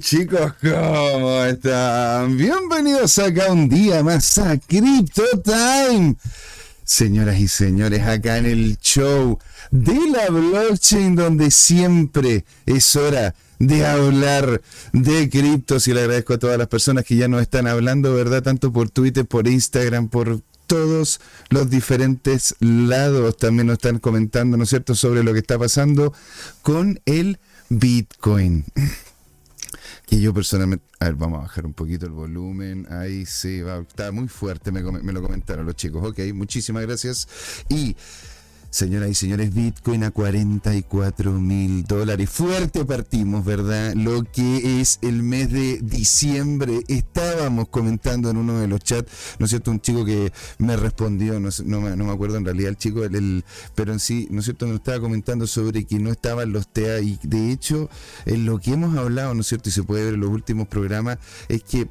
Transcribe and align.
Chicos, 0.00 0.52
¿cómo 0.60 1.42
están? 1.42 2.36
Bienvenidos 2.36 3.18
acá 3.18 3.50
un 3.50 3.66
día 3.66 4.02
más 4.02 4.36
a 4.36 4.58
Crypto 4.58 5.22
Time. 5.42 6.14
Señoras 6.84 7.38
y 7.38 7.48
señores, 7.48 8.02
acá 8.02 8.36
en 8.36 8.44
el 8.44 8.76
show 8.78 9.38
de 9.70 9.98
la 10.10 10.28
blockchain 10.28 11.16
donde 11.16 11.50
siempre 11.50 12.44
es 12.66 12.96
hora 12.96 13.34
de 13.58 13.86
hablar 13.86 14.60
de 14.92 15.30
criptos 15.30 15.88
y 15.88 15.94
le 15.94 16.00
agradezco 16.00 16.34
a 16.34 16.38
todas 16.38 16.58
las 16.58 16.68
personas 16.68 17.06
que 17.06 17.16
ya 17.16 17.28
nos 17.28 17.40
están 17.40 17.66
hablando, 17.66 18.12
¿verdad? 18.12 18.42
Tanto 18.42 18.74
por 18.74 18.90
Twitter, 18.90 19.24
por 19.24 19.48
Instagram, 19.48 20.08
por 20.08 20.42
todos 20.66 21.22
los 21.48 21.70
diferentes 21.70 22.54
lados 22.60 23.38
también 23.38 23.68
nos 23.68 23.74
están 23.74 24.00
comentando, 24.00 24.58
¿no 24.58 24.64
es 24.64 24.68
cierto?, 24.68 24.94
sobre 24.94 25.24
lo 25.24 25.32
que 25.32 25.38
está 25.38 25.58
pasando 25.58 26.12
con 26.60 27.00
el 27.06 27.38
Bitcoin. 27.68 28.64
Que 30.06 30.20
yo 30.20 30.32
personalmente, 30.34 30.84
a 31.00 31.06
ver, 31.06 31.14
vamos 31.14 31.38
a 31.38 31.42
bajar 31.42 31.66
un 31.66 31.74
poquito 31.74 32.06
el 32.06 32.12
volumen, 32.12 32.86
ahí 32.90 33.26
sí, 33.26 33.60
va, 33.60 33.78
está 33.78 34.12
muy 34.12 34.28
fuerte, 34.28 34.72
me, 34.72 34.82
me 34.82 35.12
lo 35.12 35.22
comentaron 35.22 35.66
los 35.66 35.76
chicos, 35.76 36.04
ok, 36.04 36.18
muchísimas 36.34 36.82
gracias. 36.84 37.28
Y 37.68 37.96
Señoras 38.70 39.08
y 39.08 39.14
señores, 39.14 39.54
Bitcoin 39.54 40.04
a 40.04 40.10
44 40.10 41.32
mil 41.32 41.84
dólares. 41.84 42.28
Fuerte 42.28 42.84
partimos, 42.84 43.42
¿verdad? 43.42 43.94
Lo 43.94 44.24
que 44.24 44.80
es 44.80 44.98
el 45.00 45.22
mes 45.22 45.50
de 45.50 45.78
diciembre. 45.82 46.82
Estábamos 46.86 47.68
comentando 47.70 48.28
en 48.28 48.36
uno 48.36 48.58
de 48.58 48.68
los 48.68 48.80
chats, 48.80 49.10
¿no 49.38 49.46
es 49.46 49.50
cierto? 49.50 49.70
Un 49.70 49.80
chico 49.80 50.04
que 50.04 50.34
me 50.58 50.76
respondió, 50.76 51.40
no, 51.40 51.80
me, 51.80 52.12
acuerdo 52.12 52.36
en 52.36 52.44
realidad 52.44 52.68
el 52.68 52.76
chico, 52.76 53.04
el, 53.04 53.42
pero 53.74 53.94
en 53.94 54.00
sí, 54.00 54.28
¿no 54.30 54.40
es 54.40 54.44
cierto? 54.44 54.66
Nos 54.66 54.76
estaba 54.76 55.00
comentando 55.00 55.46
sobre 55.46 55.86
que 55.86 55.98
no 55.98 56.10
estaban 56.10 56.52
los 56.52 56.68
TEA 56.68 57.00
y 57.00 57.18
de 57.22 57.50
hecho, 57.50 57.88
en 58.26 58.44
lo 58.44 58.58
que 58.58 58.74
hemos 58.74 58.98
hablado, 58.98 59.32
¿no 59.32 59.40
es 59.40 59.46
cierto? 59.46 59.70
Y 59.70 59.72
se 59.72 59.82
puede 59.82 60.04
ver 60.04 60.14
en 60.14 60.20
los 60.20 60.30
últimos 60.30 60.68
programas, 60.68 61.16
es 61.48 61.62
que 61.62 61.88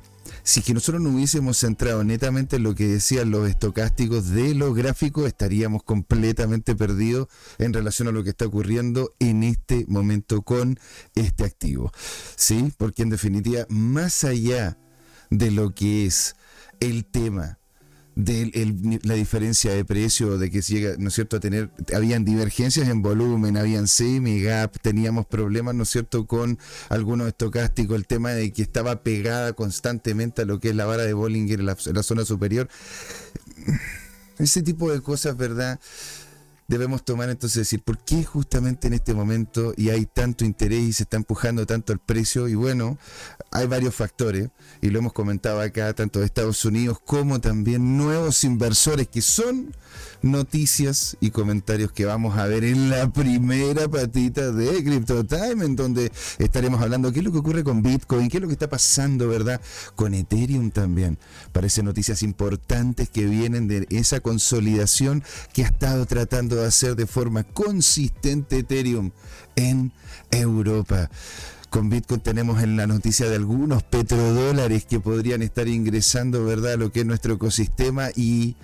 si 0.48 0.62
que 0.62 0.74
nosotros 0.74 1.02
no 1.02 1.10
hubiésemos 1.10 1.58
centrado 1.58 2.06
netamente 2.06 2.56
en 2.56 2.64
lo 2.64 2.74
que 2.74 2.88
decían 2.88 3.32
los 3.32 3.50
estocásticos 3.50 4.30
de 4.30 4.56
los 4.56 4.74
gráficos, 4.74 5.28
estaríamos 5.28 5.84
completamente 5.84 6.74
perdidos 6.74 7.28
en 7.58 7.74
relación 7.74 8.08
a 8.08 8.14
lo 8.14 8.24
que 8.24 8.30
está 8.30 8.46
ocurriendo 8.46 9.14
en 9.20 9.44
este 9.44 9.84
momento 9.90 10.44
con 10.44 10.80
este 11.16 11.44
activo. 11.44 11.92
¿Sí? 12.38 12.72
Porque 12.78 13.04
en 13.04 13.10
definitiva, 13.10 13.66
más 13.68 14.24
allá 14.24 14.78
de 15.30 15.52
lo 15.52 15.76
que 15.76 16.06
es 16.06 16.38
el 16.80 17.04
tema 17.04 17.60
de 18.18 19.00
la 19.04 19.14
diferencia 19.14 19.72
de 19.72 19.86
precio, 19.86 20.40
de 20.40 20.50
que 20.50 20.64
se 20.64 20.74
llega, 20.74 20.96
¿no 20.98 21.10
es 21.10 21.14
cierto?, 21.14 21.38
a 21.38 21.40
tener, 21.40 21.70
habían 21.96 22.26
divergencias 22.26 22.90
en 22.90 23.04
volumen, 23.04 23.58
habían 23.58 23.88
semi 23.88 24.42
gap, 24.42 24.76
teníamos 24.82 25.28
problemas, 25.28 25.76
¿no 25.76 25.84
es 25.84 25.90
cierto?, 25.90 26.26
con 26.26 26.58
algunos 26.90 27.28
estocásticos, 27.28 27.96
el 27.96 28.08
tema 28.08 28.32
de 28.32 28.52
que 28.52 28.64
estaba 28.64 29.04
pegada 29.04 29.54
constantemente 29.54 30.42
a 30.42 30.46
lo 30.46 30.60
que 30.60 30.70
es 30.70 30.76
la 30.76 30.86
vara 30.86 31.04
de 31.04 31.14
Bollinger 31.14 31.60
en 31.60 31.68
la 31.68 32.04
zona 32.04 32.26
superior. 32.26 32.68
Ese 34.40 34.64
tipo 34.64 34.92
de 34.92 35.02
cosas, 35.02 35.38
¿verdad? 35.38 35.80
Debemos 36.68 37.04
tomar 37.04 37.30
entonces 37.30 37.58
decir, 37.58 37.82
¿por 37.82 37.98
qué 37.98 38.24
justamente 38.24 38.88
en 38.88 38.94
este 38.94 39.14
momento 39.14 39.74
y 39.78 39.90
hay 39.90 40.06
tanto 40.06 40.44
interés 40.44 40.82
y 40.82 40.94
se 40.94 41.04
está 41.04 41.18
empujando 41.18 41.66
tanto 41.66 41.94
el 41.94 42.00
precio? 42.00 42.48
Y 42.48 42.56
bueno, 42.56 42.98
hay 43.52 43.68
varios 43.68 43.96
factores, 43.96 44.50
y 44.82 44.90
lo 44.90 45.00
hemos 45.00 45.14
comentado 45.14 45.62
acá, 45.62 45.94
tanto 45.94 46.20
de 46.20 46.26
Estados 46.26 46.64
Unidos 46.66 47.00
como 47.06 47.40
también 47.40 47.98
nuevos 47.98 48.44
inversores 48.44 49.08
que 49.08 49.22
son 49.22 49.74
noticias 50.22 51.16
y 51.20 51.32
comentarios 51.32 51.92
que 51.92 52.06
vamos 52.06 52.38
a 52.38 52.46
ver 52.48 52.64
en 52.64 52.90
la 52.90 53.12
primera 53.12 53.88
patita 53.88 54.52
de 54.52 54.84
Crypto 54.84 55.24
Time, 55.26 55.64
en 55.64 55.76
donde 55.76 56.12
estaremos 56.40 56.82
hablando 56.82 57.12
qué 57.12 57.20
es 57.20 57.26
lo 57.26 57.32
que 57.32 57.38
ocurre 57.38 57.64
con 57.64 57.82
Bitcoin, 57.82 58.30
qué 58.30 58.38
es 58.38 58.42
lo 58.42 58.48
que 58.48 58.54
está 58.54 58.70
pasando, 58.70 59.28
¿verdad? 59.28 59.62
Con 59.96 60.14
Ethereum 60.14 60.72
también. 60.72 61.18
Parece 61.52 61.84
noticias 61.84 62.24
importantes 62.24 63.10
que 63.10 63.26
vienen 63.26 63.68
de 63.68 63.88
esa 63.90 64.20
consolidación 64.20 65.24
que 65.54 65.64
ha 65.64 65.68
estado 65.68 66.06
tratando 66.06 66.57
de 66.62 66.68
hacer 66.68 66.96
de 66.96 67.08
forma 67.08 67.44
consistente 67.44 68.60
Ethereum 68.60 69.12
en 69.56 69.92
Europa. 70.32 71.10
Con 71.70 71.90
Bitcoin 71.90 72.22
tenemos 72.22 72.64
en 72.64 72.78
la 72.78 72.88
noticia 72.88 73.30
de 73.30 73.36
algunos 73.36 73.84
petrodólares 73.84 74.86
que 74.86 75.00
podrían 75.00 75.42
estar 75.42 75.68
ingresando, 75.68 76.46
¿verdad?, 76.46 76.74
a 76.74 76.78
lo 76.78 76.92
que 76.92 77.02
es 77.02 77.06
nuestro 77.06 77.34
ecosistema 77.34 78.10
y 78.16 78.56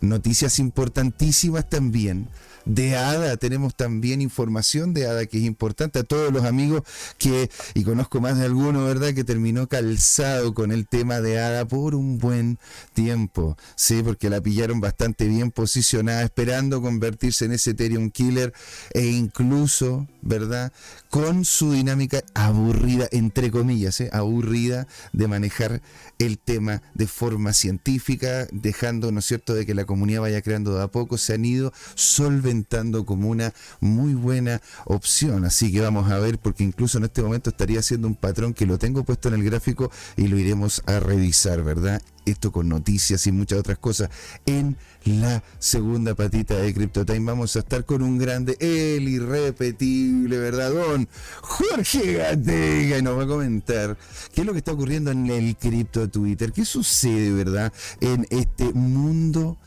noticias 0.00 0.58
importantísimas 0.58 1.68
también 1.68 2.28
de 2.64 2.96
ADA, 2.96 3.36
tenemos 3.36 3.74
también 3.74 4.20
información 4.20 4.94
de 4.94 5.06
ADA 5.06 5.26
que 5.26 5.38
es 5.38 5.44
importante 5.44 5.98
a 5.98 6.02
todos 6.04 6.32
los 6.32 6.44
amigos 6.44 6.82
que, 7.18 7.50
y 7.74 7.84
conozco 7.84 8.20
más 8.20 8.38
de 8.38 8.44
alguno, 8.44 8.84
¿verdad?, 8.84 9.14
que 9.14 9.24
terminó 9.24 9.68
calzado 9.68 10.54
con 10.54 10.72
el 10.72 10.86
tema 10.86 11.20
de 11.20 11.38
ADA 11.38 11.66
por 11.66 11.94
un 11.94 12.18
buen 12.18 12.58
tiempo, 12.94 13.56
sí, 13.76 14.02
porque 14.02 14.30
la 14.30 14.40
pillaron 14.40 14.80
bastante 14.80 15.26
bien 15.26 15.50
posicionada, 15.50 16.22
esperando 16.22 16.80
convertirse 16.80 17.46
en 17.46 17.52
ese 17.52 17.70
Ethereum 17.70 18.10
Killer 18.10 18.52
e 18.92 19.06
incluso, 19.06 20.06
¿verdad?, 20.20 20.72
con 21.10 21.44
su 21.44 21.72
dinámica 21.72 22.22
aburrida, 22.34 23.08
entre 23.10 23.50
comillas, 23.50 24.00
¿eh? 24.00 24.08
aburrida 24.12 24.86
de 25.12 25.28
manejar 25.28 25.82
el 26.18 26.38
tema 26.38 26.82
de 26.94 27.06
forma 27.06 27.52
científica, 27.52 28.46
dejando, 28.50 29.12
¿no 29.12 29.18
es 29.18 29.26
cierto?, 29.26 29.54
de 29.54 29.66
que 29.66 29.74
la 29.74 29.84
comunidad 29.84 30.22
vaya 30.22 30.42
creando 30.42 30.74
de 30.74 30.82
a 30.82 30.88
poco, 30.88 31.18
se 31.18 31.34
han 31.34 31.44
ido 31.44 31.72
solventando 31.94 32.51
como 33.06 33.28
una 33.28 33.52
muy 33.80 34.14
buena 34.14 34.60
opción. 34.84 35.44
Así 35.44 35.72
que 35.72 35.80
vamos 35.80 36.10
a 36.10 36.18
ver, 36.18 36.38
porque 36.38 36.64
incluso 36.64 36.98
en 36.98 37.04
este 37.04 37.22
momento 37.22 37.50
estaría 37.50 37.80
haciendo 37.80 38.08
un 38.08 38.14
patrón 38.14 38.54
que 38.54 38.66
lo 38.66 38.78
tengo 38.78 39.04
puesto 39.04 39.28
en 39.28 39.34
el 39.34 39.44
gráfico 39.44 39.90
y 40.16 40.28
lo 40.28 40.38
iremos 40.38 40.82
a 40.86 41.00
revisar, 41.00 41.62
¿verdad? 41.62 42.02
esto 42.24 42.52
con 42.52 42.68
noticias 42.68 43.26
y 43.26 43.32
muchas 43.32 43.58
otras 43.58 43.78
cosas. 43.78 44.10
En 44.46 44.76
la 45.04 45.42
segunda 45.58 46.14
patita 46.14 46.54
de 46.54 46.72
CryptoTime 46.72 47.26
vamos 47.26 47.56
a 47.56 47.60
estar 47.60 47.84
con 47.84 48.02
un 48.02 48.18
grande, 48.18 48.56
el 48.60 49.08
irrepetible, 49.08 50.38
¿verdad? 50.38 50.72
Don 50.72 51.08
Jorge 51.40 52.14
Gatega 52.14 52.98
y 52.98 53.02
nos 53.02 53.18
va 53.18 53.24
a 53.24 53.26
comentar 53.26 53.96
qué 54.32 54.42
es 54.42 54.46
lo 54.46 54.52
que 54.52 54.58
está 54.58 54.72
ocurriendo 54.72 55.10
en 55.10 55.28
el 55.30 55.56
cripto 55.56 56.08
Twitter, 56.08 56.52
qué 56.52 56.64
sucede, 56.64 57.32
¿verdad? 57.32 57.72
En 58.00 58.26
este 58.30 58.72
mundo 58.72 59.58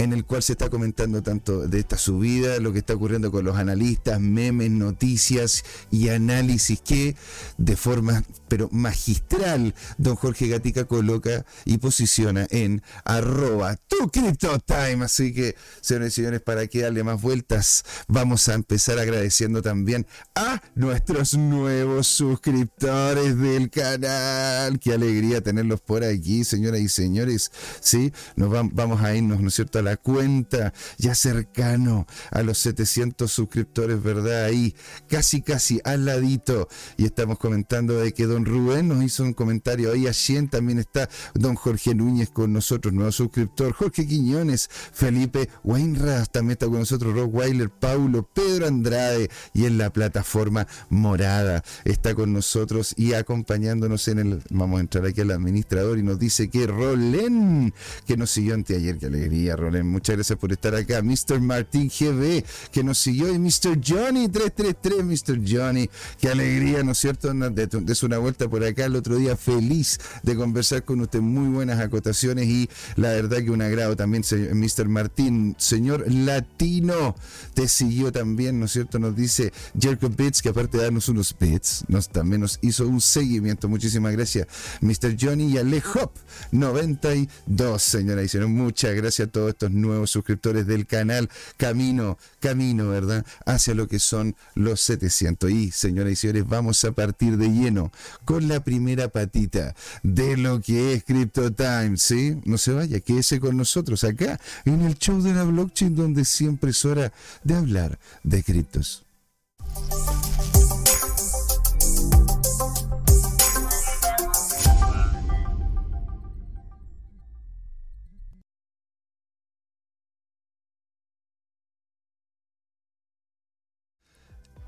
en 0.00 0.14
el 0.14 0.24
cual 0.24 0.42
se 0.42 0.52
está 0.52 0.70
comentando 0.70 1.22
tanto 1.22 1.68
de 1.68 1.78
esta 1.78 1.98
subida, 1.98 2.58
lo 2.58 2.72
que 2.72 2.78
está 2.78 2.94
ocurriendo 2.94 3.30
con 3.30 3.44
los 3.44 3.58
analistas, 3.58 4.18
memes, 4.18 4.70
noticias 4.70 5.62
y 5.90 6.08
análisis 6.08 6.80
que 6.80 7.16
de 7.58 7.76
forma 7.76 8.24
pero 8.48 8.68
magistral 8.72 9.74
don 9.98 10.16
Jorge 10.16 10.48
Gatica 10.48 10.84
coloca 10.84 11.44
y 11.64 11.78
posiciona 11.78 12.46
en 12.50 12.82
arroba 13.04 13.76
tu 13.76 14.10
time. 14.10 15.04
Así 15.04 15.32
que, 15.32 15.54
señores 15.80 16.14
y 16.14 16.16
señores, 16.16 16.40
para 16.40 16.66
que 16.66 16.80
darle 16.80 17.04
más 17.04 17.20
vueltas, 17.20 17.84
vamos 18.08 18.48
a 18.48 18.54
empezar 18.54 18.98
agradeciendo 18.98 19.62
también 19.62 20.06
a 20.34 20.62
nuestros 20.74 21.36
nuevos 21.36 22.06
suscriptores 22.06 23.38
del 23.38 23.70
canal. 23.70 24.80
Qué 24.80 24.94
alegría 24.94 25.42
tenerlos 25.42 25.80
por 25.80 26.02
aquí, 26.02 26.42
señoras 26.42 26.80
y 26.80 26.88
señores. 26.88 27.52
Sí, 27.80 28.12
nos 28.34 28.50
vamos 28.72 29.02
a 29.02 29.14
irnos, 29.14 29.40
¿no 29.40 29.48
es 29.48 29.54
cierto?, 29.54 29.78
a 29.78 29.82
la 29.82 29.89
cuenta 29.96 30.72
ya 30.98 31.14
cercano 31.14 32.06
a 32.30 32.42
los 32.42 32.58
700 32.58 33.30
suscriptores, 33.30 34.02
¿verdad? 34.02 34.44
Ahí, 34.44 34.74
casi, 35.08 35.42
casi 35.42 35.80
al 35.84 36.06
ladito. 36.06 36.68
Y 36.96 37.04
estamos 37.04 37.38
comentando 37.38 37.98
de 37.98 38.12
que 38.12 38.26
don 38.26 38.44
Rubén 38.44 38.88
nos 38.88 39.02
hizo 39.04 39.22
un 39.22 39.32
comentario 39.32 39.92
ahí. 39.92 40.06
Allí 40.06 40.30
también 40.48 40.78
está 40.78 41.08
don 41.34 41.56
Jorge 41.56 41.94
Núñez 41.94 42.30
con 42.30 42.52
nosotros, 42.52 42.94
nuevo 42.94 43.10
suscriptor. 43.12 43.72
Jorge 43.72 44.06
Quiñones, 44.06 44.68
Felipe 44.70 45.48
Weinras 45.64 46.30
también 46.30 46.52
está 46.52 46.66
con 46.66 46.78
nosotros. 46.78 47.14
Rob 47.14 47.34
Weiler, 47.34 47.70
Paulo, 47.70 48.28
Pedro 48.32 48.66
Andrade 48.66 49.28
y 49.52 49.64
en 49.64 49.78
la 49.78 49.90
plataforma 49.92 50.66
morada 50.88 51.64
está 51.84 52.14
con 52.14 52.32
nosotros 52.32 52.94
y 52.96 53.14
acompañándonos 53.14 54.06
en 54.08 54.18
el. 54.20 54.42
Vamos 54.50 54.78
a 54.78 54.80
entrar 54.82 55.06
aquí 55.06 55.20
al 55.20 55.32
administrador 55.32 55.98
y 55.98 56.02
nos 56.02 56.18
dice 56.18 56.48
que 56.48 56.66
Rolén, 56.66 57.74
que 58.06 58.16
nos 58.16 58.30
siguió 58.30 58.54
anteayer. 58.54 58.98
Qué 58.98 59.06
alegría, 59.06 59.56
Rolén. 59.56 59.79
Muchas 59.84 60.16
gracias 60.16 60.38
por 60.38 60.52
estar 60.52 60.74
acá. 60.74 61.02
Mr. 61.02 61.40
Martín 61.40 61.88
GB, 61.88 62.44
que 62.72 62.82
nos 62.82 62.98
siguió. 62.98 63.32
Y 63.32 63.38
Mr. 63.38 63.80
Johnny 63.86 64.28
333, 64.28 65.04
Mr. 65.04 65.40
Johnny. 65.46 65.88
Qué 66.20 66.28
alegría, 66.28 66.82
¿no 66.82 66.92
es 66.92 66.98
cierto? 66.98 67.32
De, 67.32 67.66
de, 67.66 68.00
una 68.02 68.18
vuelta 68.18 68.48
por 68.48 68.64
acá 68.64 68.86
el 68.86 68.96
otro 68.96 69.16
día, 69.16 69.36
feliz 69.36 69.98
de 70.22 70.34
conversar 70.34 70.84
con 70.84 71.00
usted, 71.00 71.20
muy 71.20 71.48
buenas 71.48 71.80
acotaciones 71.80 72.46
y 72.46 72.68
la 72.96 73.10
verdad 73.10 73.38
que 73.38 73.50
un 73.50 73.62
agrado 73.62 73.96
también, 73.96 74.22
Mr. 74.22 74.88
Martín, 74.88 75.54
señor 75.58 76.04
latino, 76.10 77.14
te 77.54 77.68
siguió 77.68 78.12
también, 78.12 78.58
¿no 78.58 78.66
es 78.66 78.72
cierto? 78.72 78.98
Nos 78.98 79.16
dice 79.16 79.52
Jacob 79.80 80.14
Bits, 80.16 80.42
que 80.42 80.48
aparte 80.50 80.78
de 80.78 80.84
darnos 80.84 81.08
unos 81.08 81.34
bits, 81.38 81.84
nos, 81.88 82.08
también 82.08 82.40
nos 82.40 82.58
hizo 82.62 82.86
un 82.86 83.00
seguimiento, 83.00 83.68
muchísimas 83.68 84.12
gracias, 84.12 84.46
Mr. 84.80 85.16
Johnny 85.20 85.52
y 85.52 85.58
Alejop 85.58 86.12
92, 86.52 87.82
señora 87.82 88.22
y 88.22 88.28
señores, 88.28 88.52
muchas 88.52 88.94
gracias 88.94 89.28
a 89.28 89.30
todos 89.30 89.56
600 89.70 89.80
nuevos 89.80 90.10
suscriptores 90.10 90.66
del 90.66 90.86
canal. 90.86 91.28
Camino, 91.56 92.18
camino, 92.40 92.88
¿verdad? 92.88 93.24
Hacia 93.46 93.74
lo 93.74 93.88
que 93.88 93.98
son 93.98 94.36
los 94.54 94.80
700. 94.80 95.50
Y, 95.50 95.70
señoras 95.70 96.12
y 96.12 96.16
señores, 96.16 96.46
vamos 96.48 96.84
a 96.84 96.92
partir 96.92 97.36
de 97.36 97.48
lleno 97.48 97.92
con 98.24 98.48
la 98.48 98.60
primera 98.60 99.08
patita 99.08 99.74
de 100.02 100.36
lo 100.36 100.60
que 100.60 100.94
es 100.94 101.04
Crypto 101.04 101.52
Time, 101.52 101.96
¿sí? 101.96 102.40
No 102.44 102.58
se 102.58 102.72
vaya, 102.72 103.00
quédese 103.00 103.40
con 103.40 103.56
nosotros 103.56 104.04
acá 104.04 104.40
en 104.64 104.82
el 104.82 104.96
show 104.98 105.20
de 105.22 105.34
la 105.34 105.44
blockchain 105.44 105.94
donde 105.94 106.24
siempre 106.24 106.70
es 106.70 106.84
hora 106.84 107.12
de 107.44 107.54
hablar 107.54 107.98
de 108.22 108.42
criptos. 108.42 109.04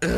Uh, 0.03 0.09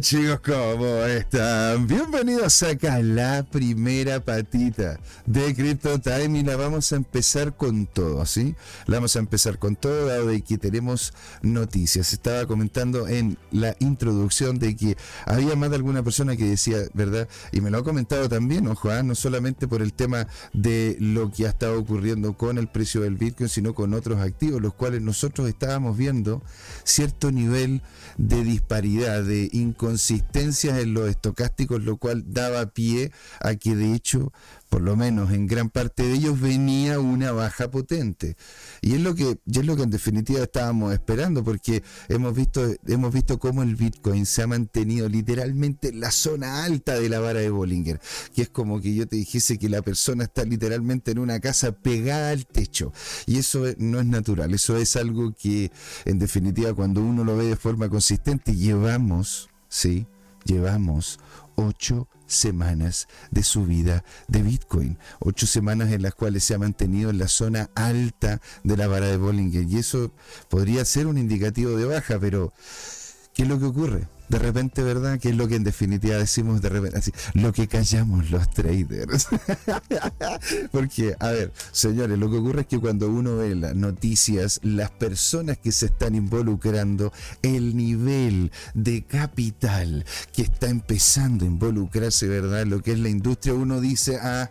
chicos, 0.00 0.40
¿cómo 0.40 1.04
están? 1.04 1.86
Bienvenidos 1.86 2.62
acá 2.62 2.96
a 2.96 3.02
la 3.02 3.42
primera 3.50 4.20
patita 4.20 5.00
de 5.24 5.54
Crypto 5.54 5.98
Time 5.98 6.40
y 6.40 6.42
la 6.42 6.56
vamos 6.56 6.92
a 6.92 6.96
empezar 6.96 7.56
con 7.56 7.86
todo, 7.86 8.26
¿sí? 8.26 8.54
La 8.86 8.96
vamos 8.96 9.16
a 9.16 9.20
empezar 9.20 9.58
con 9.58 9.74
todo, 9.74 10.06
dado 10.06 10.26
de 10.26 10.42
que 10.42 10.58
tenemos 10.58 11.14
noticias. 11.40 12.12
Estaba 12.12 12.46
comentando 12.46 13.08
en 13.08 13.38
la 13.50 13.74
introducción 13.78 14.58
de 14.58 14.76
que 14.76 14.98
había 15.24 15.56
más 15.56 15.70
de 15.70 15.76
alguna 15.76 16.02
persona 16.02 16.36
que 16.36 16.44
decía, 16.44 16.76
¿verdad? 16.92 17.26
Y 17.52 17.62
me 17.62 17.70
lo 17.70 17.78
ha 17.78 17.84
comentado 17.84 18.28
también, 18.28 18.66
ojo, 18.68 18.90
¿ah? 18.90 19.02
no 19.02 19.14
solamente 19.14 19.66
por 19.66 19.80
el 19.80 19.94
tema 19.94 20.26
de 20.52 20.98
lo 21.00 21.30
que 21.30 21.46
ha 21.46 21.50
estado 21.50 21.78
ocurriendo 21.78 22.36
con 22.36 22.58
el 22.58 22.68
precio 22.68 23.00
del 23.00 23.16
Bitcoin, 23.16 23.48
sino 23.48 23.74
con 23.74 23.94
otros 23.94 24.20
activos, 24.20 24.60
los 24.60 24.74
cuales 24.74 25.00
nosotros 25.00 25.48
estábamos 25.48 25.96
viendo 25.96 26.42
cierto 26.84 27.32
nivel 27.32 27.82
de 28.18 28.44
disparidad, 28.44 29.22
de 29.22 29.48
inconsistencias 29.86 30.78
en 30.78 30.94
los 30.94 31.08
estocásticos, 31.08 31.82
lo 31.82 31.96
cual 31.96 32.24
daba 32.26 32.66
pie 32.66 33.12
a 33.40 33.54
que 33.54 33.76
de 33.76 33.94
hecho 33.94 34.32
por 34.68 34.82
lo 34.82 34.96
menos 34.96 35.32
en 35.32 35.46
gran 35.46 35.70
parte 35.70 36.02
de 36.02 36.14
ellos 36.14 36.40
venía 36.40 36.98
una 36.98 37.32
baja 37.32 37.70
potente. 37.70 38.36
Y 38.80 38.94
es 38.94 39.00
lo 39.00 39.14
que, 39.14 39.38
es 39.46 39.64
lo 39.64 39.76
que 39.76 39.82
en 39.82 39.90
definitiva 39.90 40.42
estábamos 40.42 40.92
esperando, 40.92 41.44
porque 41.44 41.82
hemos 42.08 42.34
visto, 42.34 42.74
hemos 42.86 43.12
visto 43.12 43.38
cómo 43.38 43.62
el 43.62 43.76
Bitcoin 43.76 44.26
se 44.26 44.42
ha 44.42 44.46
mantenido 44.46 45.08
literalmente 45.08 45.88
en 45.88 46.00
la 46.00 46.10
zona 46.10 46.64
alta 46.64 46.98
de 46.98 47.08
la 47.08 47.20
vara 47.20 47.40
de 47.40 47.50
Bollinger, 47.50 48.00
que 48.34 48.42
es 48.42 48.48
como 48.48 48.80
que 48.80 48.94
yo 48.94 49.06
te 49.06 49.16
dijese 49.16 49.58
que 49.58 49.68
la 49.68 49.82
persona 49.82 50.24
está 50.24 50.44
literalmente 50.44 51.12
en 51.12 51.20
una 51.20 51.40
casa 51.40 51.72
pegada 51.72 52.30
al 52.30 52.46
techo. 52.46 52.92
Y 53.26 53.38
eso 53.38 53.64
no 53.78 54.00
es 54.00 54.06
natural, 54.06 54.52
eso 54.52 54.76
es 54.76 54.96
algo 54.96 55.32
que 55.32 55.70
en 56.04 56.18
definitiva 56.18 56.74
cuando 56.74 57.00
uno 57.02 57.24
lo 57.24 57.36
ve 57.36 57.46
de 57.46 57.56
forma 57.56 57.88
consistente, 57.88 58.54
llevamos, 58.56 59.48
¿sí? 59.68 60.06
Llevamos 60.44 61.18
ocho 61.56 62.08
semanas 62.26 63.08
de 63.30 63.42
subida 63.42 64.04
de 64.28 64.42
Bitcoin. 64.42 64.98
Ocho 65.20 65.46
semanas 65.46 65.92
en 65.92 66.02
las 66.02 66.14
cuales 66.14 66.44
se 66.44 66.54
ha 66.54 66.58
mantenido 66.58 67.10
en 67.10 67.18
la 67.18 67.28
zona 67.28 67.70
alta 67.74 68.40
de 68.64 68.76
la 68.76 68.86
vara 68.86 69.06
de 69.06 69.16
Bollinger. 69.16 69.64
Y 69.64 69.78
eso 69.78 70.12
podría 70.48 70.84
ser 70.84 71.06
un 71.06 71.18
indicativo 71.18 71.76
de 71.76 71.86
baja, 71.86 72.18
pero 72.18 72.52
¿qué 73.36 73.42
es 73.42 73.48
lo 73.48 73.58
que 73.60 73.66
ocurre? 73.66 74.08
de 74.28 74.38
repente, 74.38 74.82
¿verdad? 74.82 75.18
Que 75.18 75.28
es 75.28 75.36
lo 75.36 75.46
que 75.46 75.56
en 75.56 75.64
definitiva 75.64 76.16
decimos 76.16 76.60
de 76.60 76.68
repente, 76.68 76.98
así, 76.98 77.12
lo 77.34 77.52
que 77.52 77.68
callamos 77.68 78.30
los 78.30 78.50
traders. 78.50 79.28
Porque, 80.72 81.14
a 81.20 81.30
ver, 81.30 81.52
señores, 81.70 82.18
lo 82.18 82.30
que 82.30 82.38
ocurre 82.38 82.62
es 82.62 82.66
que 82.66 82.78
cuando 82.78 83.08
uno 83.08 83.36
ve 83.36 83.54
las 83.54 83.74
noticias, 83.74 84.60
las 84.62 84.90
personas 84.90 85.58
que 85.58 85.70
se 85.70 85.86
están 85.86 86.14
involucrando, 86.14 87.12
el 87.42 87.76
nivel 87.76 88.50
de 88.74 89.04
capital 89.04 90.04
que 90.32 90.42
está 90.42 90.68
empezando 90.68 91.44
a 91.44 91.48
involucrarse, 91.48 92.26
¿verdad? 92.26 92.66
Lo 92.66 92.82
que 92.82 92.92
es 92.92 92.98
la 92.98 93.08
industria, 93.08 93.54
uno 93.54 93.80
dice, 93.80 94.18
ah, 94.20 94.50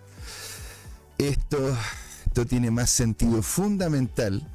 esto, 1.18 1.78
esto 2.26 2.46
tiene 2.46 2.72
más 2.72 2.90
sentido 2.90 3.42
fundamental 3.42 4.48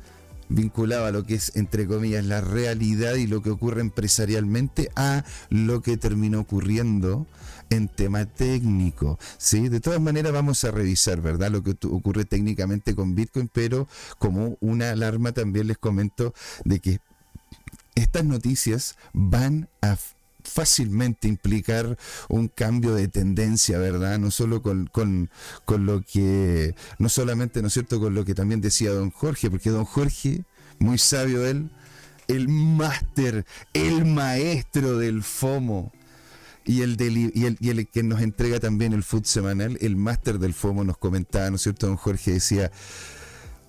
vinculado 0.50 1.06
a 1.06 1.10
lo 1.10 1.24
que 1.24 1.36
es, 1.36 1.56
entre 1.56 1.86
comillas, 1.86 2.24
la 2.26 2.42
realidad 2.42 3.14
y 3.14 3.26
lo 3.26 3.40
que 3.40 3.50
ocurre 3.50 3.80
empresarialmente 3.80 4.90
a 4.96 5.24
lo 5.48 5.80
que 5.80 5.96
terminó 5.96 6.40
ocurriendo 6.40 7.26
en 7.70 7.88
tema 7.88 8.26
técnico. 8.26 9.18
¿sí? 9.38 9.68
De 9.68 9.80
todas 9.80 10.00
maneras 10.00 10.32
vamos 10.32 10.62
a 10.64 10.70
revisar, 10.70 11.22
¿verdad? 11.22 11.50
Lo 11.50 11.62
que 11.62 11.76
ocurre 11.86 12.24
técnicamente 12.24 12.94
con 12.94 13.14
Bitcoin, 13.14 13.48
pero 13.50 13.88
como 14.18 14.58
una 14.60 14.90
alarma 14.90 15.32
también 15.32 15.68
les 15.68 15.78
comento 15.78 16.34
de 16.64 16.80
que 16.80 16.98
estas 17.94 18.24
noticias 18.24 18.96
van 19.12 19.68
a 19.80 19.96
fácilmente 20.44 21.28
implicar 21.28 21.98
un 22.28 22.48
cambio 22.48 22.94
de 22.94 23.08
tendencia, 23.08 23.78
¿verdad? 23.78 24.18
No 24.18 24.30
solo 24.30 24.62
con, 24.62 24.86
con, 24.86 25.30
con, 25.64 25.86
lo 25.86 26.02
que, 26.02 26.74
no 26.98 27.08
solamente, 27.08 27.62
¿no 27.62 27.68
es 27.68 27.74
cierto?, 27.74 28.00
con 28.00 28.14
lo 28.14 28.24
que 28.24 28.34
también 28.34 28.60
decía 28.60 28.90
don 28.90 29.10
Jorge, 29.10 29.50
porque 29.50 29.70
don 29.70 29.84
Jorge, 29.84 30.44
muy 30.78 30.98
sabio 30.98 31.46
él, 31.46 31.70
el 32.28 32.48
máster, 32.48 33.44
el 33.74 34.04
maestro 34.04 34.96
del 34.98 35.22
FOMO, 35.22 35.92
y 36.64 36.82
el, 36.82 37.00
y, 37.00 37.46
el, 37.46 37.56
y 37.58 37.70
el 37.70 37.88
que 37.88 38.02
nos 38.02 38.20
entrega 38.20 38.60
también 38.60 38.92
el 38.92 39.02
food 39.02 39.24
semanal, 39.24 39.78
el 39.80 39.96
máster 39.96 40.38
del 40.38 40.54
FOMO 40.54 40.84
nos 40.84 40.98
comentaba, 40.98 41.50
¿no 41.50 41.56
es 41.56 41.62
cierto? 41.62 41.86
Don 41.86 41.96
Jorge 41.96 42.32
decía, 42.32 42.70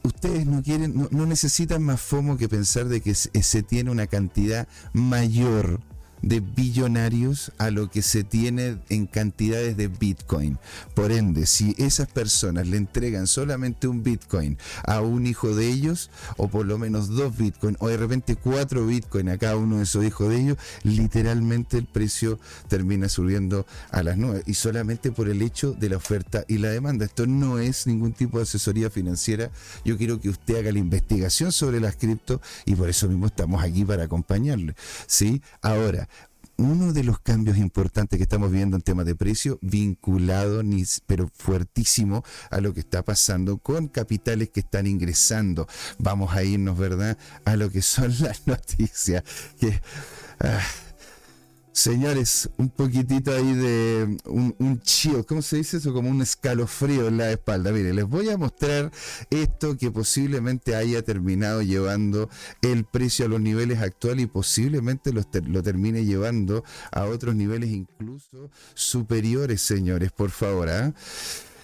ustedes 0.03 0.45
no 0.45 0.61
quieren, 0.61 1.07
no, 1.09 1.25
necesitan 1.25 1.83
más 1.83 2.01
FOMO 2.01 2.37
que 2.37 2.49
pensar 2.49 2.85
de 2.85 3.01
que 3.01 3.13
se 3.15 3.63
tiene 3.63 3.91
una 3.91 4.07
cantidad 4.07 4.67
mayor 4.93 5.79
de 6.21 6.39
billonarios 6.39 7.51
a 7.57 7.71
lo 7.71 7.89
que 7.89 8.01
se 8.01 8.23
tiene 8.23 8.77
en 8.89 9.07
cantidades 9.07 9.77
de 9.77 9.87
Bitcoin. 9.87 10.59
Por 10.93 11.11
ende, 11.11 11.45
si 11.45 11.75
esas 11.77 12.07
personas 12.07 12.67
le 12.67 12.77
entregan 12.77 13.27
solamente 13.27 13.87
un 13.87 14.03
Bitcoin 14.03 14.57
a 14.83 15.01
un 15.01 15.25
hijo 15.25 15.55
de 15.55 15.67
ellos, 15.67 16.09
o 16.37 16.47
por 16.47 16.65
lo 16.65 16.77
menos 16.77 17.09
dos 17.09 17.37
Bitcoin, 17.37 17.77
o 17.79 17.87
de 17.87 17.97
repente 17.97 18.35
cuatro 18.35 18.85
Bitcoin 18.85 19.29
a 19.29 19.37
cada 19.37 19.57
uno 19.57 19.77
de 19.77 19.83
esos 19.83 20.05
hijos 20.05 20.29
de 20.29 20.41
ellos, 20.41 20.57
literalmente 20.83 21.77
el 21.77 21.85
precio 21.85 22.39
termina 22.67 23.09
subiendo 23.09 23.65
a 23.91 24.03
las 24.03 24.17
nubes. 24.17 24.43
Y 24.45 24.53
solamente 24.53 25.11
por 25.11 25.29
el 25.29 25.41
hecho 25.41 25.73
de 25.73 25.89
la 25.89 25.97
oferta 25.97 26.43
y 26.47 26.57
la 26.57 26.69
demanda. 26.69 27.05
Esto 27.05 27.25
no 27.27 27.59
es 27.59 27.87
ningún 27.87 28.13
tipo 28.13 28.37
de 28.37 28.43
asesoría 28.43 28.89
financiera. 28.89 29.51
Yo 29.83 29.97
quiero 29.97 30.19
que 30.19 30.29
usted 30.29 30.57
haga 30.57 30.71
la 30.71 30.79
investigación 30.79 31.51
sobre 31.51 31.79
las 31.79 31.95
cripto 31.95 32.41
y 32.65 32.75
por 32.75 32.89
eso 32.89 33.07
mismo 33.07 33.27
estamos 33.27 33.63
aquí 33.63 33.83
para 33.83 34.03
acompañarle. 34.03 34.75
¿sí? 35.07 35.41
Ahora, 35.61 36.07
uno 36.61 36.93
de 36.93 37.03
los 37.03 37.19
cambios 37.19 37.57
importantes 37.57 38.17
que 38.17 38.23
estamos 38.23 38.51
viendo 38.51 38.77
en 38.77 38.83
temas 38.83 39.05
de 39.05 39.15
precio, 39.15 39.59
vinculado, 39.61 40.61
pero 41.05 41.29
fuertísimo, 41.33 42.23
a 42.49 42.61
lo 42.61 42.73
que 42.73 42.81
está 42.81 43.03
pasando 43.03 43.57
con 43.57 43.87
capitales 43.87 44.49
que 44.49 44.61
están 44.61 44.87
ingresando. 44.87 45.67
Vamos 45.97 46.35
a 46.35 46.43
irnos, 46.43 46.77
¿verdad?, 46.77 47.17
a 47.45 47.55
lo 47.55 47.69
que 47.69 47.81
son 47.81 48.13
las 48.21 48.45
noticias. 48.47 49.23
Ah, 50.39 50.59
Señores, 51.73 52.49
un 52.57 52.69
poquitito 52.69 53.33
ahí 53.33 53.53
de 53.53 54.17
un, 54.25 54.53
un 54.59 54.81
¿cómo 55.25 55.41
se 55.41 55.55
dice 55.55 55.77
eso? 55.77 55.93
Como 55.93 56.09
un 56.09 56.21
escalofrío 56.21 57.07
en 57.07 57.17
la 57.17 57.31
espalda. 57.31 57.71
Mire, 57.71 57.93
les 57.93 58.05
voy 58.05 58.29
a 58.29 58.37
mostrar 58.37 58.91
esto 59.29 59.77
que 59.77 59.89
posiblemente 59.89 60.75
haya 60.75 61.01
terminado 61.01 61.61
llevando 61.61 62.29
el 62.61 62.83
precio 62.83 63.25
a 63.25 63.29
los 63.29 63.39
niveles 63.39 63.79
actuales 63.79 64.25
y 64.25 64.27
posiblemente 64.27 65.13
lo, 65.13 65.21
lo 65.47 65.63
termine 65.63 66.03
llevando 66.03 66.65
a 66.91 67.05
otros 67.05 67.35
niveles 67.35 67.69
incluso 67.69 68.51
superiores, 68.73 69.61
señores, 69.61 70.11
por 70.11 70.29
favor. 70.29 70.69
¿ah? 70.69 70.93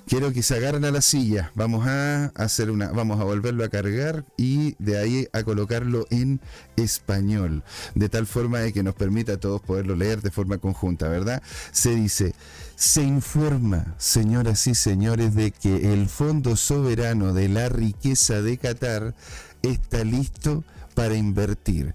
Quiero 0.08 0.32
que 0.32 0.42
se 0.42 0.56
agarren 0.56 0.86
a 0.86 0.92
la 0.92 1.02
silla. 1.02 1.52
Vamos 1.54 1.86
a 1.86 2.32
hacer 2.36 2.72
una, 2.72 2.94
vamos 2.94 3.20
a 3.20 3.26
volverlo 3.26 3.66
a 3.66 3.70
cargar 3.70 4.24
y 4.38 4.74
de 4.80 4.98
ahí 4.98 5.28
a 5.34 5.44
colocarlo 5.44 6.08
en 6.10 6.40
español, 6.78 7.62
de 7.94 8.08
tal 8.08 8.26
forma 8.26 8.60
de 8.60 8.72
que 8.72 8.84
nos 8.84 8.96
permita 8.96 9.34
a 9.34 9.38
todos 9.38 9.62
poderlo 9.62 9.98
leer 9.98 10.22
de 10.22 10.32
forma 10.32 10.60
conjunta, 10.60 11.10
¿verdad? 11.10 11.44
Se 11.74 11.94
dice, 11.94 12.34
se 12.78 13.04
informa, 13.04 13.96
señoras 13.98 14.66
y 14.68 14.76
señores, 14.76 15.36
de 15.36 15.52
que 15.52 15.92
el 15.92 16.08
Fondo 16.08 16.56
Soberano 16.56 17.34
de 17.34 17.50
la 17.50 17.68
Riqueza 17.68 18.42
de 18.42 18.58
Qatar 18.58 19.14
está 19.62 20.06
listo 20.06 20.64
para 20.96 21.16
invertir. 21.16 21.94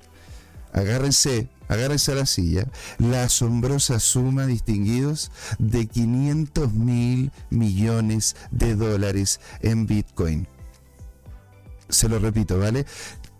Agárrense, 0.72 1.48
agárrense 1.68 2.12
a 2.12 2.14
la 2.14 2.26
silla, 2.26 2.66
la 2.98 3.24
asombrosa 3.24 4.00
suma, 4.00 4.46
distinguidos, 4.46 5.30
de 5.58 5.86
500 5.86 6.72
mil 6.72 7.30
millones 7.50 8.36
de 8.50 8.74
dólares 8.74 9.40
en 9.60 9.86
Bitcoin. 9.86 10.48
Se 11.88 12.08
lo 12.08 12.18
repito, 12.18 12.58
¿vale? 12.58 12.86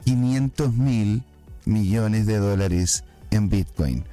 500 0.05 0.75
mil 0.75 1.25
millones 1.65 2.27
de 2.27 2.39
dólares 2.39 3.05
en 3.31 3.49
Bitcoin. 3.49 4.05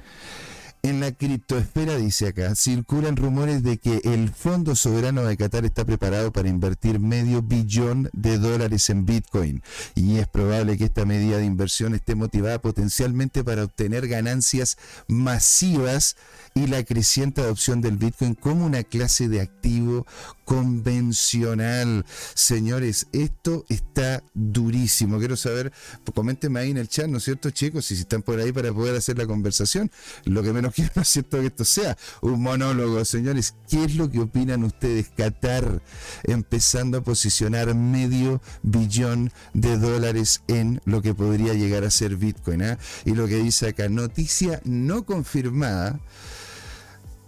En 0.82 1.00
la 1.00 1.12
criptoesfera, 1.12 1.96
dice 1.96 2.28
acá, 2.28 2.54
circulan 2.54 3.16
rumores 3.16 3.62
de 3.62 3.76
que 3.76 4.00
el 4.04 4.30
Fondo 4.30 4.74
Soberano 4.74 5.22
de 5.24 5.36
Qatar 5.36 5.66
está 5.66 5.84
preparado 5.84 6.32
para 6.32 6.48
invertir 6.48 6.98
medio 6.98 7.42
billón 7.42 8.08
de 8.14 8.38
dólares 8.38 8.88
en 8.88 9.04
Bitcoin. 9.04 9.62
Y 9.94 10.16
es 10.16 10.26
probable 10.26 10.78
que 10.78 10.84
esta 10.84 11.04
medida 11.04 11.36
de 11.36 11.44
inversión 11.44 11.94
esté 11.94 12.14
motivada 12.14 12.62
potencialmente 12.62 13.44
para 13.44 13.64
obtener 13.64 14.08
ganancias 14.08 14.78
masivas 15.06 16.16
y 16.54 16.66
la 16.66 16.82
creciente 16.82 17.42
adopción 17.42 17.82
del 17.82 17.98
Bitcoin 17.98 18.34
como 18.34 18.64
una 18.64 18.82
clase 18.82 19.28
de 19.28 19.42
activo 19.42 20.06
convencional. 20.50 22.04
Señores, 22.34 23.06
esto 23.12 23.64
está 23.68 24.24
durísimo. 24.34 25.20
Quiero 25.20 25.36
saber, 25.36 25.72
coméntenme 26.12 26.58
ahí 26.58 26.72
en 26.72 26.78
el 26.78 26.88
chat, 26.88 27.06
¿no 27.06 27.18
es 27.18 27.24
cierto, 27.24 27.50
chicos? 27.50 27.84
Si 27.84 27.94
están 27.94 28.22
por 28.22 28.40
ahí 28.40 28.50
para 28.50 28.72
poder 28.72 28.96
hacer 28.96 29.16
la 29.16 29.28
conversación. 29.28 29.92
Lo 30.24 30.42
que 30.42 30.52
menos 30.52 30.74
quiero, 30.74 30.90
¿no 30.96 31.02
es 31.02 31.08
cierto?, 31.08 31.38
que 31.38 31.46
esto 31.46 31.64
sea 31.64 31.96
un 32.20 32.42
monólogo. 32.42 33.04
Señores, 33.04 33.54
¿qué 33.68 33.84
es 33.84 33.94
lo 33.94 34.10
que 34.10 34.18
opinan 34.18 34.64
ustedes? 34.64 35.10
Qatar 35.16 35.82
empezando 36.24 36.98
a 36.98 37.04
posicionar 37.04 37.72
medio 37.76 38.42
billón 38.64 39.30
de 39.54 39.78
dólares 39.78 40.42
en 40.48 40.80
lo 40.84 41.00
que 41.00 41.14
podría 41.14 41.54
llegar 41.54 41.84
a 41.84 41.92
ser 41.92 42.16
Bitcoin. 42.16 42.62
¿ah? 42.64 42.78
Y 43.04 43.12
lo 43.12 43.28
que 43.28 43.36
dice 43.36 43.68
acá, 43.68 43.88
noticia 43.88 44.60
no 44.64 45.06
confirmada 45.06 46.00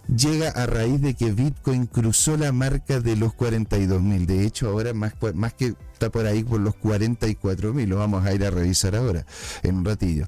llega 0.07 0.49
a 0.49 0.65
raíz 0.65 1.01
de 1.01 1.13
que 1.13 1.31
Bitcoin 1.31 1.85
cruzó 1.85 2.37
la 2.37 2.51
marca 2.51 2.99
de 2.99 3.15
los 3.15 3.33
42 3.33 4.01
mil. 4.01 4.25
De 4.25 4.45
hecho, 4.45 4.69
ahora 4.69 4.93
más, 4.93 5.13
más 5.33 5.53
que 5.53 5.75
está 5.93 6.09
por 6.09 6.25
ahí 6.25 6.43
por 6.43 6.59
los 6.59 6.75
44 6.75 7.73
mil, 7.73 7.89
lo 7.89 7.97
vamos 7.97 8.25
a 8.25 8.33
ir 8.33 8.45
a 8.45 8.49
revisar 8.49 8.95
ahora 8.95 9.25
en 9.63 9.75
un 9.75 9.85
ratillo. 9.85 10.27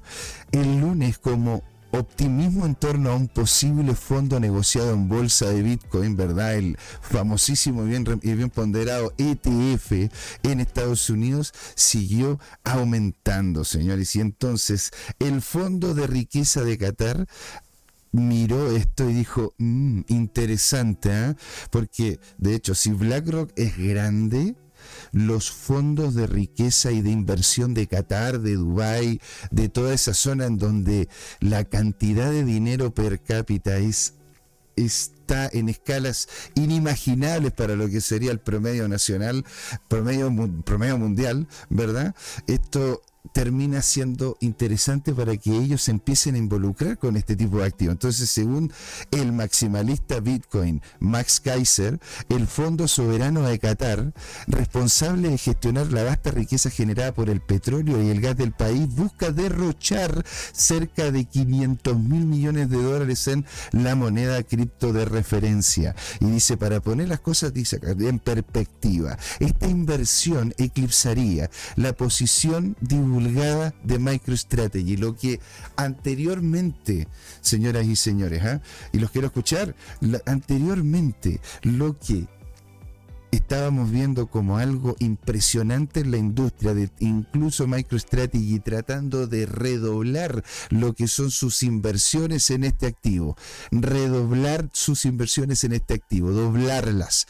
El 0.52 0.80
lunes, 0.80 1.18
como 1.18 1.62
optimismo 1.92 2.66
en 2.66 2.74
torno 2.74 3.10
a 3.10 3.16
un 3.16 3.28
posible 3.28 3.94
fondo 3.94 4.40
negociado 4.40 4.92
en 4.92 5.08
bolsa 5.08 5.48
de 5.50 5.62
Bitcoin, 5.62 6.16
¿verdad? 6.16 6.54
El 6.54 6.76
famosísimo 7.00 7.84
y 7.84 7.88
bien, 7.88 8.04
bien 8.22 8.50
ponderado 8.50 9.12
ETF 9.18 10.10
en 10.42 10.60
Estados 10.60 11.08
Unidos 11.10 11.52
siguió 11.74 12.38
aumentando, 12.64 13.64
señores. 13.64 14.14
Y 14.16 14.20
entonces 14.20 14.90
el 15.18 15.42
Fondo 15.42 15.94
de 15.94 16.06
Riqueza 16.06 16.62
de 16.62 16.78
Qatar 16.78 17.26
miró 18.16 18.70
esto 18.70 19.08
y 19.08 19.14
dijo, 19.14 19.54
mm, 19.58 20.02
interesante, 20.08 21.10
¿eh? 21.12 21.34
porque 21.70 22.18
de 22.38 22.54
hecho 22.54 22.74
si 22.74 22.90
BlackRock 22.90 23.52
es 23.56 23.76
grande, 23.76 24.56
los 25.12 25.50
fondos 25.50 26.14
de 26.14 26.26
riqueza 26.26 26.92
y 26.92 27.02
de 27.02 27.10
inversión 27.10 27.74
de 27.74 27.86
Qatar, 27.86 28.40
de 28.40 28.54
Dubái, 28.54 29.20
de 29.50 29.68
toda 29.68 29.94
esa 29.94 30.14
zona 30.14 30.46
en 30.46 30.58
donde 30.58 31.08
la 31.40 31.64
cantidad 31.64 32.30
de 32.30 32.44
dinero 32.44 32.94
per 32.94 33.20
cápita 33.20 33.78
es 33.78 34.14
está 34.76 35.48
en 35.52 35.70
escalas 35.70 36.28
inimaginables 36.54 37.52
para 37.52 37.76
lo 37.76 37.88
que 37.88 38.02
sería 38.02 38.30
el 38.30 38.40
promedio 38.40 38.88
nacional, 38.88 39.44
promedio, 39.88 40.30
promedio 40.64 40.98
mundial, 40.98 41.48
¿verdad? 41.70 42.14
Esto 42.46 43.00
termina 43.36 43.82
siendo 43.82 44.38
interesante 44.40 45.12
para 45.12 45.36
que 45.36 45.54
ellos 45.54 45.90
empiecen 45.90 46.36
a 46.36 46.38
involucrar 46.38 46.96
con 46.96 47.18
este 47.18 47.36
tipo 47.36 47.58
de 47.58 47.66
activos. 47.66 47.92
Entonces, 47.92 48.30
según 48.30 48.72
el 49.10 49.30
maximalista 49.30 50.20
Bitcoin 50.20 50.80
Max 51.00 51.40
Kaiser, 51.40 52.00
el 52.30 52.46
Fondo 52.46 52.88
Soberano 52.88 53.42
de 53.42 53.58
Qatar, 53.58 54.14
responsable 54.46 55.28
de 55.28 55.36
gestionar 55.36 55.92
la 55.92 56.04
vasta 56.04 56.30
riqueza 56.30 56.70
generada 56.70 57.12
por 57.12 57.28
el 57.28 57.42
petróleo 57.42 58.02
y 58.02 58.08
el 58.08 58.22
gas 58.22 58.38
del 58.38 58.52
país, 58.52 58.88
busca 58.88 59.30
derrochar 59.32 60.24
cerca 60.52 61.10
de 61.10 61.26
500 61.26 61.98
mil 61.98 62.24
millones 62.24 62.70
de 62.70 62.82
dólares 62.82 63.28
en 63.28 63.44
la 63.72 63.94
moneda 63.96 64.42
cripto 64.44 64.94
de 64.94 65.04
referencia. 65.04 65.94
Y 66.20 66.24
dice, 66.24 66.56
para 66.56 66.80
poner 66.80 67.08
las 67.08 67.20
cosas 67.20 67.52
en 67.54 68.18
perspectiva, 68.18 69.18
esta 69.40 69.68
inversión 69.68 70.54
eclipsaría 70.56 71.50
la 71.74 71.92
posición 71.92 72.78
de 73.34 73.72
de 73.84 73.98
MicroStrategy, 73.98 74.96
lo 74.96 75.16
que 75.16 75.40
anteriormente, 75.76 77.08
señoras 77.40 77.86
y 77.86 77.96
señores, 77.96 78.42
¿ah? 78.44 78.60
y 78.92 78.98
los 78.98 79.10
quiero 79.10 79.28
escuchar, 79.28 79.74
anteriormente 80.26 81.40
lo 81.62 81.98
que 81.98 82.26
estábamos 83.30 83.90
viendo 83.90 84.28
como 84.28 84.58
algo 84.58 84.96
impresionante 84.98 86.00
en 86.00 86.10
la 86.10 86.16
industria, 86.16 86.74
de 86.74 86.90
incluso 87.00 87.66
MicroStrategy 87.66 88.60
tratando 88.60 89.26
de 89.26 89.46
redoblar 89.46 90.42
lo 90.70 90.94
que 90.94 91.06
son 91.08 91.30
sus 91.30 91.62
inversiones 91.62 92.50
en 92.50 92.64
este 92.64 92.86
activo, 92.86 93.36
redoblar 93.70 94.68
sus 94.72 95.04
inversiones 95.04 95.64
en 95.64 95.72
este 95.72 95.94
activo, 95.94 96.32
doblarlas 96.32 97.26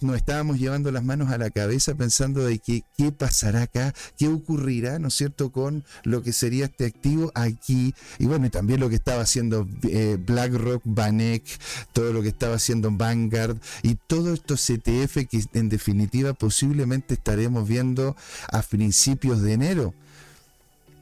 nos 0.00 0.16
estábamos 0.16 0.58
llevando 0.58 0.90
las 0.90 1.02
manos 1.02 1.30
a 1.30 1.38
la 1.38 1.50
cabeza 1.50 1.94
pensando 1.94 2.44
de 2.44 2.58
que, 2.58 2.84
qué 2.96 3.10
pasará 3.10 3.62
acá, 3.62 3.94
qué 4.18 4.28
ocurrirá, 4.28 4.98
¿no 4.98 5.08
es 5.08 5.14
cierto?, 5.14 5.50
con 5.50 5.84
lo 6.04 6.22
que 6.22 6.32
sería 6.32 6.66
este 6.66 6.84
activo 6.84 7.32
aquí, 7.34 7.94
y 8.18 8.26
bueno, 8.26 8.50
también 8.50 8.80
lo 8.80 8.90
que 8.90 8.96
estaba 8.96 9.22
haciendo 9.22 9.66
eh, 9.84 10.18
BlackRock, 10.20 10.82
Banek, 10.84 11.44
todo 11.92 12.12
lo 12.12 12.20
que 12.20 12.28
estaba 12.28 12.56
haciendo 12.56 12.90
Vanguard, 12.90 13.56
y 13.82 13.94
todos 13.94 14.34
estos 14.34 14.68
ETF 14.68 15.26
que 15.28 15.42
en 15.54 15.68
definitiva 15.70 16.34
posiblemente 16.34 17.14
estaremos 17.14 17.66
viendo 17.66 18.14
a 18.50 18.62
principios 18.62 19.40
de 19.40 19.54
enero, 19.54 19.94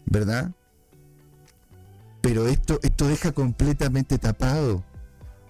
¿verdad? 0.07 0.53
Pero 2.21 2.47
esto, 2.47 2.79
esto 2.83 3.09
deja 3.09 3.33
completamente 3.33 4.19
tapado 4.19 4.85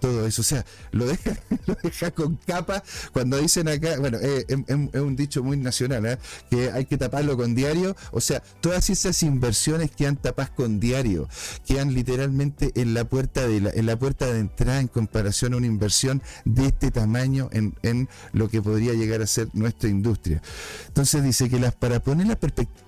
todo 0.01 0.25
eso. 0.25 0.41
O 0.41 0.43
sea, 0.43 0.65
lo 0.91 1.05
deja, 1.05 1.37
lo 1.67 1.77
deja 1.81 2.11
con 2.11 2.35
capa 2.35 2.83
cuando 3.13 3.37
dicen 3.37 3.69
acá, 3.69 3.97
bueno, 3.99 4.17
eh, 4.21 4.45
em, 4.49 4.65
em, 4.67 4.89
es, 4.91 4.99
un 4.99 5.15
dicho 5.15 5.43
muy 5.43 5.55
nacional, 5.55 6.05
¿eh? 6.05 6.17
que 6.49 6.71
hay 6.71 6.85
que 6.85 6.97
taparlo 6.97 7.37
con 7.37 7.55
diario. 7.55 7.95
O 8.11 8.19
sea, 8.19 8.41
todas 8.59 8.89
esas 8.89 9.23
inversiones 9.23 9.91
que 9.91 10.07
han 10.07 10.17
tapadas 10.17 10.51
con 10.51 10.79
diario, 10.79 11.29
quedan 11.65 11.93
literalmente 11.93 12.71
en 12.75 12.93
la 12.93 13.05
puerta 13.05 13.47
de 13.47 13.61
la, 13.61 13.69
en 13.69 13.85
la 13.85 13.97
puerta 13.97 14.25
de 14.25 14.39
entrada 14.39 14.79
en 14.79 14.87
comparación 14.87 15.53
a 15.53 15.57
una 15.57 15.67
inversión 15.67 16.21
de 16.43 16.65
este 16.65 16.91
tamaño 16.91 17.49
en, 17.53 17.75
en 17.83 18.09
lo 18.33 18.49
que 18.49 18.61
podría 18.61 18.93
llegar 18.93 19.21
a 19.21 19.27
ser 19.27 19.47
nuestra 19.53 19.89
industria. 19.89 20.41
Entonces 20.87 21.23
dice 21.23 21.49
que 21.49 21.59
las, 21.59 21.75
para, 21.75 22.01
poner 22.01 22.27
la 22.27 22.37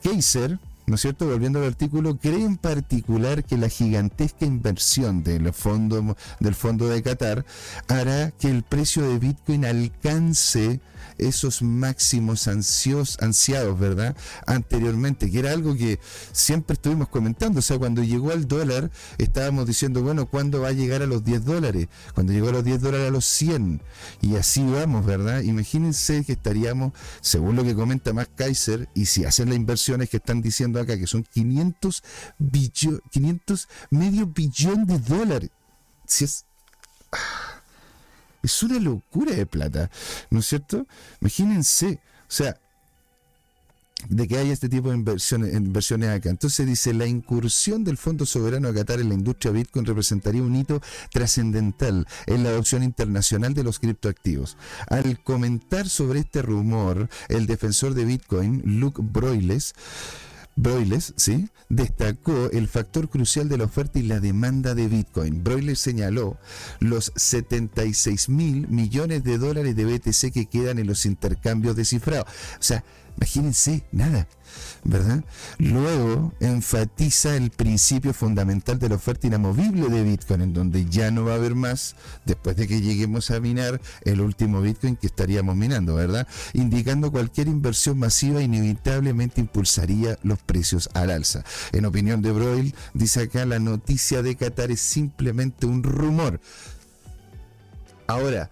Kaiser 0.03 0.59
¿no 0.85 0.95
es 0.95 1.01
cierto? 1.01 1.25
Volviendo 1.25 1.59
al 1.59 1.65
artículo, 1.65 2.17
cree 2.17 2.43
en 2.43 2.57
particular 2.57 3.43
que 3.43 3.57
la 3.57 3.69
gigantesca 3.69 4.45
inversión 4.45 5.23
fondo, 5.53 6.15
del 6.39 6.55
fondo 6.55 6.87
de 6.89 7.01
Qatar 7.01 7.45
hará 7.87 8.31
que 8.31 8.49
el 8.49 8.63
precio 8.63 9.07
de 9.07 9.19
Bitcoin 9.19 9.65
alcance 9.65 10.79
esos 11.17 11.61
máximos 11.61 12.47
ansios, 12.47 13.17
ansiados, 13.21 13.79
¿verdad? 13.79 14.15
Anteriormente, 14.45 15.29
que 15.29 15.39
era 15.39 15.51
algo 15.51 15.75
que 15.75 15.99
siempre 16.31 16.73
estuvimos 16.73 17.09
comentando. 17.09 17.59
O 17.59 17.61
sea, 17.61 17.77
cuando 17.77 18.03
llegó 18.03 18.31
al 18.31 18.47
dólar, 18.47 18.91
estábamos 19.17 19.65
diciendo, 19.65 20.01
bueno, 20.01 20.25
¿cuándo 20.25 20.61
va 20.61 20.69
a 20.69 20.73
llegar 20.73 21.01
a 21.01 21.07
los 21.07 21.23
10 21.23 21.45
dólares? 21.45 21.87
Cuando 22.13 22.33
llegó 22.33 22.49
a 22.49 22.53
los 22.53 22.63
10 22.63 22.81
dólares 22.81 23.07
a 23.07 23.11
los 23.11 23.25
100. 23.25 23.81
Y 24.21 24.35
así 24.35 24.63
vamos, 24.63 25.05
¿verdad? 25.05 25.41
Imagínense 25.41 26.23
que 26.23 26.33
estaríamos, 26.33 26.93
según 27.21 27.55
lo 27.55 27.63
que 27.63 27.75
comenta 27.75 28.13
Max 28.13 28.31
Kaiser, 28.35 28.89
y 28.93 29.05
si 29.05 29.25
hacen 29.25 29.49
las 29.49 29.57
inversiones 29.57 30.09
que 30.09 30.17
están 30.17 30.41
diciendo 30.41 30.72
acá, 30.79 30.97
que 30.97 31.07
son 31.07 31.23
500 31.23 32.03
billones, 32.37 33.01
500, 33.11 33.67
medio 33.89 34.27
billón 34.27 34.85
de 34.85 34.99
dólares. 34.99 35.49
Es... 36.19 36.45
Es 38.43 38.61
una 38.61 38.77
locura 38.77 39.33
de 39.33 39.45
plata, 39.45 39.89
¿no 40.29 40.39
es 40.39 40.47
cierto? 40.47 40.85
Imagínense, 41.21 42.01
o 42.27 42.31
sea, 42.31 42.59
de 44.09 44.27
que 44.27 44.37
haya 44.37 44.53
este 44.53 44.69
tipo 44.69 44.89
de 44.89 44.95
inversiones, 44.95 45.53
inversiones 45.53 46.09
acá. 46.09 46.29
Entonces 46.29 46.65
dice, 46.67 46.93
la 46.93 47.07
incursión 47.07 47.83
del 47.83 47.97
Fondo 47.97 48.25
Soberano 48.25 48.67
a 48.67 48.73
Qatar 48.73 48.99
en 48.99 49.09
la 49.09 49.15
industria 49.15 49.51
Bitcoin 49.51 49.85
representaría 49.85 50.43
un 50.43 50.55
hito 50.55 50.81
trascendental 51.11 52.07
en 52.25 52.43
la 52.43 52.49
adopción 52.49 52.83
internacional 52.83 53.53
de 53.53 53.63
los 53.63 53.79
criptoactivos. 53.79 54.57
Al 54.87 55.21
comentar 55.23 55.87
sobre 55.87 56.19
este 56.19 56.41
rumor, 56.41 57.09
el 57.29 57.45
defensor 57.45 57.93
de 57.93 58.05
Bitcoin, 58.05 58.61
Luke 58.65 59.01
Broyles, 59.01 59.73
Broyles, 60.55 61.13
¿sí? 61.17 61.49
destacó 61.69 62.51
el 62.51 62.67
factor 62.67 63.09
crucial 63.09 63.49
de 63.49 63.57
la 63.57 63.65
oferta 63.65 63.99
y 63.99 64.03
la 64.03 64.19
demanda 64.19 64.75
de 64.75 64.87
Bitcoin. 64.87 65.43
Broyles 65.43 65.79
señaló 65.79 66.37
los 66.79 67.11
76 67.15 68.29
mil 68.29 68.67
millones 68.67 69.23
de 69.23 69.37
dólares 69.37 69.75
de 69.75 69.85
BTC 69.85 70.31
que 70.31 70.45
quedan 70.45 70.79
en 70.79 70.87
los 70.87 71.05
intercambios 71.05 71.75
descifrados. 71.75 72.27
O 72.59 72.63
sea, 72.63 72.83
Imagínense, 73.17 73.83
nada, 73.91 74.27
¿verdad? 74.83 75.23
Luego 75.57 76.33
enfatiza 76.39 77.35
el 77.35 77.51
principio 77.51 78.13
fundamental 78.13 78.79
de 78.79 78.89
la 78.89 78.95
oferta 78.95 79.27
inamovible 79.27 79.87
de 79.89 80.03
Bitcoin, 80.03 80.41
en 80.41 80.53
donde 80.53 80.85
ya 80.89 81.11
no 81.11 81.23
va 81.23 81.33
a 81.33 81.35
haber 81.35 81.55
más 81.55 81.95
después 82.25 82.55
de 82.55 82.67
que 82.67 82.81
lleguemos 82.81 83.31
a 83.31 83.39
minar 83.39 83.79
el 84.03 84.19
último 84.19 84.61
Bitcoin 84.61 84.95
que 84.95 85.07
estaríamos 85.07 85.55
minando, 85.55 85.95
¿verdad? 85.95 86.27
Indicando 86.53 87.11
cualquier 87.11 87.47
inversión 87.47 87.99
masiva 87.99 88.41
inevitablemente 88.41 89.41
impulsaría 89.41 90.17
los 90.23 90.39
precios 90.39 90.89
al 90.93 91.11
alza. 91.11 91.43
En 91.71 91.85
opinión 91.85 92.21
de 92.21 92.31
Broil, 92.31 92.75
dice 92.93 93.21
acá, 93.21 93.45
la 93.45 93.59
noticia 93.59 94.21
de 94.21 94.35
Qatar 94.35 94.71
es 94.71 94.81
simplemente 94.81 95.65
un 95.65 95.83
rumor. 95.83 96.41
Ahora, 98.07 98.51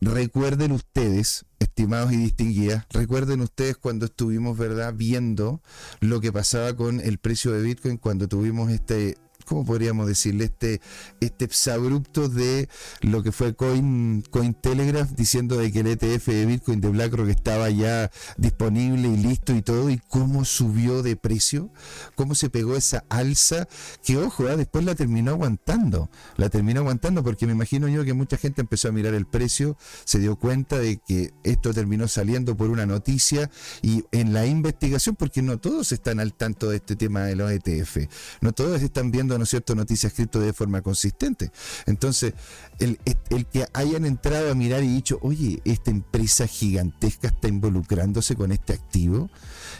recuerden 0.00 0.72
ustedes 0.72 1.44
estimados 1.58 2.12
y 2.12 2.16
distinguidas, 2.16 2.86
recuerden 2.90 3.40
ustedes 3.40 3.76
cuando 3.76 4.06
estuvimos, 4.06 4.56
¿verdad?, 4.56 4.94
viendo 4.96 5.60
lo 6.00 6.20
que 6.20 6.32
pasaba 6.32 6.74
con 6.74 7.00
el 7.00 7.18
precio 7.18 7.52
de 7.52 7.62
Bitcoin 7.62 7.98
cuando 7.98 8.28
tuvimos 8.28 8.70
este 8.70 9.18
¿cómo 9.50 9.64
podríamos 9.64 10.06
decirle? 10.06 10.44
Este, 10.44 10.80
este 11.18 11.44
exabrupto 11.44 12.28
de 12.28 12.68
lo 13.00 13.24
que 13.24 13.32
fue 13.32 13.52
Coin, 13.56 14.22
Cointelegraph 14.30 15.10
diciendo 15.10 15.56
de 15.56 15.72
que 15.72 15.80
el 15.80 15.88
ETF 15.88 16.28
de 16.28 16.46
Bitcoin 16.46 16.80
de 16.80 16.88
BlackRock 16.88 17.28
estaba 17.30 17.68
ya 17.68 18.12
disponible 18.36 19.08
y 19.08 19.16
listo 19.16 19.52
y 19.52 19.60
todo, 19.60 19.90
y 19.90 19.98
cómo 20.08 20.44
subió 20.44 21.02
de 21.02 21.16
precio, 21.16 21.68
cómo 22.14 22.36
se 22.36 22.48
pegó 22.48 22.76
esa 22.76 23.02
alza, 23.08 23.66
que 24.04 24.18
ojo, 24.18 24.48
¿eh? 24.48 24.56
después 24.56 24.84
la 24.84 24.94
terminó 24.94 25.32
aguantando, 25.32 26.10
la 26.36 26.48
terminó 26.48 26.82
aguantando 26.82 27.24
porque 27.24 27.46
me 27.46 27.52
imagino 27.52 27.88
yo 27.88 28.04
que 28.04 28.14
mucha 28.14 28.36
gente 28.36 28.60
empezó 28.60 28.86
a 28.86 28.92
mirar 28.92 29.14
el 29.14 29.26
precio, 29.26 29.76
se 30.04 30.20
dio 30.20 30.36
cuenta 30.36 30.78
de 30.78 30.98
que 30.98 31.32
esto 31.42 31.74
terminó 31.74 32.06
saliendo 32.06 32.56
por 32.56 32.70
una 32.70 32.86
noticia 32.86 33.50
y 33.82 34.04
en 34.12 34.32
la 34.32 34.46
investigación, 34.46 35.16
porque 35.16 35.42
no 35.42 35.58
todos 35.58 35.90
están 35.90 36.20
al 36.20 36.34
tanto 36.34 36.70
de 36.70 36.76
este 36.76 36.94
tema 36.94 37.22
de 37.22 37.34
los 37.34 37.50
ETF, 37.50 38.06
no 38.42 38.52
todos 38.52 38.80
están 38.82 39.10
viendo 39.10 39.39
¿no 39.40 39.46
cierto?, 39.46 39.74
noticias 39.74 40.12
escrito 40.12 40.38
de 40.38 40.52
forma 40.52 40.82
consistente. 40.82 41.50
Entonces, 41.86 42.34
el, 42.78 43.00
el, 43.30 43.46
que 43.46 43.66
hayan 43.72 44.04
entrado 44.04 44.52
a 44.52 44.54
mirar 44.54 44.82
y 44.82 44.88
dicho, 44.88 45.18
oye, 45.22 45.60
esta 45.64 45.90
empresa 45.90 46.46
gigantesca 46.46 47.28
está 47.28 47.48
involucrándose 47.48 48.36
con 48.36 48.52
este 48.52 48.74
activo, 48.74 49.30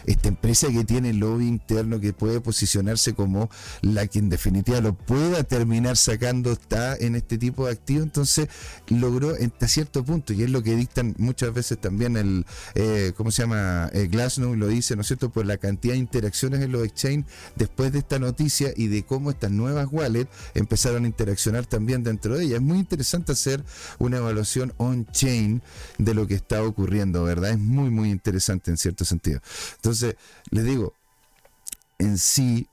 esta 0.05 0.27
empresa 0.27 0.67
que 0.69 0.83
tiene 0.83 1.13
lobby 1.13 1.47
interno 1.47 1.99
que 1.99 2.13
puede 2.13 2.41
posicionarse 2.41 3.13
como 3.13 3.49
la 3.81 4.07
que 4.07 4.19
en 4.19 4.29
definitiva 4.29 4.81
lo 4.81 4.93
pueda 4.93 5.43
terminar 5.43 5.97
sacando 5.97 6.51
está 6.51 6.95
en 6.95 7.15
este 7.15 7.37
tipo 7.37 7.65
de 7.65 7.73
activos, 7.73 8.03
entonces 8.03 8.47
logró 8.87 9.35
hasta 9.35 9.67
cierto 9.67 10.03
punto, 10.03 10.33
y 10.33 10.43
es 10.43 10.49
lo 10.49 10.63
que 10.63 10.75
dictan 10.75 11.15
muchas 11.17 11.53
veces 11.53 11.79
también 11.79 12.17
el, 12.17 12.45
eh, 12.75 13.13
¿cómo 13.15 13.31
se 13.31 13.43
llama? 13.43 13.89
El 13.93 14.09
Glassnode 14.09 14.57
lo 14.57 14.67
dice, 14.67 14.95
¿no 14.95 15.01
es 15.01 15.07
cierto?, 15.07 15.29
por 15.29 15.45
la 15.45 15.57
cantidad 15.57 15.93
de 15.93 15.99
interacciones 15.99 16.61
en 16.61 16.71
los 16.71 16.83
exchange 16.83 17.25
después 17.55 17.91
de 17.91 17.99
esta 17.99 18.19
noticia 18.19 18.73
y 18.75 18.87
de 18.87 19.03
cómo 19.03 19.31
estas 19.31 19.51
nuevas 19.51 19.87
wallets 19.91 20.29
empezaron 20.53 21.05
a 21.05 21.07
interaccionar 21.07 21.65
también 21.65 22.03
dentro 22.03 22.37
de 22.37 22.45
ella. 22.45 22.55
Es 22.57 22.61
muy 22.61 22.79
interesante 22.79 23.31
hacer 23.31 23.63
una 23.99 24.17
evaluación 24.17 24.73
on-chain 24.77 25.61
de 25.97 26.13
lo 26.13 26.27
que 26.27 26.35
está 26.35 26.63
ocurriendo, 26.63 27.23
¿verdad? 27.23 27.51
Es 27.51 27.59
muy, 27.59 27.89
muy 27.89 28.09
interesante 28.09 28.71
en 28.71 28.77
cierto 28.77 29.05
sentido. 29.05 29.39
Entonces, 29.81 30.15
les 30.51 30.63
digo, 30.63 30.93
en 31.97 32.19
sí, 32.19 32.67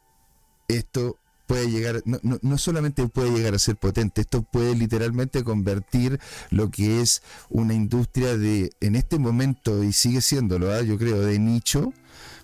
esto 0.68 1.16
puede 1.46 1.70
llegar, 1.70 2.02
no, 2.04 2.18
no, 2.22 2.58
solamente 2.58 3.08
puede 3.08 3.30
llegar 3.30 3.54
a 3.54 3.58
ser 3.58 3.76
potente, 3.76 4.20
esto 4.20 4.42
puede 4.42 4.74
literalmente 4.74 5.42
convertir 5.42 6.20
lo 6.50 6.70
que 6.70 7.00
es 7.00 7.22
una 7.48 7.72
industria 7.72 8.36
de, 8.36 8.70
en 8.80 8.94
este 8.94 9.18
momento, 9.18 9.82
y 9.82 9.94
sigue 9.94 10.20
siéndolo, 10.20 10.70
¿ah? 10.70 10.82
yo 10.82 10.98
creo, 10.98 11.20
de 11.20 11.38
nicho, 11.38 11.94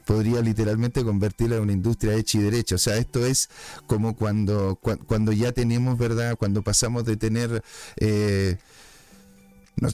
podría 0.07 0.41
literalmente 0.41 1.05
convertirla 1.05 1.57
en 1.57 1.63
una 1.65 1.73
industria 1.73 2.15
hecha 2.15 2.39
y 2.39 2.43
derecha. 2.43 2.77
O 2.77 2.79
sea, 2.79 2.97
esto 2.97 3.27
es 3.27 3.51
como 3.87 4.17
cuando, 4.17 4.79
cuando 5.07 5.33
ya 5.33 5.53
tenemos, 5.53 5.99
¿verdad? 5.99 6.37
Cuando 6.37 6.63
pasamos 6.63 7.05
de 7.05 7.17
tener... 7.17 7.63
Eh, 7.97 8.57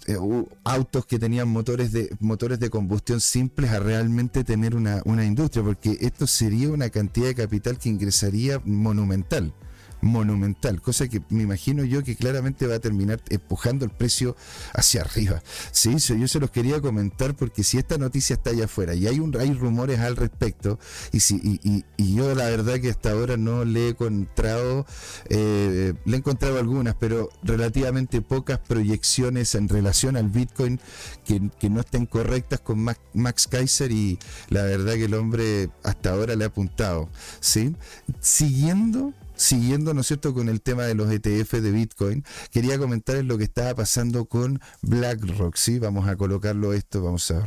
eh, 0.07 0.17
autos 0.65 1.07
que 1.07 1.19
tenían 1.19 1.49
motores 1.49 1.93
de 1.93 2.15
motores 2.21 2.61
de 2.61 2.71
combustión 2.71 3.21
simples 3.21 3.71
a 3.71 3.81
realmente 3.81 4.45
tener 4.45 4.77
una, 4.77 5.03
una 5.05 5.25
industria, 5.25 5.65
porque 5.65 5.97
esto 6.01 6.27
sería 6.27 6.71
una 6.71 6.91
cantidad 6.91 7.27
de 7.27 7.35
capital 7.35 7.79
que 7.79 7.89
ingresaría 7.89 8.61
monumental 8.65 9.53
monumental, 10.01 10.81
cosa 10.81 11.09
que 11.09 11.21
me 11.29 11.43
imagino 11.43 11.85
yo 11.85 12.03
que 12.03 12.17
claramente 12.17 12.67
va 12.67 12.77
a 12.77 12.81
terminar 12.81 13.21
empujando 13.29 13.85
el 13.85 13.91
precio 13.91 14.37
hacia 14.73 15.03
arriba. 15.03 15.43
Sí, 15.73 15.97
yo 15.99 16.29
se 16.29 16.41
los 16.41 16.51
quería 16.51 16.81
comentar 16.81 17.35
porque 17.35 17.65
si 17.65 17.79
esta 17.79 17.99
noticia 17.99 18.35
está 18.35 18.51
allá 18.51 18.65
afuera 18.65 18.95
y 18.95 19.07
hay 19.07 19.21
un 19.21 19.37
hay 19.37 19.53
rumores 19.53 20.01
al 20.01 20.17
respecto 20.17 20.79
y 21.13 21.21
si 21.21 21.61
y, 21.63 21.85
yo 22.15 22.35
la 22.35 22.45
verdad 22.45 22.81
que 22.81 22.91
hasta 22.91 23.13
ahora 23.13 23.37
no 23.37 23.65
le 23.65 23.87
he 23.87 23.89
encontrado 23.91 24.85
eh, 25.29 25.95
le 26.05 26.15
he 26.15 26.19
encontrado 26.19 26.59
algunas, 26.59 26.95
pero 26.97 27.31
relativamente 27.43 28.21
pocas 28.21 28.59
proyecciones 28.59 29.55
en 29.55 29.69
relación 29.69 30.17
al 30.17 30.29
Bitcoin 30.29 30.81
que, 31.25 31.41
no 31.71 31.81
estén 31.81 32.07
correctas 32.07 32.61
con 32.61 32.81
Max, 32.81 33.01
Max 33.15 33.47
Kaiser 33.47 33.93
y 33.93 34.19
la 34.49 34.65
verdad 34.65 34.95
que 34.95 35.05
el 35.05 35.15
hombre 35.15 35.71
hasta 35.85 36.11
ahora 36.11 36.35
le 36.35 36.45
ha 36.45 36.49
apuntado, 36.49 37.09
¿sí? 37.41 37.77
Siguiendo 38.21 39.15
siguiendo, 39.41 39.95
¿no 39.95 40.03
es 40.03 40.07
cierto?, 40.07 40.35
con 40.35 40.49
el 40.49 40.61
tema 40.61 40.85
de 40.85 40.95
los 40.95 41.11
ETF 41.11 41.55
de 41.55 41.73
Bitcoin, 41.73 42.25
quería 42.51 42.79
comentarles 42.79 43.25
lo 43.25 43.39
que 43.39 43.45
estaba 43.45 43.75
pasando 43.75 44.27
con 44.27 44.61
BlackRock, 44.83 45.57
¿sí? 45.57 45.79
Vamos 45.79 46.09
a 46.09 46.17
colocarlo 46.17 46.73
esto, 46.75 47.03
vamos 47.03 47.31
a 47.31 47.47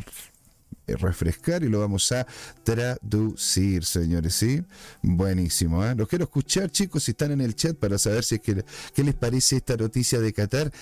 refrescar 0.86 1.62
y 1.62 1.68
lo 1.68 1.80
vamos 1.80 2.10
a 2.12 2.26
traducir, 2.62 3.84
señores, 3.84 4.34
¿sí? 4.34 4.62
Buenísimo, 5.02 5.84
¿eh? 5.84 5.94
Los 5.94 6.08
quiero 6.08 6.24
escuchar, 6.24 6.70
chicos, 6.70 7.04
si 7.04 7.12
están 7.12 7.30
en 7.30 7.40
el 7.40 7.54
chat 7.54 7.76
para 7.76 7.96
saber 7.96 8.24
si 8.24 8.34
es 8.36 8.40
que, 8.40 8.64
qué 8.94 9.04
les 9.04 9.14
parece 9.14 9.56
esta 9.56 9.76
noticia 9.76 10.20
de 10.20 10.32
Qatar 10.32 10.72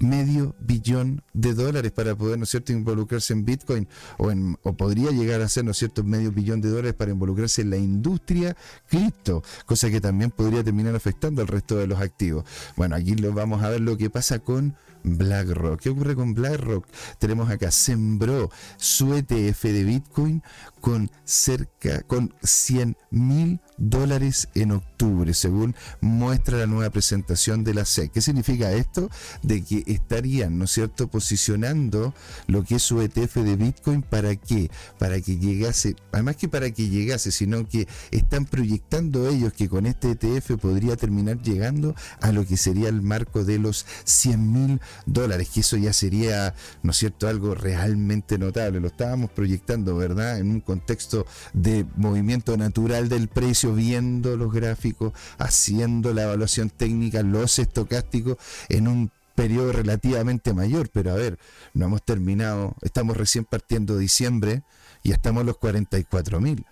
medio 0.00 0.54
billón 0.60 1.22
de 1.32 1.54
dólares 1.54 1.92
para 1.92 2.14
poder, 2.14 2.38
¿no 2.38 2.44
es 2.44 2.50
cierto?, 2.50 2.72
involucrarse 2.72 3.32
en 3.32 3.44
Bitcoin 3.44 3.88
o, 4.18 4.30
en, 4.30 4.56
o 4.62 4.76
podría 4.76 5.10
llegar 5.10 5.40
a 5.40 5.48
ser, 5.48 5.64
¿no 5.64 5.72
es 5.72 5.78
cierto?, 5.78 6.04
medio 6.04 6.32
billón 6.32 6.60
de 6.60 6.68
dólares 6.68 6.94
para 6.94 7.10
involucrarse 7.10 7.62
en 7.62 7.70
la 7.70 7.76
industria 7.76 8.56
cripto, 8.88 9.42
cosa 9.66 9.90
que 9.90 10.00
también 10.00 10.30
podría 10.30 10.64
terminar 10.64 10.94
afectando 10.94 11.42
al 11.42 11.48
resto 11.48 11.76
de 11.76 11.86
los 11.86 12.00
activos. 12.00 12.44
Bueno, 12.76 12.96
aquí 12.96 13.14
lo 13.14 13.32
vamos 13.32 13.62
a 13.62 13.68
ver 13.68 13.80
lo 13.80 13.96
que 13.96 14.10
pasa 14.10 14.38
con 14.38 14.74
BlackRock. 15.04 15.80
¿Qué 15.80 15.90
ocurre 15.90 16.14
con 16.16 16.34
BlackRock? 16.34 16.86
Tenemos 17.18 17.50
acá, 17.50 17.70
sembró 17.70 18.50
su 18.76 19.14
ETF 19.14 19.62
de 19.64 19.84
Bitcoin 19.84 20.42
con 20.84 21.10
cerca, 21.24 22.02
con 22.02 22.34
100 22.42 22.98
mil 23.10 23.58
dólares 23.78 24.50
en 24.54 24.72
octubre, 24.72 25.32
según 25.32 25.74
muestra 26.02 26.58
la 26.58 26.66
nueva 26.66 26.90
presentación 26.90 27.64
de 27.64 27.72
la 27.72 27.86
SEC. 27.86 28.12
¿Qué 28.12 28.20
significa 28.20 28.70
esto? 28.70 29.08
De 29.42 29.64
que 29.64 29.82
estarían, 29.86 30.58
¿no 30.58 30.66
es 30.66 30.72
cierto?, 30.72 31.08
posicionando 31.08 32.12
lo 32.48 32.64
que 32.64 32.74
es 32.74 32.82
su 32.82 33.00
ETF 33.00 33.36
de 33.36 33.56
Bitcoin 33.56 34.02
para 34.02 34.36
qué? 34.36 34.70
Para 34.98 35.18
que 35.22 35.38
llegase, 35.38 35.96
además 36.12 36.36
que 36.36 36.50
para 36.50 36.70
que 36.70 36.90
llegase, 36.90 37.32
sino 37.32 37.66
que 37.66 37.88
están 38.10 38.44
proyectando 38.44 39.26
ellos 39.30 39.54
que 39.54 39.70
con 39.70 39.86
este 39.86 40.10
ETF 40.10 40.58
podría 40.60 40.96
terminar 40.96 41.40
llegando 41.40 41.94
a 42.20 42.30
lo 42.30 42.44
que 42.44 42.58
sería 42.58 42.90
el 42.90 43.00
marco 43.00 43.42
de 43.42 43.58
los 43.58 43.86
100 44.04 44.52
mil 44.52 44.80
dólares, 45.06 45.48
que 45.48 45.60
eso 45.60 45.78
ya 45.78 45.94
sería, 45.94 46.54
¿no 46.82 46.90
es 46.90 46.98
cierto?, 46.98 47.26
algo 47.26 47.54
realmente 47.54 48.36
notable. 48.36 48.80
Lo 48.80 48.88
estábamos 48.88 49.30
proyectando, 49.30 49.96
¿verdad?, 49.96 50.38
en 50.40 50.50
un 50.50 50.60
contexto 50.74 51.24
de 51.52 51.86
movimiento 51.94 52.56
natural 52.56 53.08
del 53.08 53.28
precio, 53.28 53.74
viendo 53.74 54.36
los 54.36 54.52
gráficos, 54.52 55.12
haciendo 55.38 56.12
la 56.12 56.24
evaluación 56.24 56.68
técnica, 56.68 57.22
los 57.22 57.60
estocásticos 57.60 58.38
en 58.68 58.88
un 58.88 59.10
periodo 59.36 59.70
relativamente 59.70 60.52
mayor, 60.52 60.88
pero 60.92 61.12
a 61.12 61.14
ver, 61.14 61.38
no 61.74 61.86
hemos 61.86 62.02
terminado, 62.04 62.74
estamos 62.82 63.16
recién 63.16 63.44
partiendo 63.44 63.96
diciembre 63.96 64.62
y 65.04 65.12
estamos 65.12 65.42
a 65.42 65.46
los 65.46 65.58
44 65.58 66.40
mil. 66.40 66.64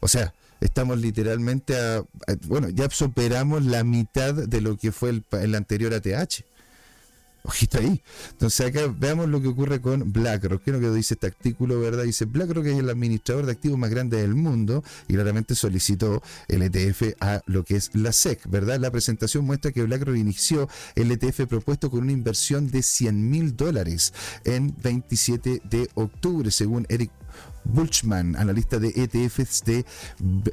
O 0.00 0.08
sea, 0.08 0.32
estamos 0.60 0.98
literalmente 0.98 1.76
a, 1.78 2.04
bueno, 2.46 2.70
ya 2.70 2.88
superamos 2.88 3.66
la 3.66 3.84
mitad 3.84 4.32
de 4.32 4.60
lo 4.62 4.78
que 4.78 4.92
fue 4.92 5.10
el, 5.10 5.24
el 5.32 5.54
anterior 5.54 5.92
ATH. 5.92 6.42
Ojito 7.44 7.78
ahí. 7.78 8.00
Entonces 8.30 8.66
acá 8.66 8.86
veamos 8.86 9.28
lo 9.28 9.42
que 9.42 9.48
ocurre 9.48 9.80
con 9.80 10.12
BlackRock. 10.12 10.62
¿Qué 10.62 10.70
es 10.70 10.76
lo 10.76 10.80
que 10.80 10.94
dice 10.94 11.14
este 11.14 11.26
artículo, 11.26 11.80
verdad? 11.80 12.04
Dice 12.04 12.24
BlackRock 12.24 12.66
es 12.66 12.78
el 12.78 12.88
administrador 12.88 13.46
de 13.46 13.52
activos 13.52 13.78
más 13.78 13.90
grande 13.90 14.20
del 14.20 14.36
mundo 14.36 14.84
y 15.08 15.14
claramente 15.14 15.56
solicitó 15.56 16.22
el 16.46 16.62
ETF 16.62 17.14
a 17.20 17.42
lo 17.46 17.64
que 17.64 17.76
es 17.76 17.90
la 17.94 18.12
SEC, 18.12 18.48
¿verdad? 18.48 18.78
La 18.78 18.92
presentación 18.92 19.44
muestra 19.44 19.72
que 19.72 19.82
BlackRock 19.82 20.16
inició 20.16 20.68
el 20.94 21.10
ETF 21.10 21.46
propuesto 21.48 21.90
con 21.90 22.02
una 22.02 22.12
inversión 22.12 22.70
de 22.70 22.82
100 22.82 23.30
mil 23.30 23.56
dólares 23.56 24.12
en 24.44 24.74
27 24.80 25.62
de 25.64 25.88
octubre, 25.94 26.50
según 26.52 26.86
Eric 26.88 27.10
Bulchman, 27.64 28.36
analista 28.36 28.78
de 28.78 28.88
ETFs 28.88 29.64
de, 29.64 29.84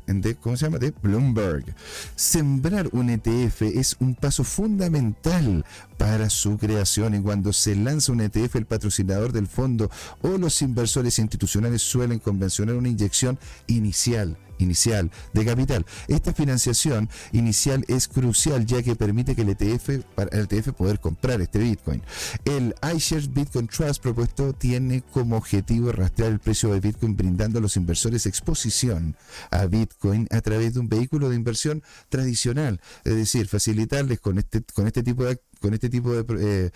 de, 0.05 0.35
¿cómo 0.35 0.55
se 0.57 0.65
llama? 0.65 0.77
de 0.77 0.91
Bloomberg. 1.01 1.75
Sembrar 2.15 2.89
un 2.91 3.09
ETF 3.09 3.63
es 3.63 3.95
un 3.99 4.15
paso 4.15 4.43
fundamental 4.43 5.65
para 5.97 6.29
su 6.29 6.57
creación 6.57 7.15
y 7.15 7.21
cuando 7.21 7.51
se 7.53 7.75
lanza 7.75 8.11
un 8.11 8.21
ETF 8.21 8.55
el 8.55 8.65
patrocinador 8.65 9.31
del 9.31 9.47
fondo 9.47 9.89
o 10.21 10.37
los 10.37 10.61
inversores 10.61 11.19
institucionales 11.19 11.81
suelen 11.81 12.19
convencionar 12.19 12.75
una 12.75 12.89
inyección 12.89 13.39
inicial 13.67 14.37
inicial 14.59 15.11
de 15.33 15.45
capital. 15.45 15.85
Esta 16.07 16.33
financiación 16.33 17.09
inicial 17.31 17.83
es 17.87 18.07
crucial 18.07 18.65
ya 18.65 18.83
que 18.83 18.95
permite 18.95 19.35
que 19.35 19.41
el 19.41 19.49
ETF, 19.49 20.03
para 20.15 20.29
el 20.37 20.47
ETF 20.49 20.73
poder 20.73 20.99
comprar 20.99 21.41
este 21.41 21.59
Bitcoin. 21.59 22.01
El 22.45 22.75
iShares 22.95 23.33
Bitcoin 23.33 23.67
Trust 23.67 24.01
propuesto 24.01 24.53
tiene 24.53 25.01
como 25.11 25.37
objetivo 25.37 25.91
rastrear 25.91 26.31
el 26.31 26.39
precio 26.39 26.71
de 26.73 26.79
Bitcoin 26.79 27.15
brindando 27.15 27.59
a 27.59 27.61
los 27.61 27.75
inversores 27.77 28.25
exposición 28.25 29.15
a 29.51 29.65
Bitcoin 29.65 30.27
a 30.31 30.41
través 30.41 30.73
de 30.73 30.79
un 30.79 30.89
vehículo 30.89 31.29
de 31.29 31.35
inversión 31.35 31.83
tradicional, 32.09 32.79
es 33.03 33.15
decir, 33.15 33.47
facilitarles 33.47 34.19
con 34.19 34.37
este 34.37 34.61
con 34.73 34.87
este 34.87 35.03
tipo 35.03 35.23
de 35.23 35.39
con 35.59 35.73
este 35.73 35.89
tipo 35.89 36.13
de, 36.13 36.71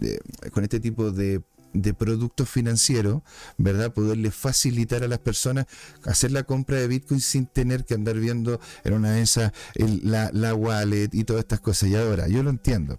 eh, 0.00 0.18
con 0.52 0.64
este 0.64 0.80
tipo 0.80 1.10
de 1.10 1.40
de 1.74 1.92
productos 1.92 2.48
financieros, 2.48 3.22
¿verdad? 3.58 3.92
Poderle 3.92 4.30
facilitar 4.30 5.02
a 5.02 5.08
las 5.08 5.18
personas 5.18 5.66
hacer 6.04 6.30
la 6.30 6.44
compra 6.44 6.78
de 6.78 6.88
Bitcoin 6.88 7.20
sin 7.20 7.46
tener 7.46 7.84
que 7.84 7.94
andar 7.94 8.18
viendo 8.18 8.60
en 8.84 8.94
una 8.94 9.12
de 9.12 9.22
esas 9.22 9.52
la, 9.74 10.30
la 10.32 10.54
wallet 10.54 11.10
y 11.12 11.24
todas 11.24 11.42
estas 11.42 11.60
cosas. 11.60 11.90
Y 11.90 11.96
ahora, 11.96 12.28
yo 12.28 12.42
lo 12.42 12.50
entiendo. 12.50 12.98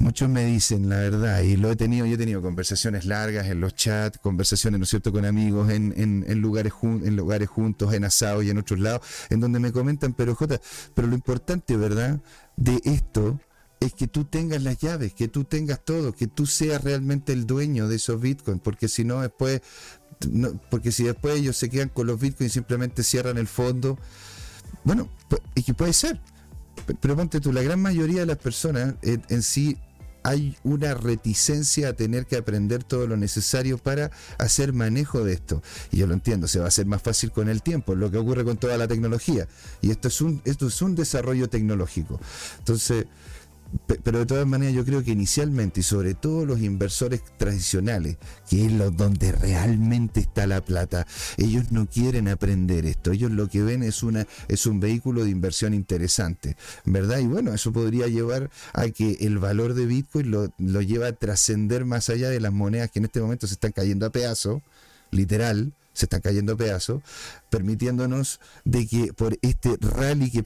Muchos 0.00 0.30
me 0.30 0.46
dicen 0.46 0.88
la 0.88 0.96
verdad, 0.96 1.42
y 1.42 1.58
lo 1.58 1.70
he 1.70 1.76
tenido, 1.76 2.06
yo 2.06 2.14
he 2.14 2.18
tenido 2.18 2.40
conversaciones 2.40 3.04
largas 3.04 3.48
en 3.48 3.60
los 3.60 3.74
chats, 3.74 4.18
conversaciones, 4.18 4.80
¿no 4.80 4.84
es 4.84 4.90
cierto?, 4.90 5.12
con 5.12 5.26
amigos 5.26 5.68
en, 5.68 5.92
en, 6.26 6.40
lugares, 6.40 6.72
en 6.82 7.16
lugares 7.16 7.50
juntos, 7.50 7.92
en 7.92 8.04
asado 8.04 8.42
y 8.42 8.48
en 8.48 8.56
otros 8.56 8.80
lados, 8.80 9.02
en 9.28 9.40
donde 9.40 9.60
me 9.60 9.72
comentan, 9.72 10.14
pero 10.14 10.34
Jota, 10.34 10.58
pero 10.94 11.06
lo 11.06 11.14
importante, 11.14 11.76
¿verdad?, 11.76 12.18
de 12.56 12.80
esto 12.84 13.38
es 13.80 13.94
que 13.94 14.06
tú 14.06 14.26
tengas 14.26 14.62
las 14.62 14.78
llaves, 14.78 15.14
que 15.14 15.26
tú 15.26 15.44
tengas 15.44 15.82
todo, 15.82 16.12
que 16.12 16.26
tú 16.26 16.46
seas 16.46 16.84
realmente 16.84 17.32
el 17.32 17.46
dueño 17.46 17.88
de 17.88 17.96
esos 17.96 18.20
bitcoins, 18.20 18.60
porque 18.60 18.88
si 18.88 19.04
no 19.04 19.22
después, 19.22 19.62
porque 20.70 20.92
si 20.92 21.04
después 21.04 21.38
ellos 21.38 21.56
se 21.56 21.70
quedan 21.70 21.88
con 21.88 22.06
los 22.06 22.20
bitcoins 22.20 22.52
y 22.52 22.54
simplemente 22.54 23.02
cierran 23.02 23.38
el 23.38 23.48
fondo, 23.48 23.98
bueno, 24.84 25.08
y 25.54 25.62
que 25.62 25.72
puede 25.72 25.94
ser, 25.94 26.20
pero 27.00 27.16
ponte 27.16 27.40
tú, 27.40 27.52
la 27.52 27.62
gran 27.62 27.80
mayoría 27.80 28.20
de 28.20 28.26
las 28.26 28.36
personas 28.36 28.94
en, 29.02 29.42
sí 29.42 29.78
hay 30.22 30.54
una 30.64 30.92
reticencia 30.92 31.88
a 31.88 31.92
tener 31.94 32.26
que 32.26 32.36
aprender 32.36 32.84
todo 32.84 33.06
lo 33.06 33.16
necesario 33.16 33.78
para 33.78 34.10
hacer 34.36 34.74
manejo 34.74 35.24
de 35.24 35.32
esto. 35.32 35.62
Y 35.90 35.96
yo 35.96 36.06
lo 36.06 36.12
entiendo, 36.12 36.46
se 36.46 36.58
va 36.58 36.66
a 36.66 36.68
hacer 36.68 36.84
más 36.84 37.00
fácil 37.00 37.32
con 37.32 37.48
el 37.48 37.62
tiempo, 37.62 37.94
lo 37.94 38.10
que 38.10 38.18
ocurre 38.18 38.44
con 38.44 38.58
toda 38.58 38.76
la 38.76 38.86
tecnología. 38.86 39.48
Y 39.80 39.90
esto 39.90 40.08
es 40.08 40.20
un, 40.20 40.42
esto 40.44 40.66
es 40.66 40.82
un 40.82 40.94
desarrollo 40.94 41.48
tecnológico. 41.48 42.20
Entonces, 42.58 43.06
pero 44.02 44.20
de 44.20 44.26
todas 44.26 44.46
maneras 44.46 44.74
yo 44.74 44.84
creo 44.84 45.04
que 45.04 45.12
inicialmente 45.12 45.80
y 45.80 45.82
sobre 45.82 46.14
todo 46.14 46.44
los 46.44 46.60
inversores 46.60 47.22
tradicionales, 47.36 48.16
que 48.48 48.66
es 48.66 48.72
lo 48.72 48.90
donde 48.90 49.32
realmente 49.32 50.20
está 50.20 50.46
la 50.46 50.60
plata, 50.60 51.06
ellos 51.36 51.70
no 51.70 51.86
quieren 51.86 52.28
aprender 52.28 52.86
esto, 52.86 53.12
ellos 53.12 53.30
lo 53.30 53.48
que 53.48 53.62
ven 53.62 53.82
es 53.82 54.02
una 54.02 54.26
es 54.48 54.66
un 54.66 54.80
vehículo 54.80 55.24
de 55.24 55.30
inversión 55.30 55.74
interesante, 55.74 56.56
¿verdad? 56.84 57.18
Y 57.18 57.26
bueno, 57.26 57.52
eso 57.52 57.72
podría 57.72 58.08
llevar 58.08 58.50
a 58.72 58.88
que 58.88 59.18
el 59.20 59.38
valor 59.38 59.74
de 59.74 59.86
Bitcoin 59.86 60.30
lo, 60.30 60.52
lo 60.58 60.82
lleva 60.82 61.08
a 61.08 61.12
trascender 61.12 61.84
más 61.84 62.10
allá 62.10 62.28
de 62.30 62.40
las 62.40 62.52
monedas 62.52 62.90
que 62.90 62.98
en 62.98 63.04
este 63.06 63.20
momento 63.20 63.46
se 63.46 63.54
están 63.54 63.72
cayendo 63.72 64.06
a 64.06 64.10
pedazos, 64.10 64.62
literal, 65.10 65.72
se 65.92 66.06
están 66.06 66.20
cayendo 66.20 66.54
a 66.54 66.56
pedazos, 66.56 67.02
permitiéndonos 67.50 68.40
de 68.64 68.86
que 68.86 69.12
por 69.12 69.36
este 69.42 69.76
rally 69.80 70.30
que, 70.30 70.42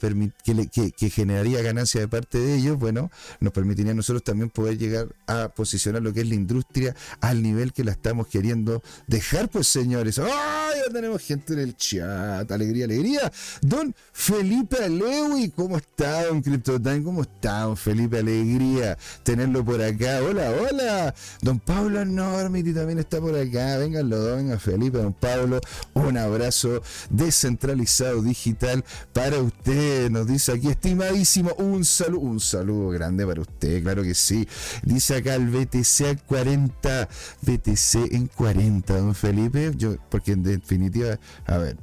que, 0.71 0.91
que, 0.91 1.09
generaría 1.09 1.61
ganancia 1.61 2.01
de 2.01 2.07
parte 2.07 2.37
de 2.37 2.55
ellos, 2.55 2.77
bueno, 2.77 3.11
nos 3.39 3.53
permitiría 3.53 3.91
a 3.91 3.95
nosotros 3.95 4.23
también 4.23 4.49
poder 4.49 4.77
llegar 4.77 5.15
a 5.27 5.49
posicionar 5.49 6.01
lo 6.01 6.13
que 6.13 6.21
es 6.21 6.27
la 6.27 6.35
industria 6.35 6.95
al 7.21 7.41
nivel 7.41 7.71
que 7.73 7.83
la 7.83 7.91
estamos 7.91 8.27
queriendo 8.27 8.81
dejar, 9.07 9.49
pues 9.49 9.67
señores. 9.67 10.19
¡Ay! 10.19 10.81
Ya 10.85 10.91
tenemos 10.91 11.21
gente 11.21 11.53
en 11.53 11.59
el 11.59 11.77
chat. 11.77 12.51
Alegría, 12.51 12.85
alegría. 12.85 13.31
Don 13.61 13.95
Felipe 14.11 14.83
Alewi, 14.83 15.49
¿cómo 15.51 15.77
está, 15.77 16.25
don 16.25 16.41
CryptoTime? 16.41 17.03
¿Cómo 17.03 17.21
está, 17.21 17.61
don 17.61 17.77
Felipe? 17.77 18.19
Alegría 18.19 18.97
tenerlo 19.23 19.63
por 19.63 19.81
acá. 19.81 20.21
Hola, 20.21 20.51
hola. 20.51 21.15
Don 21.41 21.59
Pablo 21.59 22.03
Normiti 22.05 22.73
también 22.73 22.99
está 22.99 23.19
por 23.19 23.35
acá. 23.35 23.77
Vénganlo, 23.77 24.35
venga 24.35 24.59
Felipe, 24.59 24.97
don 24.97 25.13
Pablo. 25.13 25.59
Un 25.93 26.17
abrazo 26.17 26.81
descentralizado 27.09 28.21
digital 28.21 28.83
para 29.13 29.39
usted. 29.39 30.09
Nos 30.09 30.27
dice 30.27 30.53
aquí, 30.53 30.69
estimadísimo, 30.69 31.53
un 31.57 31.85
saludo, 31.85 32.21
un 32.21 32.39
saludo 32.39 32.89
grande 32.89 33.25
para 33.25 33.41
usted, 33.41 33.83
claro 33.83 34.03
que 34.03 34.13
sí. 34.13 34.47
Dice 34.83 35.15
acá 35.15 35.35
el 35.35 35.49
BTC 35.49 36.25
40, 36.25 37.09
BTC 37.41 37.95
en 38.13 38.27
40, 38.27 38.97
don 38.97 39.15
Felipe. 39.15 39.71
Yo, 39.75 39.95
porque 40.09 40.33
en 40.33 40.43
definitiva, 40.43 41.19
a 41.45 41.57
ver. 41.57 41.77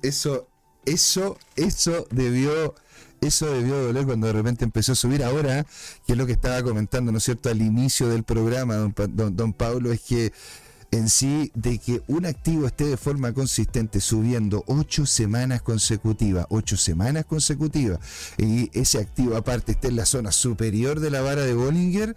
eso, 0.01 0.47
eso, 0.85 1.37
eso 1.55 2.07
debió 2.11 2.75
eso 3.19 3.47
debió 3.51 3.81
doler 3.81 4.05
cuando 4.05 4.27
de 4.27 4.33
repente 4.33 4.63
empezó 4.63 4.91
a 4.91 4.95
subir. 4.95 5.23
Ahora, 5.23 5.65
que 6.05 6.13
es 6.13 6.17
lo 6.17 6.25
que 6.27 6.33
estaba 6.33 6.61
comentando, 6.61 7.11
¿no 7.11 7.17
es 7.17 7.23
cierto?, 7.23 7.49
al 7.49 7.61
inicio 7.61 8.09
del 8.09 8.23
programa, 8.23 8.75
don, 8.75 8.93
don 9.35 9.53
Pablo, 9.53 9.91
es 9.91 10.01
que 10.01 10.31
en 10.91 11.09
sí 11.09 11.51
de 11.53 11.77
que 11.79 12.01
un 12.07 12.25
activo 12.25 12.67
esté 12.67 12.85
de 12.85 12.97
forma 12.97 13.33
consistente 13.33 13.99
subiendo 13.99 14.63
ocho 14.67 15.05
semanas 15.05 15.61
consecutivas, 15.61 16.45
ocho 16.49 16.77
semanas 16.77 17.25
consecutivas, 17.25 17.99
y 18.37 18.69
ese 18.77 18.99
activo 18.99 19.35
aparte 19.35 19.73
esté 19.73 19.89
en 19.89 19.97
la 19.97 20.05
zona 20.05 20.31
superior 20.31 20.99
de 20.99 21.09
la 21.09 21.21
vara 21.21 21.43
de 21.43 21.53
Bollinger, 21.53 22.15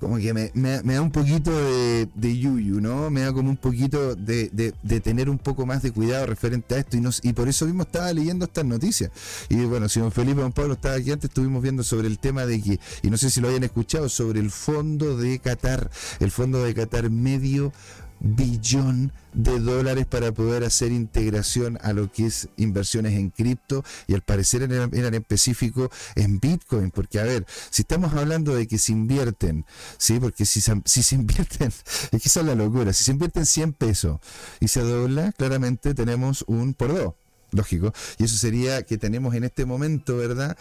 como 0.00 0.18
que 0.18 0.32
me, 0.32 0.94
da 0.94 1.02
un 1.02 1.10
poquito 1.10 1.50
de, 1.50 2.08
de, 2.14 2.38
yuyu, 2.38 2.80
¿no? 2.80 3.10
Me 3.10 3.22
da 3.22 3.32
como 3.32 3.50
un 3.50 3.56
poquito 3.56 4.14
de, 4.14 4.72
tener 5.02 5.28
un 5.28 5.38
poco 5.38 5.66
más 5.66 5.82
de 5.82 5.90
cuidado 5.90 6.26
referente 6.26 6.76
a 6.76 6.78
esto 6.78 6.96
y, 6.96 7.28
y 7.28 7.32
por 7.32 7.48
eso 7.48 7.66
mismo 7.66 7.82
estaba 7.82 8.12
leyendo 8.12 8.44
estas 8.44 8.64
noticias. 8.64 9.10
Y 9.48 9.56
bueno, 9.64 9.88
si 9.88 10.00
don 10.00 10.12
Felipe 10.12 10.40
don 10.40 10.52
Pablo 10.52 10.74
estaba 10.74 10.94
aquí 10.94 11.10
antes, 11.10 11.28
estuvimos 11.30 11.62
viendo 11.62 11.82
sobre 11.82 12.06
el 12.06 12.18
tema 12.18 12.46
de 12.46 12.62
que, 12.62 12.80
y 13.02 13.10
no 13.10 13.16
sé 13.16 13.30
si 13.30 13.40
lo 13.40 13.48
hayan 13.48 13.64
escuchado, 13.64 14.08
sobre 14.08 14.40
el 14.40 14.50
fondo 14.50 15.16
de 15.16 15.38
Qatar, 15.40 15.90
el 16.20 16.30
fondo 16.30 16.62
de 16.62 16.74
Qatar 16.74 17.10
medio 17.10 17.72
billón 18.20 19.12
de 19.32 19.60
dólares 19.60 20.06
para 20.06 20.32
poder 20.32 20.64
hacer 20.64 20.90
integración 20.92 21.78
a 21.82 21.92
lo 21.92 22.10
que 22.10 22.26
es 22.26 22.48
inversiones 22.56 23.14
en 23.14 23.30
cripto 23.30 23.84
y 24.06 24.14
al 24.14 24.22
parecer 24.22 24.62
eran, 24.62 24.90
en 24.92 25.14
específico 25.14 25.90
en 26.16 26.40
Bitcoin, 26.40 26.90
porque 26.90 27.20
a 27.20 27.24
ver, 27.24 27.46
si 27.70 27.82
estamos 27.82 28.14
hablando 28.14 28.54
de 28.54 28.66
que 28.66 28.78
se 28.78 28.92
invierten, 28.92 29.64
¿sí? 29.98 30.18
porque 30.18 30.44
si, 30.44 30.60
si 30.60 31.02
se 31.02 31.14
invierten, 31.14 31.68
es 32.12 32.22
que 32.22 32.28
esa 32.28 32.40
es 32.40 32.46
la 32.46 32.54
locura, 32.54 32.92
si 32.92 33.04
se 33.04 33.12
invierten 33.12 33.46
100 33.46 33.72
pesos 33.74 34.18
y 34.60 34.68
se 34.68 34.80
dobla, 34.80 35.32
claramente 35.32 35.94
tenemos 35.94 36.44
un 36.46 36.74
por 36.74 36.94
dos, 36.94 37.14
lógico, 37.52 37.92
y 38.18 38.24
eso 38.24 38.36
sería 38.36 38.82
que 38.82 38.98
tenemos 38.98 39.34
en 39.34 39.44
este 39.44 39.64
momento, 39.64 40.16
¿verdad? 40.16 40.56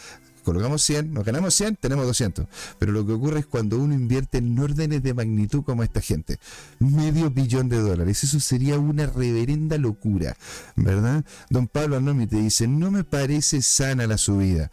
Colocamos 0.47 0.81
100, 0.81 1.13
nos 1.13 1.25
ganamos 1.25 1.53
100, 1.55 1.75
tenemos 1.75 2.05
200. 2.05 2.45
Pero 2.79 2.93
lo 2.93 3.05
que 3.05 3.11
ocurre 3.11 3.41
es 3.41 3.45
cuando 3.45 3.77
uno 3.77 3.93
invierte 3.93 4.37
en 4.37 4.57
órdenes 4.57 5.03
de 5.03 5.13
magnitud 5.13 5.61
como 5.65 5.83
esta 5.83 5.99
gente, 5.99 6.39
medio 6.79 7.29
billón 7.29 7.67
de 7.67 7.81
dólares, 7.81 8.23
eso 8.23 8.39
sería 8.39 8.79
una 8.79 9.07
reverenda 9.07 9.77
locura, 9.77 10.37
¿verdad? 10.77 11.25
Don 11.49 11.67
Pablo 11.67 11.97
Anomi 11.97 12.27
te 12.27 12.37
dice, 12.37 12.65
no 12.65 12.91
me 12.91 13.03
parece 13.03 13.61
sana 13.61 14.07
la 14.07 14.17
subida. 14.17 14.71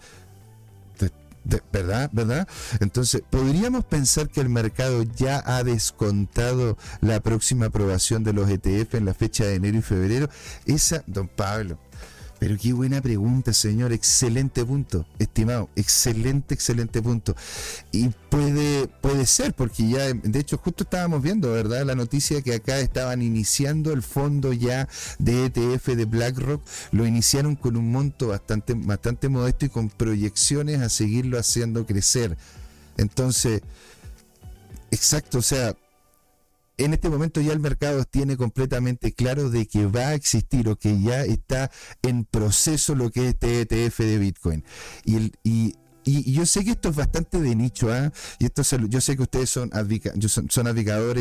¿Verdad? 1.71 2.09
¿Verdad? 2.13 2.49
Entonces, 2.81 3.23
¿podríamos 3.29 3.85
pensar 3.85 4.31
que 4.31 4.41
el 4.41 4.49
mercado 4.49 5.03
ya 5.03 5.43
ha 5.45 5.63
descontado 5.63 6.79
la 7.03 7.21
próxima 7.21 7.67
aprobación 7.67 8.25
de 8.25 8.33
los 8.33 8.49
ETF 8.49 8.95
en 8.95 9.05
la 9.05 9.13
fecha 9.13 9.45
de 9.45 9.57
enero 9.57 9.77
y 9.77 9.83
febrero? 9.83 10.31
Esa, 10.65 11.05
don 11.07 11.29
Pablo, 11.29 11.79
pero 12.39 12.57
qué 12.59 12.73
buena 12.73 13.01
pregunta, 13.01 13.53
señor. 13.53 13.93
Excelente 13.93 14.65
punto, 14.65 15.07
estimado. 15.19 15.69
Excelente, 15.77 16.55
excelente 16.55 17.01
punto. 17.01 17.35
Y 17.93 18.09
puede, 18.29 18.89
puede 18.89 19.27
ser, 19.27 19.55
porque 19.55 19.89
ya, 19.89 20.13
de 20.13 20.39
hecho, 20.39 20.59
justo 20.59 20.85
estábamos 20.85 21.23
viendo, 21.23 21.53
¿verdad? 21.53 21.85
La 21.85 21.95
noticia 21.95 22.43
que 22.43 22.55
acá 22.55 22.79
estaban 22.81 23.23
iniciando 23.23 23.93
el 23.93 24.03
fondo 24.03 24.53
ya 24.53 24.89
de 25.19 25.47
ETF 25.47 25.89
de 25.89 26.05
BlackRock. 26.05 26.63
Lo 26.93 27.07
iniciaron 27.07 27.57
con 27.57 27.77
un 27.77 27.91
monto 27.91 28.29
bastante, 28.29 28.75
bastante 28.75 29.29
modesto 29.29 29.67
y 29.67 29.69
con 29.69 29.89
proyecciones 29.89 30.81
a 30.81 30.89
seguirlo 30.89 31.39
haciendo 31.39 31.87
crecer. 31.87 32.37
Entonces, 32.97 33.63
exacto, 34.91 35.39
o 35.39 35.43
sea, 35.43 35.77
en 36.77 36.95
este 36.95 37.09
momento 37.09 37.41
ya 37.41 37.53
el 37.53 37.61
mercado 37.61 38.05
tiene 38.05 38.37
completamente 38.37 39.13
claro 39.13 39.51
de 39.51 39.67
que 39.67 39.87
va 39.87 40.09
a 40.09 40.15
existir 40.15 40.69
o 40.69 40.77
que 40.77 41.01
ya 41.01 41.23
está 41.23 41.71
en 42.03 42.25
proceso 42.25 42.95
lo 42.95 43.11
que 43.11 43.29
es 43.29 43.35
este 43.35 43.63
ETF 43.63 43.99
de 43.99 44.19
Bitcoin. 44.19 44.65
Y, 45.05 45.33
y 45.43 45.77
y, 46.05 46.33
yo 46.33 46.47
sé 46.47 46.65
que 46.65 46.73
esto 46.73 46.91
es 46.91 46.97
bastante 46.97 47.41
de 47.41 47.55
nicho, 47.55 47.93
¿ah? 47.93 48.13
Y 48.39 48.47
esto 48.47 48.63
yo 48.89 49.01
sé 49.01 49.17
que 49.17 49.23
ustedes 49.23 49.51
son, 49.51 49.71
son, 50.29 50.51
son 50.51 50.77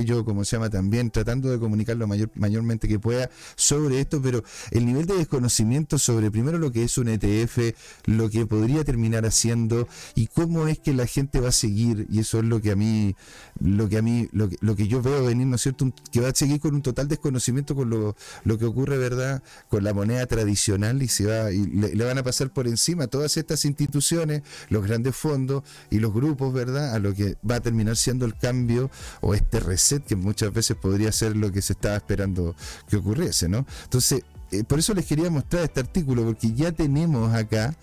yo 0.05 0.25
como 0.25 0.43
se 0.43 0.55
llama 0.55 0.69
también, 0.69 1.11
tratando 1.11 1.49
de 1.49 1.59
comunicar 1.59 1.97
lo 1.97 2.07
mayor, 2.07 2.31
mayormente 2.35 2.87
que 2.87 2.99
pueda 2.99 3.29
sobre 3.55 3.99
esto, 3.99 4.21
pero 4.21 4.43
el 4.71 4.85
nivel 4.85 5.05
de 5.05 5.15
desconocimiento 5.15 5.97
sobre 5.97 6.31
primero 6.31 6.57
lo 6.57 6.71
que 6.71 6.83
es 6.83 6.97
un 6.97 7.07
ETF, 7.07 7.75
lo 8.05 8.29
que 8.29 8.45
podría 8.45 8.83
terminar 8.83 9.25
haciendo 9.25 9.87
y 10.15 10.27
cómo 10.27 10.67
es 10.67 10.79
que 10.79 10.93
la 10.93 11.07
gente 11.07 11.39
va 11.39 11.49
a 11.49 11.53
seguir, 11.53 12.07
y 12.09 12.19
eso 12.19 12.39
es 12.39 12.45
lo 12.45 12.61
que 12.61 12.71
a 12.71 12.75
mí, 12.75 13.15
lo 13.59 13.87
que 13.89 13.97
a 13.97 14.01
mí, 14.01 14.29
lo 14.31 14.49
que, 14.49 14.57
lo 14.61 14.75
que 14.75 14.87
yo 14.87 15.01
veo 15.01 15.23
venir, 15.25 15.47
¿no 15.47 15.55
es 15.55 15.61
cierto? 15.61 15.93
que 16.11 16.21
va 16.21 16.29
a 16.29 16.35
seguir 16.35 16.59
con 16.59 16.75
un 16.75 16.81
total 16.81 17.07
desconocimiento 17.07 17.75
con 17.75 17.89
lo, 17.89 18.15
lo 18.43 18.57
que 18.57 18.65
ocurre, 18.65 18.97
¿verdad? 18.97 19.43
Con 19.69 19.83
la 19.83 19.93
moneda 19.93 20.25
tradicional 20.25 21.01
y 21.01 21.07
se 21.07 21.25
va, 21.25 21.51
y 21.51 21.65
le 21.65 22.03
van 22.03 22.17
a 22.17 22.23
pasar 22.23 22.51
por 22.51 22.67
encima 22.67 23.07
todas 23.07 23.37
estas 23.37 23.65
instituciones 23.65 24.43
los 24.73 24.85
grandes 24.85 25.15
fondos 25.15 25.63
y 25.89 25.99
los 25.99 26.13
grupos, 26.13 26.53
¿verdad? 26.53 26.93
A 26.93 26.99
lo 26.99 27.13
que 27.13 27.37
va 27.49 27.55
a 27.55 27.59
terminar 27.61 27.95
siendo 27.95 28.25
el 28.25 28.35
cambio 28.35 28.91
o 29.21 29.33
este 29.33 29.59
reset 29.59 30.03
que 30.03 30.15
muchas 30.15 30.51
veces 30.51 30.75
podría 30.75 31.11
ser 31.11 31.37
lo 31.37 31.51
que 31.51 31.61
se 31.61 31.73
estaba 31.73 31.95
esperando 31.95 32.55
que 32.89 32.97
ocurriese, 32.97 33.47
¿no? 33.47 33.65
Entonces, 33.83 34.23
eh, 34.51 34.63
por 34.63 34.79
eso 34.79 34.93
les 34.93 35.05
quería 35.05 35.29
mostrar 35.29 35.63
este 35.63 35.79
artículo, 35.79 36.25
porque 36.25 36.51
ya 36.53 36.71
tenemos 36.71 37.33
acá 37.33 37.75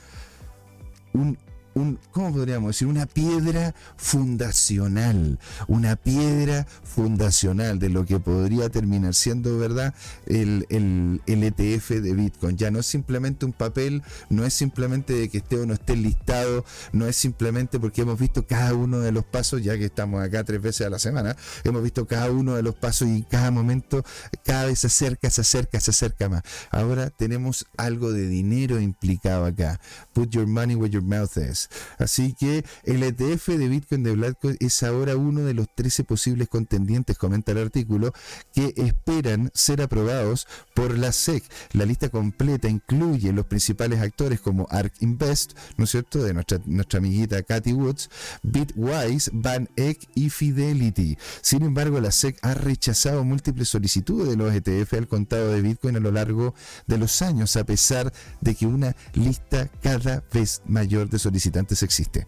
un, 1.14 1.38
un, 1.75 1.99
¿cómo 2.11 2.33
podríamos 2.33 2.71
decir? 2.71 2.89
Una 2.89 3.07
piedra 3.07 3.75
fundacional, 3.97 5.39
una 5.69 5.97
piedra 5.97 6.67
fundacional 6.83 7.79
de 7.79 7.89
lo 7.89 8.05
que 8.05 8.19
podría 8.19 8.69
terminar 8.69 9.15
siendo, 9.15 9.59
¿verdad? 9.59 9.95
El, 10.27 10.67
el, 10.69 11.21
ETF 11.27 11.91
de 11.91 12.13
Bitcoin. 12.13 12.57
Ya 12.57 12.71
no 12.71 12.81
es 12.81 12.87
simplemente 12.87 13.47
un 13.47 13.53
papel, 13.53 14.03
no 14.29 14.45
es 14.45 14.55
simplemente 14.55 15.15
de 15.15 15.29
que 15.29 15.39
esté 15.39 15.57
o 15.57 15.67
no 15.67 15.75
esté 15.75 15.97
listado, 15.97 16.65
no 16.93 17.07
es 17.07 17.17
simplemente 17.17 17.79
porque 17.79 18.03
hemos 18.03 18.19
visto 18.19 18.47
cada 18.47 18.75
uno 18.75 18.99
de 19.01 19.13
los 19.13 19.25
pasos, 19.25 19.63
ya 19.63 19.79
que 19.79 19.87
estamos 19.87 20.23
acá 20.23 20.45
tres 20.45 20.61
veces 20.61 20.87
a 20.87 20.91
la 20.91 20.99
semana, 20.99 21.37
hemos 21.65 21.83
visto 21.83 22.07
cada 22.07 22.31
uno 22.31 22.55
de 22.55 22.63
los 22.63 22.75
pasos 22.75 23.09
y 23.09 23.23
cada 23.23 23.51
momento 23.51 24.05
cada 24.45 24.67
vez 24.67 24.81
se 24.81 24.89
acerca, 24.89 25.31
se 25.31 25.41
acerca, 25.41 25.81
se 25.81 25.91
acerca 25.91 26.29
más. 26.29 26.43
Ahora 26.71 27.11
tenemos 27.11 27.67
algo 27.77 28.13
de 28.13 28.29
dinero 28.29 28.81
implicado 28.81 29.45
acá. 29.45 29.81
Put 30.13 30.31
your 30.31 30.47
money 30.47 30.75
where 30.75 30.91
your 30.91 31.03
mouth 31.03 31.37
is. 31.37 31.60
Así 31.99 32.35
que 32.38 32.64
el 32.85 33.03
ETF 33.03 33.49
de 33.49 33.68
Bitcoin 33.68 34.03
de 34.03 34.12
BlackRock 34.12 34.57
es 34.61 34.83
ahora 34.83 35.16
uno 35.16 35.42
de 35.42 35.55
los 35.55 35.66
13 35.75 36.05
posibles 36.05 36.49
contendientes, 36.49 37.18
comenta 37.18 37.53
el 37.53 37.59
artículo, 37.59 38.12
que 38.55 38.73
esperan 38.77 39.51
ser 39.55 39.83
aprobados 39.83 40.46
por 40.75 40.96
la 40.96 41.12
SEC. 41.12 41.44
La 41.73 41.85
lista 41.85 42.09
completa 42.09 42.68
incluye 42.68 43.33
los 43.33 43.46
principales 43.46 44.01
actores 44.01 44.40
como 44.40 44.66
ARK 44.70 44.94
Invest, 45.01 45.53
¿no 45.77 45.85
es 45.85 45.90
cierto?, 45.90 46.23
de 46.23 46.35
nuestra, 46.35 46.61
nuestra 46.66 46.99
amiguita 46.99 47.42
Cathy 47.42 47.73
Woods, 47.73 48.09
Bitwise, 48.42 49.31
Eck 49.77 50.09
y 50.14 50.31
Fidelity. 50.31 51.18
Sin 51.42 51.62
embargo, 51.62 52.01
la 52.01 52.11
SEC 52.12 52.38
ha 52.42 52.55
rechazado 52.55 53.25
múltiples 53.25 53.68
solicitudes 53.68 54.29
de 54.29 54.37
los 54.37 54.55
ETF 54.55 54.94
al 54.94 55.09
contado 55.09 55.53
de 55.53 55.62
Bitcoin 55.62 55.96
a 55.96 56.01
lo 56.01 56.11
largo 56.11 56.55
de 56.87 56.99
los 56.99 57.23
años, 57.23 57.57
a 57.57 57.64
pesar 57.64 58.12
de 58.40 58.55
que 58.55 58.66
una 58.66 58.94
lista 59.14 59.68
cada 59.83 60.23
vez 60.33 60.62
mayor 60.66 61.09
de 61.09 61.18
solicitudes 61.18 61.50
existe. 61.83 62.27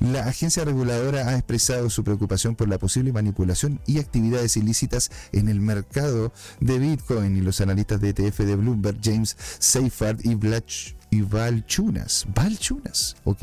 La 0.00 0.24
agencia 0.24 0.64
reguladora 0.64 1.28
ha 1.28 1.34
expresado 1.34 1.90
su 1.90 2.04
preocupación 2.04 2.56
por 2.56 2.68
la 2.68 2.78
posible 2.78 3.12
manipulación 3.12 3.80
y 3.86 3.98
actividades 3.98 4.56
ilícitas 4.56 5.10
en 5.32 5.48
el 5.48 5.60
mercado 5.60 6.32
de 6.60 6.78
Bitcoin 6.78 7.36
y 7.36 7.40
los 7.40 7.60
analistas 7.60 8.00
de 8.00 8.10
ETF 8.10 8.40
de 8.40 8.56
Bloomberg, 8.56 8.98
James 9.02 9.36
Seyfarth 9.58 10.24
y 10.24 10.34
Blatch 10.34 10.99
y 11.10 11.22
Valchunas. 11.22 12.26
Valchunas, 12.34 13.16
¿ok? 13.24 13.42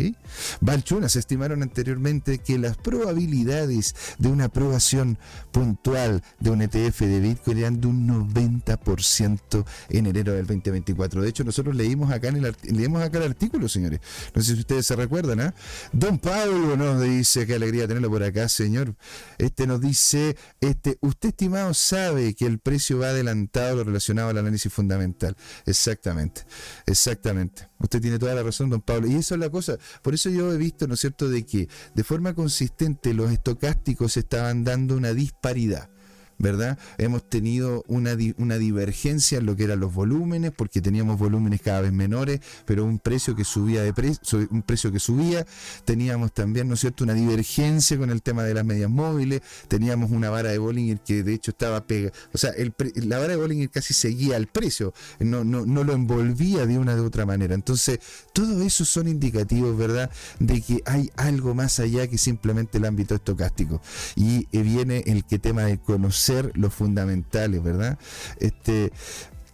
Valchunas 0.62 1.16
estimaron 1.16 1.64
anteriormente 1.64 2.40
que 2.40 2.58
las 2.58 2.78
probabilidades 2.78 3.96
de 4.18 4.30
una 4.30 4.46
aprobación 4.46 5.18
puntual 5.52 6.24
de 6.40 6.50
un 6.50 6.62
ETF 6.62 7.02
de 7.02 7.20
Bitcoin 7.20 7.58
eran 7.58 7.82
de 7.82 7.88
un 7.88 8.08
90% 8.08 9.66
en 9.90 10.06
enero 10.06 10.34
del 10.34 10.46
2024. 10.46 11.22
De 11.22 11.30
hecho, 11.30 11.44
nosotros 11.44 11.76
leímos 11.76 12.12
acá, 12.12 12.30
en 12.30 12.46
el, 12.46 12.56
leímos 12.64 13.02
acá 13.02 13.18
el 13.18 13.26
artículo, 13.26 13.68
señores. 13.68 14.00
No 14.34 14.42
sé 14.42 14.54
si 14.54 14.60
ustedes 14.62 14.86
se 14.86 14.96
recuerdan, 14.96 15.42
¿ah? 15.42 15.54
Don 15.92 16.20
Pablo 16.20 16.78
nos 16.78 17.02
dice, 17.02 17.46
qué 17.46 17.56
alegría 17.56 17.88
tenerlo 17.88 18.10
por 18.10 18.24
acá, 18.24 18.48
señor. 18.48 18.96
Este 19.38 19.68
nos 19.68 19.82
dice, 19.82 20.38
este, 20.62 20.98
usted 21.02 21.30
estimado 21.30 21.74
sabe 21.74 22.34
que 22.34 22.46
el 22.46 22.60
precio 22.60 23.00
va 23.00 23.10
adelantado 23.10 23.76
lo 23.78 23.84
relacionado 23.84 24.30
al 24.30 24.38
análisis 24.38 24.72
fundamental. 24.72 25.36
Exactamente, 25.66 26.44
exactamente. 26.86 27.57
Usted 27.80 28.02
tiene 28.02 28.20
toda 28.20 28.36
la 28.36 28.44
razón, 28.44 28.70
don 28.70 28.82
Pablo. 28.82 29.08
Y 29.08 29.16
eso 29.16 29.36
es 29.36 29.40
la 29.40 29.50
cosa. 29.50 29.78
Por 30.02 30.14
eso 30.14 30.30
yo 30.30 30.52
he 30.54 30.58
visto, 30.58 30.88
¿no 30.88 30.96
es 30.96 31.00
cierto?, 31.00 31.30
de 31.30 31.46
que 31.46 31.70
de 31.94 32.04
forma 32.04 32.34
consistente 32.34 33.14
los 33.14 33.32
estocásticos 33.32 34.18
estaban 34.18 34.64
dando 34.64 34.96
una 34.96 35.14
disparidad. 35.14 35.90
¿Verdad? 36.38 36.78
Hemos 36.98 37.28
tenido 37.28 37.84
una, 37.88 38.16
una 38.38 38.58
divergencia 38.58 39.40
en 39.40 39.46
lo 39.46 39.56
que 39.56 39.64
eran 39.64 39.80
los 39.80 39.94
volúmenes, 39.94 40.52
porque 40.52 40.82
teníamos 40.82 41.18
volúmenes 41.18 41.62
cada 41.62 41.82
vez 41.82 41.92
menores, 41.92 42.42
pero 42.66 42.86
un 42.86 43.00
precio 43.00 43.36
que 43.36 43.44
subía 43.44 43.82
de 43.82 43.94
precio, 43.94 44.48
un 44.52 44.62
precio 44.62 44.92
que 44.92 45.00
subía, 45.00 45.46
teníamos 45.86 46.34
también, 46.34 46.68
¿no 46.68 46.76
es 46.76 46.82
cierto?, 46.82 47.04
una 47.04 47.14
divergencia 47.14 47.98
con 47.98 48.10
el 48.10 48.22
tema 48.22 48.44
de 48.44 48.54
las 48.54 48.66
medias 48.66 48.90
móviles, 48.90 49.42
teníamos 49.68 50.12
una 50.12 50.30
vara 50.30 50.50
de 50.50 50.58
Bollinger 50.58 51.00
que 51.00 51.24
de 51.24 51.34
hecho 51.34 51.52
estaba 51.52 51.86
pega, 51.86 52.12
o 52.34 52.38
sea, 52.38 52.52
el 52.52 52.74
la 52.96 53.18
vara 53.18 53.30
de 53.30 53.38
Bollinger 53.38 53.70
casi 53.70 53.94
seguía 53.94 54.36
al 54.36 54.48
precio, 54.48 54.94
no, 55.20 55.44
no, 55.44 55.66
no 55.66 55.84
lo 55.84 55.94
envolvía 55.94 56.66
de 56.66 56.78
una 56.78 56.96
de 56.96 57.02
otra 57.02 57.26
manera. 57.26 57.56
Entonces, 57.56 58.00
todo 58.34 58.62
eso 58.62 58.86
son 58.86 59.08
indicativos, 59.08 59.76
¿verdad?, 59.78 60.12
de 60.40 60.62
que 60.62 60.82
hay 60.86 61.12
algo 61.16 61.56
más 61.56 61.80
allá 61.80 62.08
que 62.08 62.18
simplemente 62.18 62.78
el 62.78 62.86
ámbito 62.86 63.16
estocástico. 63.16 63.82
Y 64.16 64.48
eh, 64.52 64.62
viene 64.62 65.04
el 65.08 65.26
que 65.26 65.40
tema 65.40 65.64
de 65.64 65.80
conocer 65.80 66.27
ser 66.28 66.52
los 66.56 66.74
fundamentales, 66.74 67.64
¿verdad? 67.64 67.98
Este, 68.40 68.92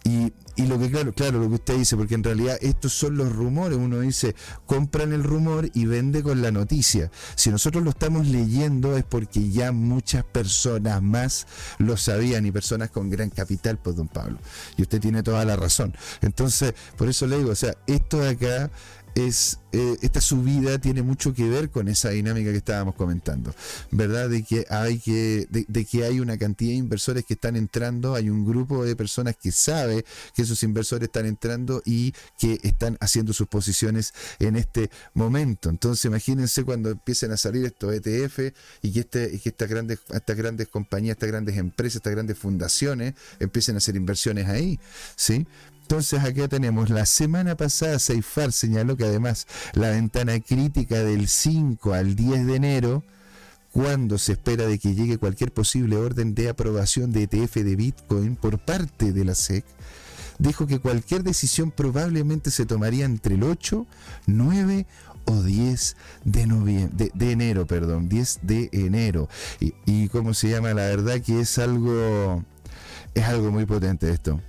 y, 0.02 0.32
y, 0.56 0.66
lo 0.66 0.78
que, 0.78 0.90
claro, 0.90 1.14
claro, 1.14 1.38
lo 1.38 1.48
que 1.48 1.54
usted 1.54 1.78
dice, 1.78 1.96
porque 1.96 2.14
en 2.14 2.24
realidad 2.24 2.58
estos 2.60 2.92
son 2.92 3.16
los 3.16 3.32
rumores. 3.32 3.78
Uno 3.78 4.00
dice, 4.00 4.34
compran 4.66 5.12
el 5.12 5.24
rumor 5.24 5.70
y 5.72 5.86
vende 5.86 6.22
con 6.22 6.42
la 6.42 6.50
noticia. 6.50 7.10
Si 7.36 7.48
nosotros 7.48 7.82
lo 7.84 7.90
estamos 7.90 8.26
leyendo 8.26 8.96
es 8.96 9.04
porque 9.04 9.50
ya 9.50 9.72
muchas 9.72 10.24
personas 10.24 11.00
más 11.00 11.46
lo 11.78 11.96
sabían 11.96 12.44
y 12.44 12.50
personas 12.50 12.90
con 12.90 13.08
gran 13.08 13.30
capital, 13.30 13.78
pues, 13.78 13.96
don 13.96 14.08
Pablo. 14.08 14.38
Y 14.76 14.82
usted 14.82 15.00
tiene 15.00 15.22
toda 15.22 15.44
la 15.44 15.56
razón. 15.56 15.94
Entonces, 16.20 16.74
por 16.98 17.08
eso 17.08 17.26
le 17.26 17.38
digo, 17.38 17.50
o 17.50 17.56
sea, 17.56 17.74
esto 17.86 18.18
de 18.18 18.30
acá 18.30 18.70
es 19.14 19.58
eh, 19.74 19.98
esta 20.02 20.20
subida 20.20 20.78
tiene 20.78 21.02
mucho 21.02 21.34
que 21.34 21.48
ver 21.48 21.68
con 21.68 21.88
esa 21.88 22.10
dinámica 22.10 22.52
que 22.52 22.58
estábamos 22.58 22.94
comentando, 22.94 23.52
¿verdad? 23.90 24.28
De 24.30 24.44
que 24.44 24.66
hay 24.70 25.00
que, 25.00 25.48
de, 25.50 25.84
que 25.84 26.04
hay 26.04 26.20
una 26.20 26.38
cantidad 26.38 26.70
de 26.70 26.76
inversores 26.76 27.24
que 27.24 27.34
están 27.34 27.56
entrando, 27.56 28.14
hay 28.14 28.30
un 28.30 28.44
grupo 28.44 28.84
de 28.84 28.94
personas 28.94 29.34
que 29.36 29.50
sabe 29.50 30.04
que 30.36 30.42
esos 30.42 30.62
inversores 30.62 31.08
están 31.08 31.26
entrando 31.26 31.82
y 31.84 32.14
que 32.38 32.60
están 32.62 32.96
haciendo 33.00 33.32
sus 33.32 33.48
posiciones 33.48 34.14
en 34.38 34.54
este 34.54 34.90
momento. 35.12 35.70
Entonces, 35.70 36.04
imagínense 36.04 36.62
cuando 36.62 36.90
empiecen 36.90 37.32
a 37.32 37.36
salir 37.36 37.64
estos 37.64 37.92
ETF 37.92 38.54
y 38.80 38.92
que, 38.92 39.00
este, 39.00 39.30
y 39.34 39.40
que 39.40 39.48
estas 39.48 39.68
grandes, 39.68 39.98
estas 40.12 40.36
grandes 40.36 40.68
compañías, 40.68 41.14
estas 41.14 41.30
grandes 41.30 41.56
empresas, 41.56 41.96
estas 41.96 42.12
grandes 42.12 42.38
fundaciones 42.38 43.14
empiecen 43.40 43.74
a 43.74 43.78
hacer 43.78 43.96
inversiones 43.96 44.46
ahí, 44.46 44.78
¿sí? 45.16 45.48
Entonces 45.84 46.24
acá 46.24 46.48
tenemos, 46.48 46.88
la 46.88 47.04
semana 47.04 47.58
pasada 47.58 47.98
Seifar 47.98 48.52
señaló 48.52 48.96
que 48.96 49.04
además 49.04 49.46
la 49.74 49.90
ventana 49.90 50.40
crítica 50.40 51.04
del 51.04 51.28
5 51.28 51.92
al 51.92 52.16
10 52.16 52.46
de 52.46 52.56
enero, 52.56 53.04
cuando 53.70 54.16
se 54.16 54.32
espera 54.32 54.66
de 54.66 54.78
que 54.78 54.94
llegue 54.94 55.18
cualquier 55.18 55.52
posible 55.52 55.96
orden 55.96 56.34
de 56.34 56.48
aprobación 56.48 57.12
de 57.12 57.24
ETF 57.24 57.56
de 57.56 57.76
Bitcoin 57.76 58.36
por 58.36 58.58
parte 58.60 59.12
de 59.12 59.26
la 59.26 59.34
SEC, 59.34 59.66
dijo 60.38 60.66
que 60.66 60.78
cualquier 60.78 61.22
decisión 61.22 61.70
probablemente 61.70 62.50
se 62.50 62.64
tomaría 62.64 63.04
entre 63.04 63.34
el 63.34 63.42
8, 63.42 63.86
9 64.26 64.86
o 65.26 65.42
10 65.42 65.96
de, 66.24 67.12
enero, 67.30 67.66
perdón, 67.66 68.08
10 68.08 68.38
de 68.40 68.70
enero. 68.72 69.28
Y, 69.60 69.74
y 69.84 70.08
cómo 70.08 70.32
se 70.32 70.48
llama, 70.48 70.72
la 70.72 70.86
verdad 70.86 71.20
que 71.20 71.40
es 71.40 71.58
algo, 71.58 72.42
es 73.12 73.24
algo 73.24 73.50
muy 73.50 73.66
potente 73.66 74.08
esto 74.08 74.40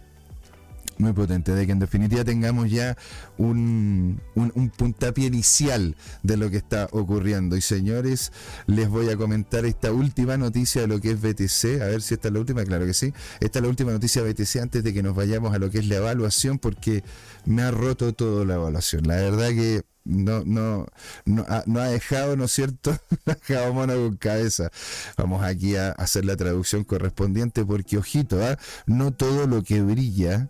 muy 0.97 1.13
potente, 1.13 1.53
de 1.53 1.65
que 1.65 1.71
en 1.71 1.79
definitiva 1.79 2.23
tengamos 2.23 2.69
ya 2.69 2.97
un, 3.37 4.21
un, 4.35 4.69
puntapié 4.69 5.27
inicial 5.27 5.95
de 6.23 6.37
lo 6.37 6.49
que 6.49 6.57
está 6.57 6.87
ocurriendo. 6.91 7.57
Y 7.57 7.61
señores, 7.61 8.31
les 8.67 8.89
voy 8.89 9.09
a 9.09 9.17
comentar 9.17 9.65
esta 9.65 9.91
última 9.91 10.37
noticia 10.37 10.81
de 10.81 10.87
lo 10.87 11.01
que 11.01 11.11
es 11.11 11.21
BTC, 11.21 11.81
a 11.81 11.85
ver 11.85 12.01
si 12.01 12.13
esta 12.13 12.29
es 12.29 12.33
la 12.33 12.39
última, 12.39 12.63
claro 12.63 12.85
que 12.85 12.93
sí. 12.93 13.13
Esta 13.39 13.59
es 13.59 13.63
la 13.63 13.69
última 13.69 13.91
noticia 13.91 14.23
de 14.23 14.33
BTC 14.33 14.55
antes 14.57 14.83
de 14.83 14.93
que 14.93 15.03
nos 15.03 15.15
vayamos 15.15 15.53
a 15.53 15.59
lo 15.59 15.69
que 15.69 15.79
es 15.79 15.87
la 15.87 15.97
evaluación, 15.97 16.59
porque 16.59 17.03
me 17.45 17.61
ha 17.61 17.71
roto 17.71 18.13
todo 18.13 18.45
la 18.45 18.55
evaluación. 18.55 19.07
La 19.07 19.15
verdad 19.15 19.49
que 19.49 19.83
no, 20.05 20.43
no, 20.45 20.85
no, 21.25 21.45
ha, 21.47 21.87
dejado, 21.87 22.37
¿no 22.37 22.45
es 22.45 22.51
cierto? 22.51 22.95
ha 23.25 23.71
con 23.71 24.17
cabeza. 24.17 24.71
Vamos 25.17 25.43
aquí 25.43 25.75
a 25.75 25.91
hacer 25.91 26.25
la 26.25 26.37
traducción 26.37 26.83
correspondiente 26.83 27.65
porque, 27.65 27.97
ojito, 27.97 28.43
¿ah? 28.43 28.57
no 28.85 29.11
todo 29.11 29.47
lo 29.47 29.63
que 29.63 29.81
brilla 29.81 30.47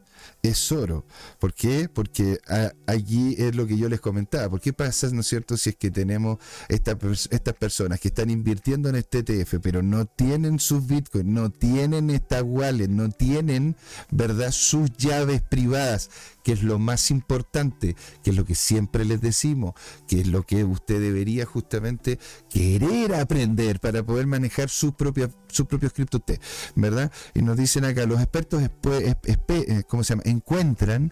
es 0.50 0.72
oro. 0.72 1.06
¿Por 1.40 1.54
qué? 1.54 1.90
Porque 1.90 2.40
allí 2.88 3.36
es 3.38 3.56
lo 3.56 3.68
que 3.68 3.78
yo 3.78 3.90
les 3.90 4.02
comentaba. 4.02 4.50
¿Por 4.50 4.62
qué 4.62 4.74
pasa, 4.74 5.10
no 5.12 5.22
es 5.22 5.28
cierto, 5.28 5.58
si 5.58 5.72
es 5.72 5.76
que 5.76 5.92
tenemos 5.92 6.40
estas 6.70 6.96
personas 7.60 8.00
que 8.00 8.10
están 8.10 8.30
invirtiendo 8.30 8.90
en 8.90 8.96
este 8.96 9.20
ETF, 9.20 9.56
pero 9.62 9.82
no 9.82 10.06
tienen 10.06 10.60
sus 10.60 10.86
bitcoins, 10.86 11.26
no 11.26 11.50
tienen 11.50 12.10
esta 12.10 12.44
wallet, 12.44 12.88
no 12.88 13.10
tienen, 13.10 13.76
¿verdad?, 14.12 14.52
sus 14.52 14.92
llaves 14.98 15.42
privadas, 15.42 16.10
que 16.44 16.52
es 16.52 16.64
lo 16.64 16.80
más 16.80 17.12
importante, 17.12 17.96
que 18.24 18.30
es 18.30 18.36
lo 18.36 18.46
que 18.46 18.56
siempre 18.56 19.06
les 19.06 19.22
decimos, 19.22 19.74
que 20.08 20.22
es 20.22 20.28
lo 20.28 20.44
que 20.44 20.64
usted 20.64 21.00
debería 21.02 21.46
justamente 21.46 22.20
querer 22.50 23.16
aprender 23.16 23.80
para 23.80 24.04
poder 24.04 24.28
manejar 24.28 24.70
sus 24.70 24.94
propias 24.94 25.30
sus 25.56 25.68
propios 25.68 25.94
CryptoT, 25.94 26.40
¿verdad? 26.76 27.12
Y 27.34 27.42
nos 27.42 27.58
dicen 27.58 27.86
acá, 27.86 28.06
los 28.06 28.20
expertos, 28.20 28.62
eh, 28.64 29.84
¿cómo 29.88 30.04
se 30.04 30.14
llama? 30.14 30.24
Encuentran 30.26 31.12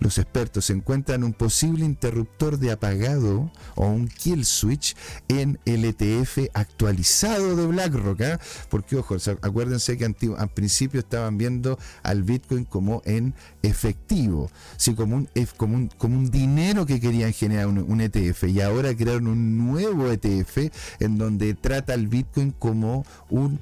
los 0.00 0.16
expertos 0.16 0.70
encuentran 0.70 1.24
un 1.24 1.34
posible 1.34 1.84
interruptor 1.84 2.58
de 2.58 2.72
apagado 2.72 3.52
o 3.74 3.86
un 3.86 4.08
kill 4.08 4.46
switch 4.46 4.96
en 5.28 5.58
el 5.66 5.84
ETF 5.84 6.48
actualizado 6.54 7.54
de 7.54 7.66
BlackRock. 7.66 8.20
¿ah? 8.22 8.40
Porque, 8.70 8.96
ojo, 8.96 9.16
acuérdense 9.42 9.98
que 9.98 10.06
al 10.06 10.48
principio 10.48 11.00
estaban 11.00 11.36
viendo 11.36 11.78
al 12.02 12.22
Bitcoin 12.22 12.64
como 12.64 13.02
en 13.04 13.34
efectivo, 13.62 14.50
¿sí? 14.78 14.94
como, 14.94 15.16
un, 15.16 15.28
como, 15.58 15.76
un, 15.76 15.88
como 15.88 16.16
un 16.16 16.30
dinero 16.30 16.86
que 16.86 16.98
querían 16.98 17.34
generar 17.34 17.66
un 17.66 18.00
ETF. 18.00 18.44
Y 18.44 18.62
ahora 18.62 18.96
crearon 18.96 19.26
un 19.26 19.58
nuevo 19.58 20.10
ETF 20.10 20.72
en 20.98 21.18
donde 21.18 21.52
trata 21.52 21.92
al 21.92 22.08
Bitcoin 22.08 22.52
como 22.52 23.04
un 23.28 23.60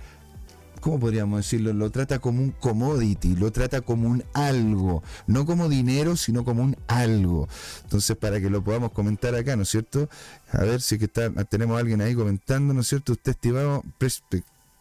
¿cómo 0.81 1.01
podríamos 1.01 1.39
decirlo? 1.39 1.73
Lo 1.73 1.91
trata 1.91 2.19
como 2.19 2.43
un 2.43 2.51
commodity, 2.51 3.37
lo 3.37 3.51
trata 3.53 3.81
como 3.81 4.09
un 4.09 4.25
algo, 4.35 5.03
no 5.27 5.47
como 5.47 5.69
dinero, 5.69 6.17
sino 6.17 6.45
como 6.45 6.63
un 6.63 6.77
algo. 6.87 7.49
Entonces, 7.85 8.17
para 8.17 8.41
que 8.41 8.51
lo 8.51 8.63
podamos 8.63 8.93
comentar 8.93 9.35
acá, 9.35 9.57
¿no 9.57 9.63
es 9.63 9.69
cierto? 9.69 10.09
A 10.53 10.63
ver 10.65 10.81
si 10.81 10.99
que 10.99 11.07
está, 11.07 11.31
tenemos 11.45 11.79
alguien 11.79 12.01
ahí 12.01 12.15
comentando, 12.15 12.75
¿no 12.75 12.81
es 12.81 12.89
cierto? 12.89 13.13
Usted, 13.13 13.33
estimado, 13.33 13.83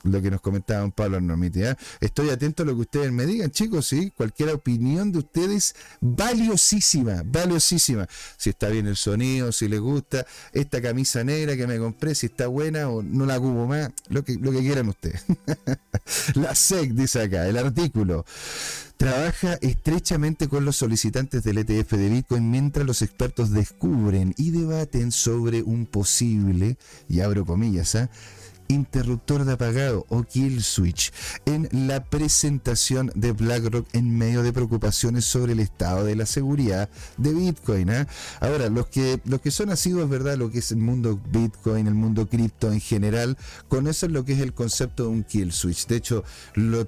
lo 0.04 0.22
que 0.22 0.32
nos 0.32 0.42
comentaba 0.42 0.88
Pablo 0.90 1.20
Normiti. 1.20 1.64
¿eh? 1.64 1.76
Estoy 2.00 2.30
atento 2.30 2.64
a 2.64 2.66
lo 2.66 2.76
que 2.76 2.82
ustedes 2.82 3.12
me 3.12 3.26
digan, 3.26 3.52
chicos, 3.52 3.88
sí, 3.88 4.12
cualquier 4.16 4.50
opinión 4.50 5.12
de 5.12 5.20
ustedes, 5.20 5.76
valiosísima, 6.02 7.24
valiosísima. 7.26 8.08
Si 8.38 8.50
está 8.50 8.70
bien 8.70 8.88
el 8.88 8.96
sonido, 8.96 9.52
si 9.52 9.68
les 9.68 9.80
gusta, 9.80 10.26
esta 10.54 10.82
camisa 10.82 11.24
negra 11.24 11.56
que 11.56 11.68
me 11.68 11.78
compré, 11.78 12.16
si 12.16 12.28
está 12.28 12.48
buena 12.48 12.90
o 12.90 13.02
no 13.02 13.26
la 13.26 13.40
cubo 13.40 13.68
más, 13.68 13.92
lo 14.10 14.24
que, 14.24 14.36
lo 14.36 14.52
que 14.52 14.60
quieran 14.60 14.90
ustedes. 14.90 15.24
la 16.36 16.56
SEC 16.56 16.92
dice 16.92 17.22
acá, 17.22 17.48
el 17.48 17.58
artículo. 17.58 18.26
Trabaja 18.98 19.60
estrechamente 19.62 20.48
con 20.48 20.66
los 20.66 20.76
solicitantes 20.76 21.44
del 21.44 21.60
ETF 21.60 21.92
de 21.92 22.10
Bitcoin 22.10 22.50
mientras 22.50 22.84
los 22.84 23.04
expertos 23.04 23.52
descubren 23.52 24.34
y 24.38 24.50
debaten 24.50 25.12
sobre 25.12 25.62
un 25.62 25.86
posible, 25.86 26.78
y 27.08 27.20
abro 27.20 27.46
comillas, 27.46 27.94
¿eh? 27.94 28.10
Interruptor 28.68 29.46
de 29.46 29.54
apagado 29.54 30.06
o 30.10 30.24
kill 30.24 30.64
switch 30.64 31.12
en 31.46 31.70
la 31.72 32.04
presentación 32.04 33.12
de 33.16 33.32
BlackRock 33.32 33.88
en 33.94 34.18
medio 34.18 34.44
de 34.44 34.54
preocupaciones 34.54 35.26
sobre 35.26 35.54
el 35.54 35.60
estado 35.60 36.04
de 36.04 36.16
la 36.16 36.26
seguridad 36.26 36.90
de 37.18 37.34
Bitcoin. 37.34 37.90
¿ah? 37.90 38.08
Ahora, 38.40 38.70
los 38.70 38.88
que, 38.88 39.20
los 39.26 39.42
que 39.42 39.52
son 39.52 39.70
nacidos, 39.70 40.10
¿verdad? 40.10 40.38
Lo 40.38 40.52
que 40.52 40.60
es 40.60 40.72
el 40.72 40.78
mundo 40.78 41.20
Bitcoin, 41.32 41.88
el 41.88 41.94
mundo 41.94 42.28
cripto 42.28 42.72
en 42.72 42.80
general, 42.80 43.38
conocen 43.68 44.14
lo 44.14 44.26
que 44.26 44.34
es 44.34 44.40
el 44.40 44.54
concepto 44.54 45.04
de 45.04 45.10
un 45.10 45.24
kill 45.24 45.52
switch. 45.52 45.88
De 45.88 45.96
hecho, 45.96 46.24
lo, 46.54 46.86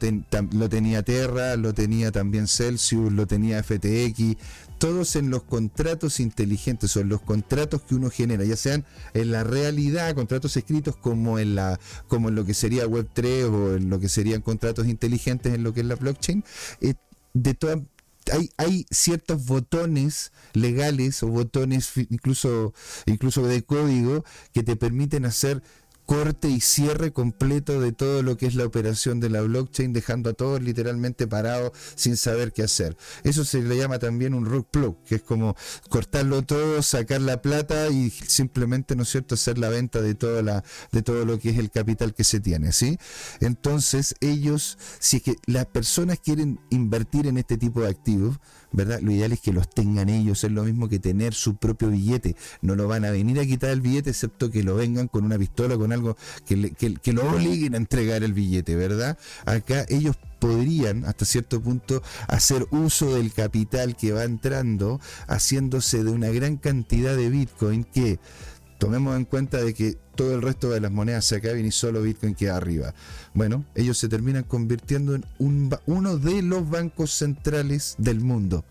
lo 0.52 0.70
tenía 0.70 1.04
Terra, 1.04 1.56
lo 1.56 1.74
tenía 1.74 2.12
también 2.12 2.48
Celsius, 2.48 3.12
lo 3.12 3.28
tenía 3.28 3.64
FTX, 3.64 4.38
todos 4.80 5.16
en 5.16 5.30
los 5.30 5.44
contratos 5.44 6.20
inteligentes 6.20 6.96
o 6.96 7.02
en 7.02 7.10
los 7.10 7.22
contratos 7.22 7.82
que 7.82 7.96
uno 7.96 8.10
genera, 8.10 8.44
ya 8.46 8.56
sean 8.56 8.86
en 9.14 9.32
la 9.32 9.44
realidad, 9.44 10.16
contratos 10.16 10.58
escritos 10.58 10.96
como 10.96 11.38
en 11.38 11.56
la 11.56 11.80
como 12.08 12.30
en 12.30 12.36
lo 12.36 12.46
que 12.46 12.54
sería 12.54 12.86
Web3 12.86 13.44
o 13.52 13.76
en 13.76 13.90
lo 13.90 14.00
que 14.00 14.10
serían 14.10 14.42
contratos 14.42 14.88
inteligentes 14.88 15.54
en 15.54 15.64
lo 15.64 15.74
que 15.74 15.82
es 15.82 15.86
la 15.86 15.96
blockchain, 15.96 16.44
eh, 16.82 16.96
de 17.34 17.54
hay, 18.32 18.52
hay, 18.58 18.86
ciertos 18.92 19.46
botones 19.46 20.32
legales 20.54 21.24
o 21.24 21.28
botones 21.28 21.92
incluso, 22.10 22.74
incluso 23.06 23.46
de 23.48 23.64
código 23.64 24.24
que 24.54 24.64
te 24.64 24.76
permiten 24.76 25.26
hacer 25.26 25.64
corte 26.10 26.50
y 26.50 26.60
cierre 26.60 27.14
completo 27.14 27.80
de 27.80 27.92
todo 27.92 28.24
lo 28.24 28.36
que 28.36 28.48
es 28.48 28.56
la 28.56 28.66
operación 28.66 29.20
de 29.20 29.30
la 29.30 29.42
blockchain, 29.42 29.94
dejando 29.94 30.32
a 30.32 30.34
todos 30.34 30.60
literalmente 30.60 31.28
parados 31.28 31.72
sin 31.94 32.18
saber 32.18 32.52
qué 32.52 32.64
hacer. 32.64 32.98
Eso 33.24 33.46
se 33.46 33.62
le 33.62 33.78
llama 33.78 34.00
también 34.00 34.34
un 34.34 34.48
rug 34.48 34.66
plug, 34.72 34.98
que 35.04 35.16
es 35.18 35.22
como 35.22 35.56
cortarlo 35.88 36.42
todo, 36.42 36.82
sacar 36.82 37.22
la 37.22 37.44
plata 37.44 37.90
y 37.90 38.10
simplemente, 38.10 38.96
¿no 38.96 39.04
es 39.04 39.10
cierto?, 39.10 39.36
hacer 39.36 39.60
la 39.60 39.70
venta 39.70 40.02
de, 40.02 40.16
toda 40.16 40.42
la, 40.42 40.64
de 40.92 41.04
todo 41.04 41.26
lo 41.26 41.38
que 41.38 41.52
es 41.52 41.60
el 41.60 41.70
capital 41.70 42.16
que 42.16 42.24
se 42.24 42.40
tiene, 42.40 42.72
¿sí? 42.72 42.98
Entonces, 43.40 44.16
ellos, 44.20 44.80
si 44.98 45.18
es 45.18 45.22
que 45.22 45.36
las 45.46 45.68
personas 45.68 46.18
quieren 46.18 46.60
invertir 46.72 47.28
en 47.28 47.38
este 47.38 47.56
tipo 47.56 47.82
de 47.82 47.90
activos, 47.90 48.40
¿verdad? 48.72 49.00
Lo 49.02 49.12
ideal 49.12 49.32
es 49.32 49.40
que 49.40 49.54
los 49.54 49.70
tengan 49.70 50.10
ellos, 50.10 50.44
es 50.44 50.52
lo 50.52 50.64
mismo 50.64 50.90
que 50.90 51.00
tener 51.00 51.34
su 51.34 51.56
propio 51.56 51.90
billete. 51.90 52.36
No 52.62 52.76
lo 52.76 52.88
van 52.88 53.06
a 53.06 53.12
venir 53.12 53.40
a 53.40 53.46
quitar 53.46 53.72
el 53.72 53.82
billete, 53.82 54.12
excepto 54.12 54.52
que 54.52 54.64
lo 54.64 54.76
vengan 54.76 55.08
con 55.08 55.26
una 55.26 55.38
pistola, 55.38 55.78
con 55.78 55.92
algo 55.92 56.18
que, 56.46 56.72
que, 56.74 57.14
lo 57.14 57.30
obliguen 57.30 57.74
a 57.74 57.78
entregar 57.78 58.24
el 58.24 58.34
billete, 58.34 58.76
¿verdad? 58.76 59.18
Acá 59.46 59.86
ellos 59.90 60.16
podrían 60.40 61.06
hasta 61.06 61.26
cierto 61.26 61.62
punto 61.62 62.02
hacer 62.28 62.66
uso 62.72 63.16
del 63.16 63.34
capital 63.34 63.96
que 63.96 64.14
va 64.14 64.24
entrando, 64.24 65.00
haciéndose 65.28 66.04
de 66.04 66.12
una 66.12 66.30
gran 66.30 66.58
cantidad 66.58 67.16
de 67.16 67.30
Bitcoin 67.30 67.84
que 67.84 68.20
tomemos 68.80 69.16
en 69.16 69.26
cuenta 69.26 69.62
de 69.62 69.76
que 69.76 69.98
todo 70.16 70.34
el 70.34 70.42
resto 70.42 70.72
de 70.72 70.80
las 70.80 70.92
monedas 70.92 71.26
se 71.26 71.36
acaban 71.36 71.64
y 71.64 71.72
solo 71.72 72.02
Bitcoin 72.02 72.34
queda 72.34 72.58
arriba. 72.58 72.96
Bueno, 73.36 73.66
ellos 73.76 73.98
se 73.98 74.10
terminan 74.10 74.44
convirtiendo 74.44 75.14
en 75.14 75.26
un, 75.38 75.70
uno 75.86 76.18
de 76.18 76.42
los 76.42 76.68
bancos 76.68 77.12
centrales 77.12 77.96
del 78.00 78.22
mundo 78.22 78.66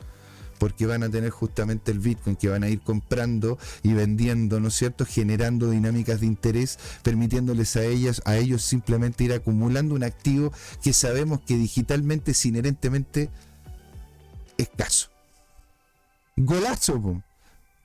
porque 0.58 0.86
van 0.86 1.04
a 1.04 1.08
tener 1.08 1.30
justamente 1.30 1.92
el 1.92 2.00
Bitcoin 2.00 2.34
que 2.34 2.48
van 2.48 2.64
a 2.64 2.68
ir 2.68 2.80
comprando 2.80 3.58
y 3.84 3.92
vendiendo, 3.92 4.58
¿no 4.58 4.68
es 4.68 4.74
cierto? 4.74 5.06
Generando 5.06 5.70
dinámicas 5.70 6.18
de 6.18 6.26
interés, 6.26 6.80
permitiéndoles 7.04 7.76
a 7.76 7.84
ellas, 7.84 8.20
a 8.24 8.36
ellos 8.36 8.62
simplemente 8.62 9.22
ir 9.22 9.32
acumulando 9.32 9.94
un 9.94 10.02
activo 10.02 10.52
que 10.82 10.92
sabemos 10.92 11.40
que 11.42 11.56
digitalmente 11.56 12.32
es 12.32 12.44
inherentemente 12.44 13.30
escaso. 14.56 15.10
Golazo, 16.36 17.22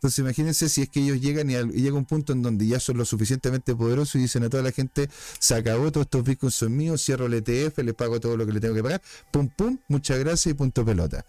Entonces 0.04 0.20
imagínense 0.20 0.68
si 0.68 0.82
es 0.82 0.90
que 0.90 1.00
ellos 1.00 1.22
llegan 1.22 1.50
y, 1.50 1.54
llega 1.54 1.96
un 1.96 2.04
punto 2.04 2.34
en 2.34 2.42
donde 2.42 2.68
ya 2.68 2.78
son 2.82 2.98
lo 2.98 3.06
suficientemente 3.06 3.74
poderosos 3.74 4.16
y 4.16 4.20
dicen 4.20 4.44
a 4.44 4.50
toda 4.50 4.62
la 4.62 4.74
gente, 4.74 5.10
se 5.40 5.56
acabó, 5.56 5.94
todos 5.94 6.08
estos 6.08 6.26
bitcoins 6.26 6.56
son 6.56 6.76
míos, 6.76 7.02
cierro 7.02 7.28
el 7.28 7.36
ETF, 7.36 7.78
les 7.78 7.96
pago 7.96 8.20
todo 8.20 8.36
lo 8.36 8.46
que 8.46 8.52
le 8.52 8.60
tengo 8.60 8.76
que 8.76 8.84
pagar, 8.84 9.02
pum 9.32 9.48
pum, 9.48 9.78
muchas 9.88 10.20
gracias 10.20 10.48
y 10.48 10.56
punto 10.56 10.84
pelota. 10.84 11.26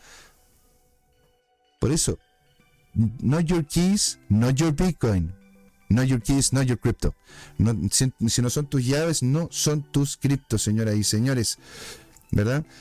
Por 1.79 1.93
eso, 1.93 2.19
not 3.23 3.45
your 3.45 3.65
keys, 3.65 4.19
not 4.29 4.57
your 4.57 4.73
Bitcoin. 4.73 5.33
Not 5.89 6.07
your 6.07 6.21
keys, 6.21 6.53
not 6.53 6.67
your 6.67 6.79
crypto. 6.79 7.15
si, 7.93 8.43
no 8.43 8.51
son 8.51 8.67
tus 8.67 8.85
llaves, 8.85 9.23
no 9.23 9.49
son 9.53 9.83
tus 9.93 10.17
criptos, 10.17 10.63
señoras 10.63 10.97
y 10.97 11.05
señores. 11.05 11.59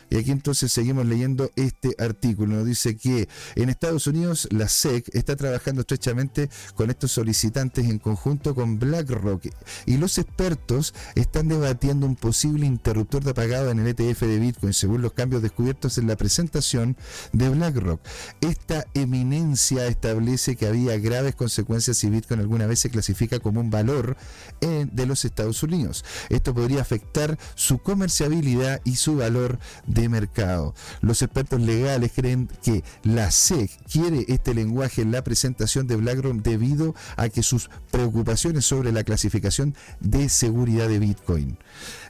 Y 0.09 0.17
aquí 0.17 0.31
entonces 0.31 0.71
seguimos 0.71 1.05
leyendo 1.05 1.51
este 1.55 1.95
artículo. 1.99 2.55
Nos 2.55 2.65
dice 2.65 2.97
que 2.97 3.29
en 3.55 3.69
Estados 3.69 4.07
Unidos 4.07 4.47
la 4.51 4.67
SEC 4.67 5.13
está 5.13 5.35
trabajando 5.35 5.81
estrechamente 5.81 6.49
con 6.75 6.89
estos 6.89 7.11
solicitantes 7.11 7.85
en 7.85 7.99
conjunto 7.99 8.55
con 8.55 8.79
BlackRock 8.79 9.45
y 9.85 9.97
los 9.97 10.17
expertos 10.17 10.93
están 11.15 11.47
debatiendo 11.47 12.07
un 12.07 12.15
posible 12.15 12.65
interruptor 12.65 13.23
de 13.23 13.31
apagado 13.31 13.69
en 13.69 13.79
el 13.79 13.87
ETF 13.87 14.21
de 14.21 14.39
Bitcoin 14.39 14.73
según 14.73 15.01
los 15.01 15.13
cambios 15.13 15.41
descubiertos 15.41 15.97
en 15.97 16.07
la 16.07 16.15
presentación 16.15 16.97
de 17.31 17.49
BlackRock. 17.49 18.01
Esta 18.41 18.85
eminencia 18.95 19.85
establece 19.85 20.55
que 20.55 20.65
había 20.65 20.97
graves 20.97 21.35
consecuencias 21.35 21.97
si 21.97 22.09
Bitcoin 22.09 22.39
alguna 22.39 22.65
vez 22.65 22.79
se 22.79 22.89
clasifica 22.89 23.39
como 23.39 23.59
un 23.59 23.69
valor 23.69 24.17
de 24.61 25.05
los 25.05 25.25
Estados 25.25 25.61
Unidos. 25.61 26.03
Esto 26.29 26.53
podría 26.53 26.81
afectar 26.81 27.37
su 27.55 27.79
comerciabilidad 27.79 28.81
y 28.83 28.95
su 28.95 29.17
valor 29.17 29.42
de 29.85 30.09
mercado. 30.09 30.73
Los 31.01 31.21
expertos 31.21 31.61
legales 31.61 32.11
creen 32.15 32.49
que 32.61 32.83
la 33.03 33.31
SEC 33.31 33.71
quiere 33.91 34.25
este 34.27 34.53
lenguaje 34.53 35.01
en 35.01 35.11
la 35.11 35.23
presentación 35.23 35.87
de 35.87 35.95
BlackRock 35.95 36.41
debido 36.41 36.95
a 37.17 37.29
que 37.29 37.43
sus 37.43 37.69
preocupaciones 37.91 38.65
sobre 38.65 38.91
la 38.91 39.03
clasificación 39.03 39.75
de 39.99 40.29
seguridad 40.29 40.87
de 40.87 40.99
Bitcoin. 40.99 41.57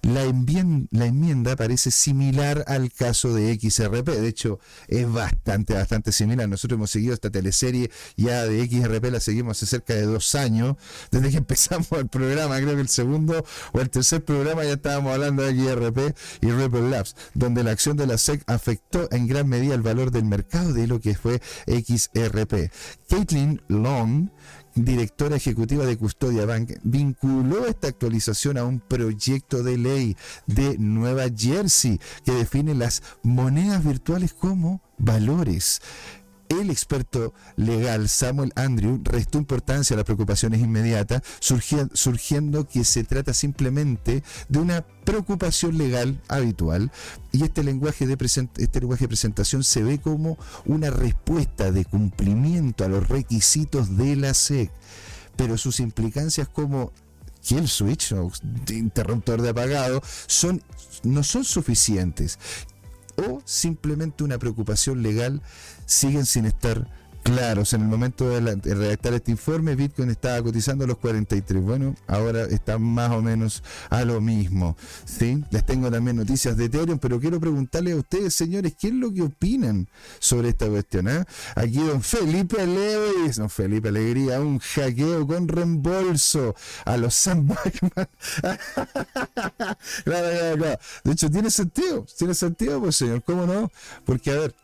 La, 0.01 0.23
enmienda, 0.23 1.55
parece 1.55 1.89
similar 1.89 2.65
al 2.67 2.91
caso 2.91 3.33
de 3.33 3.57
XRP, 3.57 4.09
de 4.09 4.27
hecho 4.27 4.59
es 4.87 5.09
bastante, 5.09 5.73
bastante 5.73 6.11
similar. 6.11 6.49
Nosotros 6.49 6.77
hemos 6.77 6.91
seguido 6.91 7.13
esta 7.13 7.29
teleserie 7.29 7.89
ya 8.17 8.43
de 8.45 8.67
XRP, 8.67 9.05
la 9.05 9.19
seguimos 9.21 9.57
hace 9.57 9.65
cerca 9.65 9.93
de 9.93 10.01
dos 10.01 10.35
años, 10.35 10.75
desde 11.09 11.31
que 11.31 11.37
empezamos 11.43 11.91
el 11.93 12.07
programa, 12.07 12.57
creo 12.57 12.75
que 12.75 12.81
el 12.81 12.89
segundo 12.89 13.45
o 13.71 13.79
el 13.79 13.89
tercer 13.89 14.23
programa 14.23 14.63
ya 14.65 14.73
estábamos 14.73 15.13
hablando 15.13 15.43
de 15.43 15.53
XRP 15.53 16.15
y 16.41 16.51
Ripple 16.51 16.89
Labs, 16.89 17.12
donde 17.33 17.63
la 17.63 17.71
acción 17.71 17.97
de 17.97 18.07
la 18.07 18.17
SEC 18.17 18.43
afectó 18.47 19.07
en 19.11 19.27
gran 19.27 19.47
medida 19.47 19.75
el 19.75 19.81
valor 19.81 20.11
del 20.11 20.25
mercado 20.25 20.73
de 20.73 20.87
lo 20.87 20.99
que 20.99 21.15
fue 21.15 21.41
XRP. 21.67 22.71
Caitlin 23.09 23.61
Long, 23.67 24.29
directora 24.75 25.35
ejecutiva 25.35 25.85
de 25.85 25.97
Custodia 25.97 26.45
Bank, 26.45 26.73
vinculó 26.83 27.65
esta 27.67 27.87
actualización 27.87 28.57
a 28.57 28.63
un 28.63 28.79
proyecto 28.79 29.63
de 29.63 29.77
ley 29.77 30.17
de 30.47 30.77
Nueva 30.77 31.25
Jersey 31.35 31.99
que 32.25 32.31
define 32.31 32.73
las 32.75 33.03
monedas 33.23 33.83
virtuales 33.83 34.33
como 34.33 34.81
valores. 34.97 35.81
El 36.59 36.69
experto 36.69 37.33
legal 37.55 38.07
Samuel 38.09 38.53
Andrew 38.55 39.01
restó 39.03 39.39
importancia 39.39 39.95
a 39.95 39.97
las 39.97 40.05
preocupaciones 40.05 40.61
inmediatas, 40.61 41.23
surgiendo 41.39 42.67
que 42.67 42.83
se 42.83 43.03
trata 43.03 43.33
simplemente 43.33 44.23
de 44.49 44.59
una 44.59 44.85
preocupación 45.03 45.77
legal 45.77 46.21
habitual. 46.27 46.91
Y 47.31 47.43
este 47.43 47.63
lenguaje, 47.63 48.05
de 48.05 48.17
este 48.57 48.79
lenguaje 48.79 49.05
de 49.05 49.07
presentación 49.07 49.63
se 49.63 49.83
ve 49.83 49.99
como 49.99 50.37
una 50.65 50.91
respuesta 50.91 51.71
de 51.71 51.85
cumplimiento 51.85 52.85
a 52.85 52.87
los 52.87 53.07
requisitos 53.09 53.97
de 53.97 54.15
la 54.15 54.33
SEC, 54.33 54.71
pero 55.35 55.57
sus 55.57 55.79
implicancias 55.79 56.47
como 56.47 56.91
kill 57.41 57.67
switch 57.67 58.13
o 58.13 58.31
interruptor 58.69 59.41
de 59.41 59.49
apagado 59.49 60.01
son, 60.27 60.61
no 61.03 61.23
son 61.23 61.43
suficientes 61.43 62.37
o 63.17 63.41
simplemente 63.45 64.23
una 64.23 64.37
preocupación 64.37 65.03
legal 65.03 65.41
siguen 65.85 66.25
sin 66.25 66.45
estar 66.45 66.87
claros. 67.23 67.73
En 67.73 67.81
el 67.81 67.87
momento 67.87 68.29
de, 68.29 68.55
redactar 68.75 69.13
este 69.13 69.31
informe, 69.31 69.75
Bitcoin 69.75 70.09
estaba 70.09 70.41
cotizando 70.43 70.85
los 70.85 70.97
43. 70.97 71.63
Bueno, 71.63 71.95
ahora 72.07 72.43
está 72.43 72.77
más 72.77 73.11
o 73.11 73.21
menos 73.21 73.63
a 73.89 74.03
lo 74.05 74.21
mismo. 74.21 74.77
¿sí? 75.05 75.43
Les 75.49 75.65
tengo 75.65 75.89
también 75.89 76.17
noticias 76.17 76.55
de 76.57 76.65
Ethereum, 76.65 76.99
pero 76.99 77.19
quiero 77.19 77.39
preguntarle 77.39 77.93
a 77.93 77.95
ustedes, 77.95 78.35
señores, 78.35 78.75
¿qué 78.79 78.87
es 78.87 78.93
lo 78.93 79.11
que 79.13 79.23
opinan 79.23 79.87
sobre 80.19 80.49
esta 80.49 80.67
cuestión? 80.67 81.07
Ah? 81.07 81.25
Aquí 81.55 81.79
don 81.79 82.01
Felipe 82.01 82.65
Lewis, 82.65 83.37
don 83.37 83.49
Felipe 83.49 83.89
Alegría, 83.89 84.39
un 84.39 84.59
hackeo 84.59 85.25
con 85.25 85.47
reembolso 85.47 86.55
a 86.85 86.97
los 86.97 87.15
Sam 87.15 87.47
De 90.05 91.11
hecho, 91.11 91.29
tiene 91.29 91.49
sentido, 91.49 92.05
tiene 92.17 92.33
sentido, 92.33 92.79
pues 92.79 92.95
señor, 92.95 93.23
¿cómo 93.23 93.45
no? 93.45 93.71
Porque, 94.05 94.31
a 94.31 94.39
ver, 94.39 94.55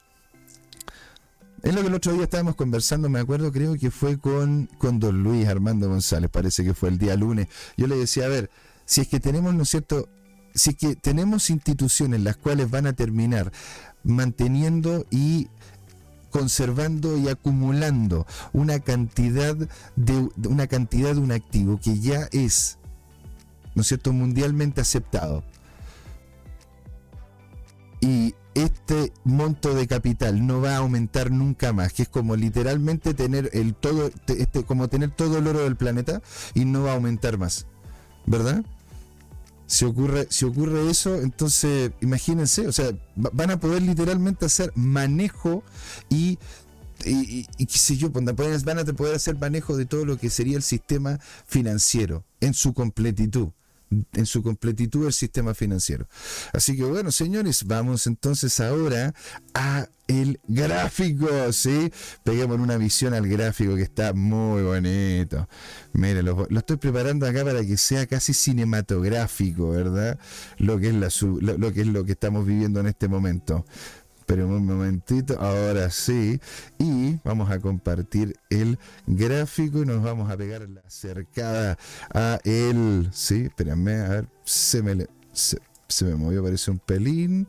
es 1.64 1.74
lo 1.74 1.82
que 1.82 1.88
el 1.88 1.94
otro 1.94 2.14
día 2.14 2.24
estábamos 2.24 2.56
conversando, 2.56 3.10
me 3.10 3.20
acuerdo, 3.20 3.52
creo 3.52 3.76
que 3.76 3.92
fue 3.92 4.18
con, 4.18 4.70
con 4.78 5.00
don 5.00 5.24
Luis 5.24 5.48
Armando 5.48 5.90
González, 5.90 6.30
parece 6.30 6.64
que 6.64 6.74
fue 6.74 6.90
el 6.90 6.98
día 6.98 7.16
lunes. 7.16 7.48
Yo 7.78 7.88
le 7.88 7.96
decía, 7.96 8.26
a 8.26 8.30
ver, 8.30 8.50
si 8.86 9.02
es 9.02 9.08
que 9.08 9.20
tenemos, 9.20 9.54
¿no 9.54 9.64
es 9.64 9.70
cierto? 9.70 10.10
Si 10.54 10.72
es 10.72 10.76
que 10.76 10.96
tenemos 10.96 11.50
instituciones 11.50 12.22
las 12.22 12.38
cuales 12.38 12.70
van 12.70 12.88
a 12.88 12.94
terminar 12.94 13.52
manteniendo 14.04 15.06
y 15.12 15.48
conservando 16.32 17.18
y 17.18 17.28
acumulando 17.28 18.26
una 18.54 18.80
cantidad 18.80 19.56
de 19.96 20.30
una 20.48 20.68
cantidad 20.68 21.14
de 21.14 21.22
un 21.22 21.32
activo 21.32 21.80
que 21.80 22.00
ya 22.00 22.30
es 22.32 22.78
¿no 23.76 23.82
es 23.82 23.88
cierto? 23.88 24.14
mundialmente 24.14 24.82
aceptado. 24.82 25.44
Y 28.02 28.34
este 28.56 29.14
monto 29.24 29.74
de 29.74 29.88
capital 29.88 30.46
no 30.46 30.62
va 30.62 30.74
a 30.74 30.78
aumentar 30.78 31.32
nunca 31.32 31.74
más, 31.74 31.94
que 31.94 32.04
es 32.04 32.10
como 32.10 32.36
literalmente 32.36 33.14
tener 33.14 33.50
el 33.54 33.76
todo, 33.76 34.10
este, 34.28 34.64
como 34.64 34.88
tener 34.88 35.12
todo 35.12 35.38
el 35.38 35.48
oro 35.48 35.60
del 35.64 35.76
planeta 35.76 36.22
y 36.54 36.66
no 36.66 36.84
va 36.84 36.92
a 36.92 36.96
aumentar 36.96 37.38
más, 37.38 37.68
¿verdad? 38.26 38.64
Si 39.68 39.86
ocurre, 39.86 40.28
si 40.30 40.46
ocurre 40.46 40.90
eso, 40.90 41.22
entonces 41.22 41.92
imagínense, 42.02 42.68
o 42.68 42.72
sea, 42.72 42.92
van 43.16 43.52
a 43.52 43.60
poder 43.60 43.84
literalmente 43.84 44.46
hacer 44.46 44.72
manejo 44.76 45.64
y 46.10 46.40
y, 47.06 47.48
y, 47.58 47.66
qué 47.66 47.78
sé 47.78 47.96
yo, 47.96 48.12
pues, 48.12 48.26
van 48.66 48.80
a 48.80 48.84
poder 48.84 49.16
hacer 49.16 49.38
manejo 49.38 49.78
de 49.78 49.86
todo 49.86 50.04
lo 50.04 50.18
que 50.18 50.30
sería 50.30 50.58
el 50.58 50.64
sistema 50.64 51.18
financiero 51.46 52.26
en 52.42 52.54
su 52.54 52.74
completitud 52.74 53.52
en 54.14 54.26
su 54.26 54.44
completitud 54.44 55.08
el 55.08 55.14
sistema 55.14 55.54
financiero. 55.54 56.08
Así 56.54 56.76
que 56.78 56.84
bueno, 56.84 57.12
señores, 57.12 57.66
vamos 57.66 58.08
entonces 58.08 58.60
ahora 58.60 59.14
a 59.54 59.88
el 60.10 60.40
gráfico, 60.48 61.28
¿sí? 61.54 61.92
Peguemos 62.24 62.60
una 62.60 62.78
visión 62.78 63.14
al 63.14 63.28
gráfico 63.28 63.76
que 63.76 63.84
está 63.84 64.14
muy 64.14 64.64
bonito. 64.64 65.48
Miren, 65.94 66.26
lo, 66.26 66.48
estoy 66.50 66.78
preparando 66.78 67.28
acá 67.28 67.46
para 67.46 67.64
que 67.64 67.78
sea 67.78 68.08
casi 68.08 68.34
cinematográfico, 68.34 69.70
¿verdad? 69.70 70.18
Lo 70.58 70.80
que 70.80 70.90
es, 70.90 70.96
la, 70.96 71.10
lo 71.58 71.72
que 71.72 71.82
es 71.82 71.88
lo 71.88 72.06
que 72.06 72.14
estamos 72.14 72.46
viviendo 72.46 72.80
en 72.80 72.88
este 72.88 73.08
momento. 73.08 73.66
Pero 74.30 74.48
un 74.48 74.64
momentito, 74.64 75.40
ahora 75.40 75.90
sí. 75.90 76.40
Y 76.78 77.16
vamos 77.24 77.50
a 77.50 77.60
compartir 77.60 78.38
el 78.52 78.78
gráfico 79.08 79.82
y 79.82 79.88
nos 79.88 80.04
vamos 80.04 80.30
a 80.30 80.38
pegar 80.38 80.70
la 80.70 80.84
cercada 80.88 81.80
a 82.14 82.40
él. 82.44 83.10
Sí, 83.12 83.46
espérenme, 83.46 83.96
a 83.96 84.10
ver, 84.10 84.28
se 84.46 84.84
me, 84.84 85.08
se, 85.34 86.06
me 86.06 86.14
movió, 86.14 86.44
parece 86.44 86.70
un 86.70 86.78
pelín. 86.78 87.48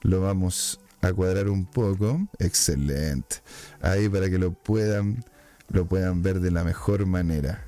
Lo 0.00 0.22
vamos 0.22 0.80
a 1.02 1.12
cuadrar 1.12 1.50
un 1.50 1.66
poco. 1.66 2.26
Excelente. 2.38 3.42
Ahí 3.82 4.08
para 4.08 4.30
que 4.30 4.38
lo 4.38 4.54
puedan, 4.54 5.22
lo 5.68 5.84
puedan 5.84 6.22
ver 6.22 6.40
de 6.40 6.50
la 6.50 6.64
mejor 6.64 7.04
manera. 7.04 7.62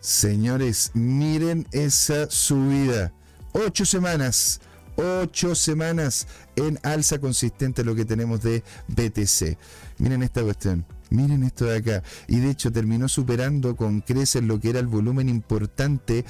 Señores, 0.00 0.92
miren 0.94 1.66
esa 1.72 2.30
subida. 2.30 3.12
Ocho 3.52 3.84
semanas 3.84 4.62
ocho 4.96 5.54
semanas 5.54 6.26
en 6.56 6.78
alza 6.82 7.18
consistente 7.18 7.84
lo 7.84 7.94
que 7.94 8.04
tenemos 8.04 8.42
de 8.42 8.62
BTC. 8.88 9.56
Miren 9.98 10.22
esta 10.22 10.42
cuestión. 10.42 10.84
Miren 11.10 11.42
esto 11.42 11.64
de 11.64 11.78
acá. 11.78 12.02
Y 12.28 12.38
de 12.38 12.50
hecho 12.50 12.70
terminó 12.70 13.08
superando 13.08 13.76
con 13.76 14.00
creces 14.00 14.42
lo 14.42 14.60
que 14.60 14.70
era 14.70 14.78
el 14.78 14.86
volumen 14.86 15.28
importante 15.28 16.24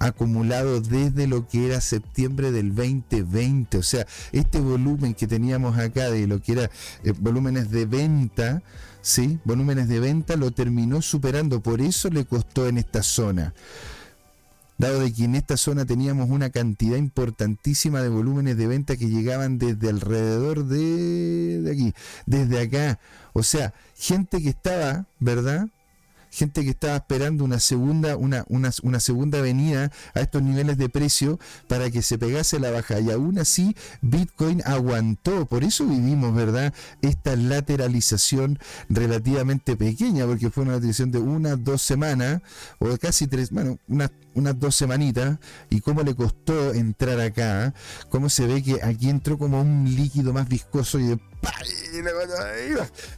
acumulado 0.00 0.80
desde 0.80 1.28
lo 1.28 1.46
que 1.46 1.66
era 1.66 1.80
septiembre 1.80 2.50
del 2.50 2.74
2020. 2.74 3.78
O 3.78 3.82
sea, 3.82 4.06
este 4.32 4.60
volumen 4.60 5.14
que 5.14 5.26
teníamos 5.26 5.78
acá 5.78 6.10
de 6.10 6.26
lo 6.26 6.40
que 6.40 6.52
era 6.52 6.70
eh, 7.04 7.12
volúmenes 7.18 7.70
de 7.70 7.86
venta, 7.86 8.62
¿sí? 9.02 9.38
Volúmenes 9.44 9.88
de 9.88 10.00
venta 10.00 10.36
lo 10.36 10.50
terminó 10.50 11.00
superando. 11.00 11.62
Por 11.62 11.80
eso 11.80 12.10
le 12.10 12.24
costó 12.24 12.66
en 12.66 12.78
esta 12.78 13.02
zona 13.02 13.54
dado 14.78 15.00
de 15.00 15.12
que 15.12 15.24
en 15.24 15.34
esta 15.34 15.56
zona 15.56 15.84
teníamos 15.84 16.30
una 16.30 16.50
cantidad 16.50 16.96
importantísima 16.96 18.02
de 18.02 18.08
volúmenes 18.08 18.56
de 18.56 18.66
venta 18.66 18.96
que 18.96 19.08
llegaban 19.08 19.58
desde 19.58 19.88
alrededor 19.88 20.64
de, 20.64 21.68
aquí, 21.70 21.94
desde 22.26 22.60
acá. 22.60 22.98
O 23.32 23.42
sea, 23.42 23.74
gente 23.96 24.42
que 24.42 24.50
estaba, 24.50 25.06
¿verdad? 25.20 25.68
Gente 26.34 26.64
que 26.64 26.70
estaba 26.70 26.96
esperando 26.96 27.44
una 27.44 27.60
segunda, 27.60 28.16
una, 28.16 28.44
una, 28.48 28.70
una 28.82 29.00
segunda 29.00 29.40
venida 29.40 29.90
a 30.14 30.20
estos 30.20 30.42
niveles 30.42 30.76
de 30.76 30.88
precio 30.88 31.38
para 31.68 31.90
que 31.90 32.02
se 32.02 32.18
pegase 32.18 32.58
la 32.58 32.70
baja. 32.70 33.00
Y 33.00 33.10
aún 33.10 33.38
así, 33.38 33.76
Bitcoin 34.02 34.62
aguantó. 34.64 35.46
Por 35.46 35.64
eso 35.64 35.86
vivimos, 35.86 36.34
¿verdad? 36.34 36.74
Esta 37.02 37.36
lateralización 37.36 38.58
relativamente 38.88 39.76
pequeña, 39.76 40.26
porque 40.26 40.50
fue 40.50 40.64
una 40.64 40.72
lateralización 40.72 41.12
de 41.12 41.18
una, 41.18 41.56
dos 41.56 41.82
semanas, 41.82 42.42
o 42.78 42.96
casi 42.98 43.26
tres, 43.26 43.50
bueno, 43.50 43.78
unas 43.88 44.10
unas 44.34 44.58
dos 44.58 44.74
semanitas 44.74 45.38
y 45.70 45.80
cómo 45.80 46.02
le 46.02 46.14
costó 46.14 46.74
entrar 46.74 47.20
acá, 47.20 47.72
cómo 48.10 48.28
se 48.28 48.46
ve 48.46 48.62
que 48.62 48.82
aquí 48.82 49.08
entró 49.08 49.38
como 49.38 49.60
un 49.60 49.84
líquido 49.96 50.32
más 50.32 50.48
viscoso 50.48 50.98
y 50.98 51.04
de 51.04 51.18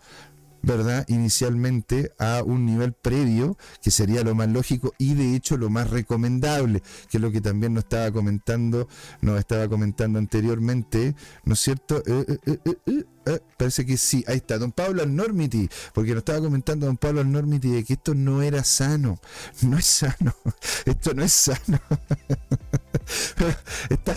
¿verdad? 0.66 1.06
Inicialmente 1.08 2.12
a 2.18 2.42
un 2.44 2.66
nivel 2.66 2.94
previo, 2.94 3.58
que 3.82 3.92
sería 3.92 4.24
lo 4.24 4.34
más 4.34 4.50
lógico 4.50 4.94
y 4.98 5.14
de 5.14 5.36
hecho 5.36 5.58
lo 5.58 5.70
más 5.70 5.90
recomendable, 5.90 6.82
que 7.10 7.18
es 7.18 7.22
lo 7.22 7.32
que 7.32 7.40
también 7.40 7.74
nos 7.74 7.84
estaba 7.84 8.12
comentando, 8.12 8.88
nos 9.22 9.40
estaba 9.40 9.68
comentando 9.70 10.18
anteriormente, 10.18 11.16
¿no 11.44 11.54
es 11.54 11.60
cierto? 11.60 12.02
Eh, 12.06 12.38
eh, 12.48 12.60
eh, 12.88 13.04
parece 13.58 13.86
que 13.86 13.98
sí, 13.98 14.24
ahí 14.28 14.38
está, 14.38 14.58
don 14.58 14.72
Pablo 14.72 15.06
Normity, 15.06 15.70
porque 15.94 16.12
nos 16.12 16.20
estaba 16.20 16.40
comentando 16.42 16.86
don 16.86 16.98
Pablo 16.98 17.24
Normity 17.24 17.70
de 17.70 17.84
que 17.84 17.94
esto 17.94 18.14
no 18.16 18.42
era 18.42 18.64
sano, 18.64 19.20
no 19.62 19.78
es 19.78 19.86
sano, 19.86 20.36
esto 20.86 21.14
no 21.14 21.24
es 21.24 21.34
sano. 21.34 21.80
está, 23.90 24.16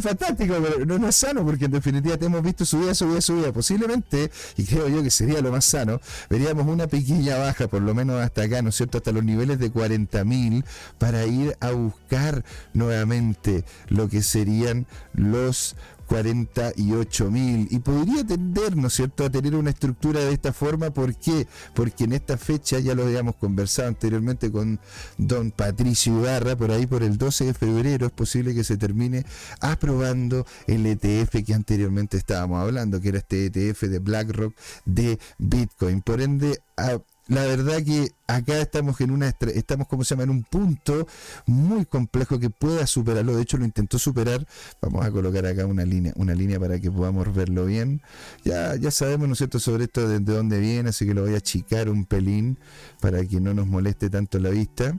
fantástico, 0.00 0.54
pero 0.62 0.84
no, 0.86 1.08
es 1.08 1.16
sano 1.16 1.44
porque 1.44 1.66
en 1.66 1.72
definitiva 1.72 2.16
te 2.16 2.26
hemos 2.26 2.42
visto 2.42 2.64
subida, 2.64 2.94
subida, 2.94 3.20
subida. 3.20 3.52
Posiblemente, 3.52 4.30
y 4.56 4.64
creo 4.64 4.88
yo 4.88 5.02
que 5.02 5.10
sería 5.10 5.40
lo 5.40 5.50
más 5.50 5.64
sano, 5.64 6.00
veríamos 6.30 6.66
una 6.66 6.86
pequeña 6.86 7.36
baja, 7.38 7.68
por 7.68 7.82
lo 7.82 7.94
menos 7.94 8.20
hasta 8.20 8.42
acá, 8.42 8.62
¿no 8.62 8.68
es 8.70 8.76
cierto? 8.76 8.98
Hasta 8.98 9.12
los 9.12 9.24
niveles 9.24 9.58
de 9.58 9.72
40.000 9.72 10.64
para 10.98 11.26
ir 11.26 11.56
a 11.60 11.70
buscar 11.70 12.44
nuevamente 12.74 13.64
lo 13.88 14.08
que 14.08 14.22
serían 14.22 14.86
los 15.14 15.76
48 16.12 17.30
mil 17.30 17.68
y 17.70 17.78
podría 17.78 18.22
tender, 18.22 18.76
¿no 18.76 18.88
es 18.88 18.92
cierto?, 18.92 19.24
a 19.24 19.30
tener 19.30 19.54
una 19.54 19.70
estructura 19.70 20.20
de 20.20 20.34
esta 20.34 20.52
forma. 20.52 20.90
¿Por 20.90 21.14
qué? 21.16 21.46
Porque 21.74 22.04
en 22.04 22.12
esta 22.12 22.36
fecha, 22.36 22.78
ya 22.80 22.94
lo 22.94 23.04
habíamos 23.04 23.36
conversado 23.36 23.88
anteriormente 23.88 24.52
con 24.52 24.78
don 25.16 25.52
Patricio 25.52 26.18
Ibarra, 26.18 26.54
por 26.54 26.70
ahí 26.70 26.86
por 26.86 27.02
el 27.02 27.16
12 27.16 27.46
de 27.46 27.54
febrero 27.54 28.04
es 28.04 28.12
posible 28.12 28.54
que 28.54 28.62
se 28.62 28.76
termine 28.76 29.24
aprobando 29.60 30.44
el 30.66 30.84
ETF 30.84 31.42
que 31.46 31.54
anteriormente 31.54 32.18
estábamos 32.18 32.60
hablando, 32.60 33.00
que 33.00 33.08
era 33.08 33.18
este 33.18 33.46
ETF 33.46 33.84
de 33.84 33.98
BlackRock 33.98 34.54
de 34.84 35.18
Bitcoin. 35.38 36.02
Por 36.02 36.20
ende, 36.20 36.60
a 36.76 37.00
la 37.28 37.44
verdad 37.44 37.82
que 37.84 38.10
acá 38.26 38.58
estamos 38.60 39.00
en 39.00 39.10
una 39.10 39.28
estamos 39.54 39.86
como 39.86 40.04
se 40.04 40.14
llama 40.14 40.24
en 40.24 40.30
un 40.30 40.42
punto 40.42 41.06
muy 41.46 41.84
complejo 41.84 42.38
que 42.38 42.50
pueda 42.50 42.86
superarlo. 42.86 43.36
De 43.36 43.42
hecho 43.42 43.58
lo 43.58 43.64
intentó 43.64 43.98
superar. 43.98 44.46
Vamos 44.80 45.04
a 45.04 45.10
colocar 45.10 45.46
acá 45.46 45.66
una 45.66 45.84
línea 45.84 46.12
una 46.16 46.34
línea 46.34 46.58
para 46.58 46.78
que 46.80 46.90
podamos 46.90 47.32
verlo 47.34 47.66
bien. 47.66 48.02
Ya 48.44 48.76
ya 48.76 48.90
sabemos 48.90 49.28
no 49.28 49.32
es 49.34 49.38
cierto 49.38 49.60
sobre 49.60 49.84
esto 49.84 50.08
de, 50.08 50.18
de 50.18 50.32
dónde 50.32 50.58
viene 50.58 50.90
así 50.90 51.06
que 51.06 51.14
lo 51.14 51.22
voy 51.22 51.34
a 51.34 51.38
achicar 51.38 51.88
un 51.88 52.04
pelín 52.04 52.58
para 53.00 53.24
que 53.24 53.40
no 53.40 53.54
nos 53.54 53.66
moleste 53.66 54.10
tanto 54.10 54.38
la 54.38 54.50
vista. 54.50 54.96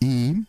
Y 0.00 0.44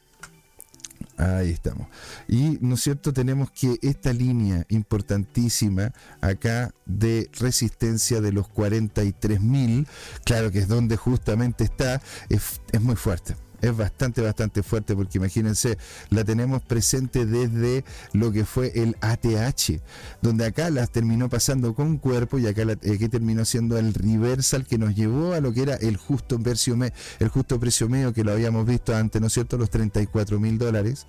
Ahí 1.18 1.52
estamos. 1.52 1.88
Y, 2.28 2.58
¿no 2.62 2.76
es 2.76 2.82
cierto?, 2.82 3.14
tenemos 3.14 3.52
que 3.52 3.78
esta 3.82 4.12
línea 4.12 4.66
importantísima 4.70 5.94
acá 6.22 6.74
de 6.86 7.30
resistencia 7.40 8.22
de 8.22 8.32
los 8.32 8.48
43.000, 8.48 9.88
claro 10.26 10.52
que 10.52 10.60
es 10.60 10.68
donde 10.68 10.98
justamente 10.98 11.64
está, 11.64 12.02
es, 12.30 12.62
es 12.72 12.82
muy 12.82 12.96
fuerte 12.96 13.36
es 13.68 13.78
bastante, 13.78 14.22
bastante 14.22 14.64
fuerte 14.64 14.96
porque 14.96 15.18
imagínense, 15.18 15.78
la 16.10 16.24
tenemos 16.24 16.62
presente 16.62 17.26
desde 17.26 17.84
lo 18.14 18.32
que 18.32 18.46
fue 18.46 18.72
el 18.76 18.96
ATH, 19.02 19.82
donde 20.22 20.46
acá 20.46 20.70
las 20.70 20.92
terminó 20.92 21.30
pasando 21.30 21.74
con 21.74 21.98
cuerpo 21.98 22.40
y 22.40 22.48
acá 22.48 22.64
aquí 22.64 23.10
terminó 23.10 23.46
siendo 23.46 23.78
el 23.78 23.94
reversal 23.94 24.66
que 24.66 24.78
nos 24.78 24.96
llevó 24.96 25.34
a 25.34 25.40
lo 25.40 25.54
que 25.54 25.64
era 25.64 25.76
el 25.76 25.98
justo, 25.98 26.40
precio 26.40 26.76
el 27.20 27.30
justo 27.30 27.60
precio 27.60 27.90
medio 27.90 28.14
que 28.14 28.24
lo 28.24 28.32
habíamos 28.32 28.66
visto 28.66 28.96
antes, 28.96 29.22
¿no 29.22 29.28
es 29.28 29.34
cierto? 29.34 29.58
Los 29.58 29.70
34 29.70 30.40
mil 30.40 30.58
dólares, 30.58 31.08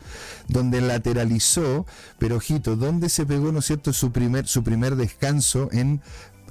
donde 0.48 0.80
lateralizó, 0.80 1.86
pero 2.18 2.36
ojito, 2.36 2.76
donde 2.76 3.08
se 3.08 3.26
pegó, 3.26 3.52
¿no 3.52 3.60
es 3.60 3.66
cierto?, 3.66 3.92
su 3.92 4.12
primer, 4.12 4.46
su 4.46 4.62
primer 4.62 4.96
descanso 4.96 5.68
en 5.72 6.00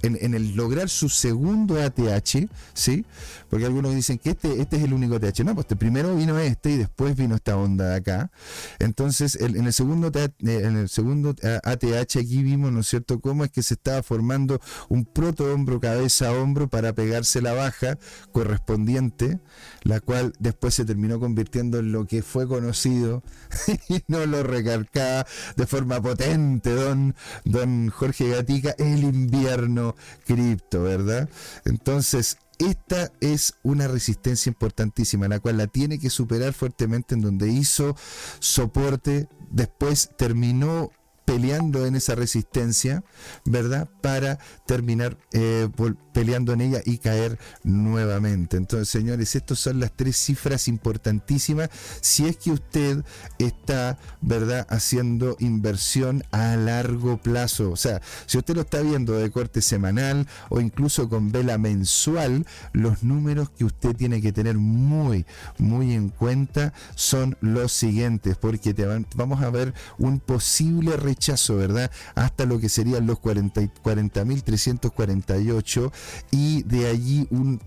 en, 0.07 0.33
el 0.33 0.55
lograr 0.55 0.89
su 0.89 1.09
segundo 1.09 1.81
ATH, 1.81 2.47
¿sí? 2.73 3.05
Porque 3.49 3.65
algunos 3.65 3.95
dicen 3.95 4.17
que 4.17 4.31
este, 4.31 4.61
este 4.61 4.77
es 4.77 4.83
el 4.83 4.93
único 4.93 5.15
ATH. 5.15 5.39
No, 5.43 5.55
pues 5.55 5.67
primero 5.77 6.15
vino 6.15 6.37
este 6.39 6.71
y 6.71 6.77
después 6.77 7.15
vino 7.15 7.35
esta 7.35 7.57
onda 7.57 7.89
de 7.89 7.95
acá. 7.95 8.31
Entonces, 8.79 9.35
en, 9.39 9.65
el 9.65 9.73
segundo, 9.73 10.11
eh, 10.13 10.29
en 10.39 10.77
el 10.77 10.89
segundo 10.89 11.35
ATH 11.63 12.17
aquí 12.17 12.43
vimos, 12.43 12.71
¿no 12.71 12.81
es 12.81 12.87
cierto?, 12.87 13.19
cómo 13.19 13.43
es 13.43 13.51
que 13.51 13.63
se 13.63 13.75
estaba 13.75 14.03
formando 14.03 14.59
un 14.89 15.05
proto 15.05 15.53
hombro, 15.53 15.79
cabeza, 15.79 16.31
hombro 16.31 16.67
para 16.67 16.93
pegarse 16.93 17.41
la 17.41 17.53
baja 17.53 17.97
correspondiente, 18.31 19.39
la 19.83 19.99
cual 19.99 20.33
después 20.39 20.73
se 20.73 20.85
terminó 20.85 21.19
convirtiendo 21.19 21.79
en 21.79 21.91
lo 21.91 22.05
que 22.05 22.21
fue 22.21 22.47
conocido 22.47 23.23
y 23.89 24.01
no 24.07 24.25
lo 24.25 24.43
recalcaba 24.43 25.25
de 25.55 25.67
forma 25.67 26.01
potente 26.01 26.71
don, 26.71 27.15
don 27.43 27.89
Jorge 27.89 28.29
Gatica, 28.29 28.75
el 28.77 29.03
invierno 29.03 29.94
cripto, 30.25 30.83
¿verdad? 30.83 31.29
Entonces, 31.65 32.37
esta 32.57 33.11
es 33.19 33.55
una 33.63 33.87
resistencia 33.87 34.49
importantísima, 34.49 35.27
la 35.27 35.39
cual 35.39 35.57
la 35.57 35.67
tiene 35.67 35.99
que 35.99 36.09
superar 36.09 36.53
fuertemente 36.53 37.15
en 37.15 37.21
donde 37.21 37.49
hizo 37.49 37.95
soporte, 38.39 39.27
después 39.51 40.11
terminó 40.17 40.91
peleando 41.25 41.85
en 41.85 41.95
esa 41.95 42.15
resistencia, 42.15 43.03
¿verdad? 43.43 43.89
Para 44.01 44.39
terminar 44.65 45.17
eh, 45.33 45.67
peleando 46.13 46.53
en 46.53 46.61
ella 46.61 46.81
y 46.85 46.99
caer 46.99 47.37
nuevamente. 47.63 48.57
Entonces, 48.57 48.87
señores, 48.89 49.35
estas 49.35 49.59
son 49.59 49.79
las 49.79 49.91
tres 49.91 50.15
cifras 50.15 50.67
importantísimas. 50.67 51.69
Si 52.01 52.25
es 52.25 52.37
que 52.37 52.51
usted 52.51 53.03
está, 53.39 53.97
¿verdad?, 54.21 54.65
haciendo 54.69 55.35
inversión 55.39 56.23
a 56.31 56.55
largo 56.55 57.17
plazo. 57.17 57.71
O 57.71 57.75
sea, 57.75 58.01
si 58.27 58.37
usted 58.37 58.55
lo 58.55 58.61
está 58.61 58.81
viendo 58.81 59.13
de 59.13 59.31
corte 59.31 59.61
semanal 59.61 60.27
o 60.49 60.61
incluso 60.61 61.09
con 61.09 61.31
vela 61.31 61.57
mensual, 61.57 62.45
los 62.71 63.03
números 63.03 63.49
que 63.49 63.65
usted 63.65 63.95
tiene 63.95 64.21
que 64.21 64.31
tener 64.31 64.57
muy, 64.57 65.25
muy 65.57 65.93
en 65.93 66.09
cuenta 66.09 66.73
son 66.95 67.37
los 67.41 67.71
siguientes, 67.71 68.37
porque 68.37 68.73
te 68.73 68.85
vamos 69.15 69.41
a 69.41 69.49
ver 69.49 69.73
un 69.97 70.19
posible 70.19 70.95
rechazo, 71.15 71.55
¿verdad? 71.55 71.89
Hasta 72.13 72.45
lo 72.45 72.59
que 72.59 72.69
serían 72.69 73.07
los 73.07 73.19
40.348 73.19 75.91
y 76.31 76.61
de 76.63 76.87
allí 76.87 77.27
un, 77.31 77.61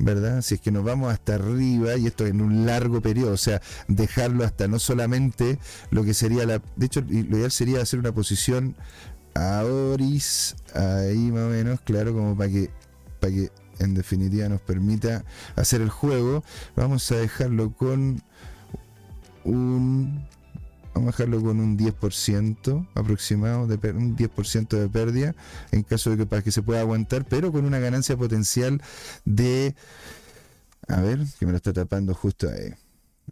¿verdad? 0.00 0.42
Si 0.42 0.54
es 0.54 0.60
que 0.60 0.70
nos 0.70 0.84
vamos 0.84 1.12
hasta 1.12 1.34
arriba 1.34 1.96
y 1.96 2.06
esto 2.06 2.24
en 2.24 2.40
un 2.40 2.66
largo 2.66 3.00
periodo, 3.00 3.32
o 3.32 3.36
sea, 3.36 3.60
dejarlo 3.88 4.44
hasta 4.44 4.68
no 4.68 4.78
solamente 4.78 5.58
lo 5.90 6.04
que 6.04 6.14
sería 6.14 6.46
la... 6.46 6.62
De 6.76 6.86
hecho, 6.86 7.00
lo 7.00 7.36
ideal 7.36 7.50
sería 7.50 7.82
hacer 7.82 7.98
una 7.98 8.12
posición 8.12 8.76
a 9.34 9.64
Oris, 9.64 10.56
ahí 10.74 11.30
más 11.32 11.44
o 11.44 11.48
menos, 11.48 11.80
claro, 11.80 12.12
como 12.12 12.36
para 12.36 12.50
que, 12.50 12.70
para 13.20 13.32
que 13.32 13.50
en 13.78 13.94
definitiva 13.94 14.48
nos 14.48 14.60
permita 14.60 15.24
hacer 15.56 15.80
el 15.80 15.90
juego. 15.90 16.44
Vamos 16.76 17.10
a 17.12 17.16
dejarlo 17.16 17.72
con 17.72 18.22
un 19.44 20.26
vamos 20.94 21.08
a 21.08 21.16
dejarlo 21.16 21.40
con 21.42 21.60
un 21.60 21.78
10% 21.78 22.88
aproximado, 22.94 23.68
de 23.68 23.74
un 23.92 24.16
10% 24.16 24.68
de 24.68 24.88
pérdida 24.88 25.34
en 25.70 25.84
caso 25.84 26.10
de 26.10 26.16
que 26.16 26.26
para 26.26 26.42
que 26.42 26.50
se 26.50 26.62
pueda 26.62 26.80
aguantar, 26.80 27.24
pero 27.24 27.52
con 27.52 27.64
una 27.64 27.78
ganancia 27.78 28.16
potencial 28.16 28.82
de 29.24 29.76
a 30.88 31.00
ver, 31.00 31.20
que 31.38 31.46
me 31.46 31.52
lo 31.52 31.56
está 31.56 31.72
tapando 31.72 32.14
justo 32.14 32.48
ahí 32.48 32.74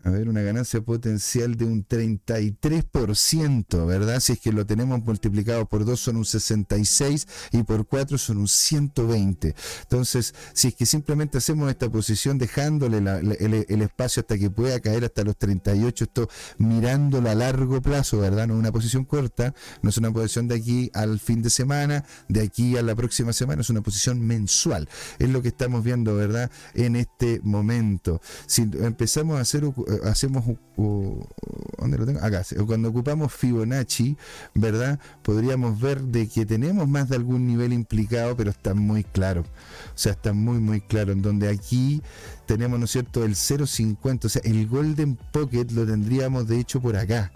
a 0.07 0.11
ver, 0.11 0.29
una 0.29 0.41
ganancia 0.41 0.81
potencial 0.81 1.57
de 1.57 1.65
un 1.65 1.85
33%, 1.85 3.87
¿verdad? 3.87 4.21
Si 4.21 4.35
es 4.35 4.41
que 4.41 4.53
lo 4.53 4.65
tenemos 4.65 5.03
multiplicado 5.03 5.67
por 5.67 5.85
2 5.85 5.99
son 5.99 6.19
un 6.19 6.25
66 6.25 7.27
y 7.51 7.65
por 7.65 7.89
4 7.89 8.17
son 8.17 8.37
un 8.37 8.47
120. 8.47 9.57
Entonces, 9.83 10.33
si 10.53 10.69
es 10.69 10.77
que 10.77 10.87
simplemente 10.87 11.39
hacemos 11.39 11.69
esta 11.71 11.91
posición 11.91 12.39
dejándole 12.39 12.99
el, 12.99 13.83
espacio 13.83 14.21
hasta 14.21 14.39
que 14.39 14.49
pueda 14.49 14.79
caer 14.79 15.05
hasta 15.05 15.25
los 15.25 15.37
38, 15.37 16.05
esto 16.05 16.29
mirándolo 16.59 17.29
a 17.29 17.35
largo 17.35 17.83
plazo, 17.83 18.21
¿verdad? 18.21 18.47
No 18.47 18.55
es 18.55 18.61
una 18.61 18.71
posición 18.71 19.05
corta, 19.05 19.55
no 19.83 19.91
es 19.91 19.99
una 19.99 20.13
posición 20.13 20.47
de 20.47 20.55
aquí 20.55 20.89
al 20.95 21.19
fin 21.19 21.43
de 21.43 21.51
semana, 21.51 22.05
de 22.29 22.43
aquí 22.43 22.77
a 22.77 22.83
la 22.83 22.95
próxima 22.95 23.33
semana, 23.33 23.63
es 23.63 23.71
una 23.71 23.81
posición 23.81 24.25
mensual. 24.25 24.89
Es 25.19 25.31
lo 25.31 25.43
que 25.43 25.49
estamos 25.49 25.83
viendo, 25.83 26.15
¿verdad? 26.15 26.49
En 26.75 26.95
este 26.95 27.41
momento. 27.43 28.21
Si 28.47 28.63
empezamos 28.63 29.39
a 29.39 29.41
hacer 29.41 29.65
hacemos, 30.05 30.45
¿dónde 30.77 31.99
lo 31.99 32.07
tengo? 32.07 32.21
Acá, 32.21 32.43
cuando 32.67 32.89
ocupamos 32.89 33.33
Fibonacci, 33.33 34.17
¿verdad? 34.55 34.99
Podríamos 35.23 35.81
ver 35.81 36.03
de 36.03 36.29
que 36.29 36.47
tenemos 36.47 36.89
más 36.89 37.09
de 37.09 37.17
algún 37.17 37.47
nivel 37.47 37.73
implicado, 37.73 38.37
pero 38.37 38.51
está 38.51 38.75
muy 38.75 39.05
claro. 39.05 39.43
O 39.43 39.99
sea, 39.99 40.13
está 40.13 40.33
muy, 40.33 40.59
muy 40.59 40.81
claro. 40.81 41.13
En 41.13 41.23
donde 41.23 41.49
aquí 41.49 42.03
tenemos, 42.47 42.79
¿no 42.79 42.85
es 42.85 42.91
cierto?, 42.91 43.25
el 43.25 43.35
0.50, 43.35 44.25
o 44.25 44.29
sea, 44.29 44.43
el 44.45 44.67
Golden 44.67 45.17
Pocket 45.33 45.67
lo 45.73 45.87
tendríamos 45.87 46.47
de 46.49 46.61
hecho 46.61 46.81
por 46.81 46.97
acá. 46.97 47.33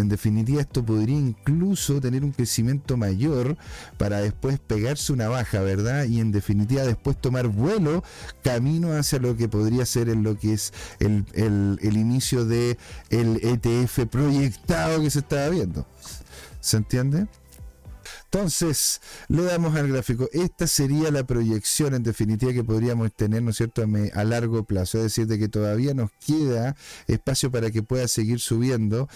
En 0.00 0.08
definitiva, 0.08 0.60
esto 0.60 0.84
podría 0.84 1.16
incluso 1.16 2.00
tener 2.00 2.24
un 2.24 2.32
crecimiento 2.32 2.96
mayor 2.96 3.56
para 3.96 4.20
después 4.20 4.58
pegarse 4.58 5.12
una 5.12 5.28
baja, 5.28 5.60
¿verdad? 5.60 6.04
Y 6.04 6.20
en 6.20 6.32
definitiva, 6.32 6.82
después 6.82 7.20
tomar 7.20 7.48
vuelo 7.48 8.02
camino 8.42 8.92
hacia 8.92 9.18
lo 9.18 9.36
que 9.36 9.48
podría 9.48 9.86
ser 9.86 10.08
lo 10.08 10.38
que 10.38 10.54
es 10.54 10.72
el, 11.00 11.26
el 11.34 11.96
inicio 11.96 12.44
del 12.44 12.78
el 13.10 13.36
ETF 13.42 14.06
proyectado 14.06 15.00
que 15.02 15.10
se 15.10 15.20
estaba 15.20 15.48
viendo. 15.48 15.86
¿Se 16.60 16.76
entiende? 16.76 17.26
Entonces, 18.30 19.00
le 19.28 19.42
damos 19.42 19.74
al 19.74 19.88
gráfico. 19.88 20.28
Esta 20.32 20.66
sería 20.66 21.10
la 21.10 21.24
proyección 21.24 21.94
en 21.94 22.02
definitiva 22.02 22.52
que 22.52 22.62
podríamos 22.62 23.10
tener, 23.14 23.42
¿no 23.42 23.50
es 23.50 23.56
cierto?, 23.56 23.82
a, 23.82 24.24
largo 24.24 24.64
plazo. 24.64 24.98
Es 24.98 25.04
decir, 25.04 25.26
de 25.26 25.38
que 25.38 25.48
todavía 25.48 25.94
nos 25.94 26.10
queda 26.26 26.76
espacio 27.06 27.50
para 27.50 27.70
que 27.70 27.82
pueda 27.82 28.06
seguir 28.06 28.38
subiendo. 28.40 29.08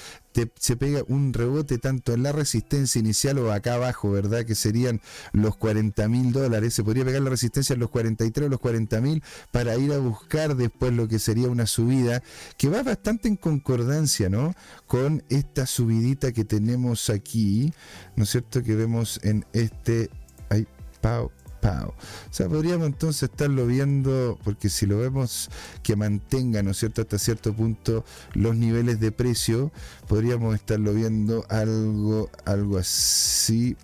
Se 0.59 0.77
pega 0.77 1.03
un 1.09 1.33
rebote 1.33 1.79
tanto 1.79 2.13
en 2.13 2.23
la 2.23 2.33
resistencia 2.33 2.99
inicial 2.99 3.39
o 3.39 3.53
acá 3.53 3.75
abajo, 3.75 4.11
¿verdad? 4.11 4.45
Que 4.45 4.55
serían 4.55 5.01
los 5.33 5.57
40 5.57 6.09
mil 6.09 6.33
dólares. 6.33 6.75
Se 6.75 6.85
podría 6.85 7.05
pegar 7.05 7.23
la 7.23 7.31
resistencia 7.31 7.75
en 7.75 7.81
los 7.81 7.91
43 7.91 8.47
o 8.47 8.51
los 8.51 8.61
40 8.61 9.01
mil 9.01 9.23
para 9.51 9.77
ir 9.77 9.93
a 9.93 9.99
buscar 9.99 10.57
después 10.57 10.93
lo 10.93 11.09
que 11.09 11.19
sería 11.19 11.49
una 11.49 11.67
subida 11.67 12.23
que 12.57 12.69
va 12.69 12.83
bastante 12.83 13.29
en 13.29 13.37
concordancia, 13.37 14.29
¿no? 14.29 14.55
Con 14.87 15.23
esta 15.29 15.67
subidita 15.67 16.33
que 16.33 16.45
tenemos 16.45 17.11
aquí, 17.11 17.73
¿no 18.17 18.25
es 18.25 18.31
cierto? 18.31 18.63
Que 18.63 18.75
vemos 18.75 19.21
en 19.23 19.45
este. 19.53 20.11
Ay, 20.49 20.67
pau, 21.01 21.31
O 21.65 21.95
sea, 22.31 22.49
podríamos 22.49 22.87
entonces 22.87 23.31
estarlo 23.31 23.67
viendo, 23.67 24.39
porque 24.43 24.69
si 24.69 24.87
lo 24.87 24.99
vemos 24.99 25.49
que 25.83 25.95
mantenga, 25.95 26.63
¿no 26.63 26.73
es 26.73 26.79
cierto?, 26.79 27.03
hasta 27.03 27.19
cierto 27.19 27.55
punto 27.55 28.05
los 28.35 28.57
niveles 28.57 28.99
de 28.99 29.13
precio, 29.13 29.71
podríamos 30.09 30.55
estarlo 30.55 30.93
viendo 30.93 31.45
algo, 31.49 32.31
algo 32.45 32.79
así. 32.79 33.77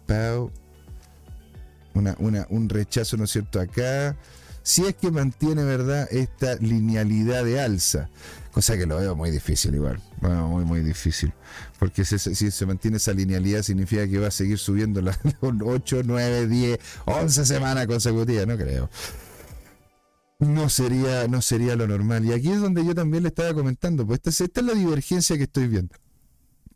Una, 1.94 2.16
una, 2.18 2.46
un 2.50 2.68
rechazo, 2.68 3.16
¿no 3.16 3.24
es 3.24 3.30
cierto?, 3.30 3.60
acá. 3.60 4.16
Si 4.62 4.84
es 4.84 4.94
que 4.94 5.10
mantiene, 5.10 5.64
¿verdad?, 5.64 6.08
esta 6.10 6.56
linealidad 6.56 7.44
de 7.44 7.60
alza. 7.60 8.10
Cosa 8.52 8.76
que 8.76 8.86
lo 8.86 8.96
veo 8.98 9.14
muy 9.14 9.30
difícil 9.30 9.74
igual. 9.74 10.00
muy, 10.20 10.64
muy 10.64 10.80
difícil. 10.80 11.32
Porque 11.78 12.04
si, 12.04 12.18
se 12.18 12.66
mantiene 12.66 12.96
esa 12.96 13.12
linealidad 13.12 13.62
significa 13.62 14.08
que 14.08 14.18
va 14.18 14.28
a 14.28 14.32
seguir 14.32 14.58
subiendo 14.58 15.00
las 15.02 15.18
8, 15.40 16.02
9, 16.04 16.46
10, 16.46 16.78
11 17.04 17.46
semanas 17.46 17.86
consecutivas. 17.86 18.46
No 18.46 18.56
creo. 18.56 18.90
No 20.40 20.68
sería, 20.68 21.26
no 21.28 21.42
sería 21.42 21.76
lo 21.76 21.86
normal. 21.86 22.24
Y 22.24 22.32
aquí 22.32 22.50
es 22.50 22.60
donde 22.60 22.84
yo 22.84 22.94
también 22.94 23.24
le 23.24 23.28
estaba 23.28 23.52
comentando. 23.54 24.06
Pues 24.06 24.20
esta 24.24 24.60
es 24.60 24.66
la 24.66 24.74
divergencia 24.74 25.36
que 25.36 25.44
estoy 25.44 25.66
viendo 25.68 25.94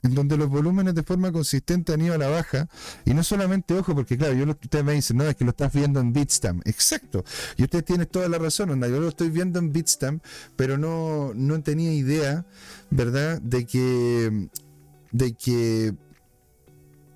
en 0.03 0.15
donde 0.15 0.37
los 0.37 0.49
volúmenes 0.49 0.95
de 0.95 1.03
forma 1.03 1.33
consistente 1.33 1.93
han 1.93 2.03
ido 2.03 2.15
a 2.15 2.19
la 2.19 2.29
baja, 2.29 2.69
y 3.05 3.15
no 3.15 3.23
solamente, 3.23 3.75
ojo, 3.75 3.95
porque 3.95 4.17
claro, 4.17 4.35
yo 4.35 4.45
ustedes 4.49 4.85
me 4.85 4.93
dicen, 4.93 5.17
no, 5.17 5.25
es 5.25 5.37
que 5.37 5.45
lo 5.45 5.51
estás 5.51 5.73
viendo 5.73 6.01
en 6.01 6.13
Bitstamp, 6.13 6.67
exacto, 6.67 7.25
y 7.57 7.65
usted 7.65 7.85
tiene 7.85 8.07
toda 8.07 8.29
la 8.29 8.39
razón, 8.39 8.71
onda, 8.71 8.89
yo 8.89 9.01
lo 9.01 9.09
estoy 9.09 9.31
viendo 9.31 9.59
en 9.59 9.73
Bitstamp, 9.73 10.23
pero 10.57 10.79
no, 10.79 11.33
no 11.35 11.63
tenía 11.63 11.93
idea, 11.93 12.47
¿verdad?, 12.91 13.41
de 13.41 13.67
que, 13.67 14.49
de 15.13 15.33
que 15.35 15.95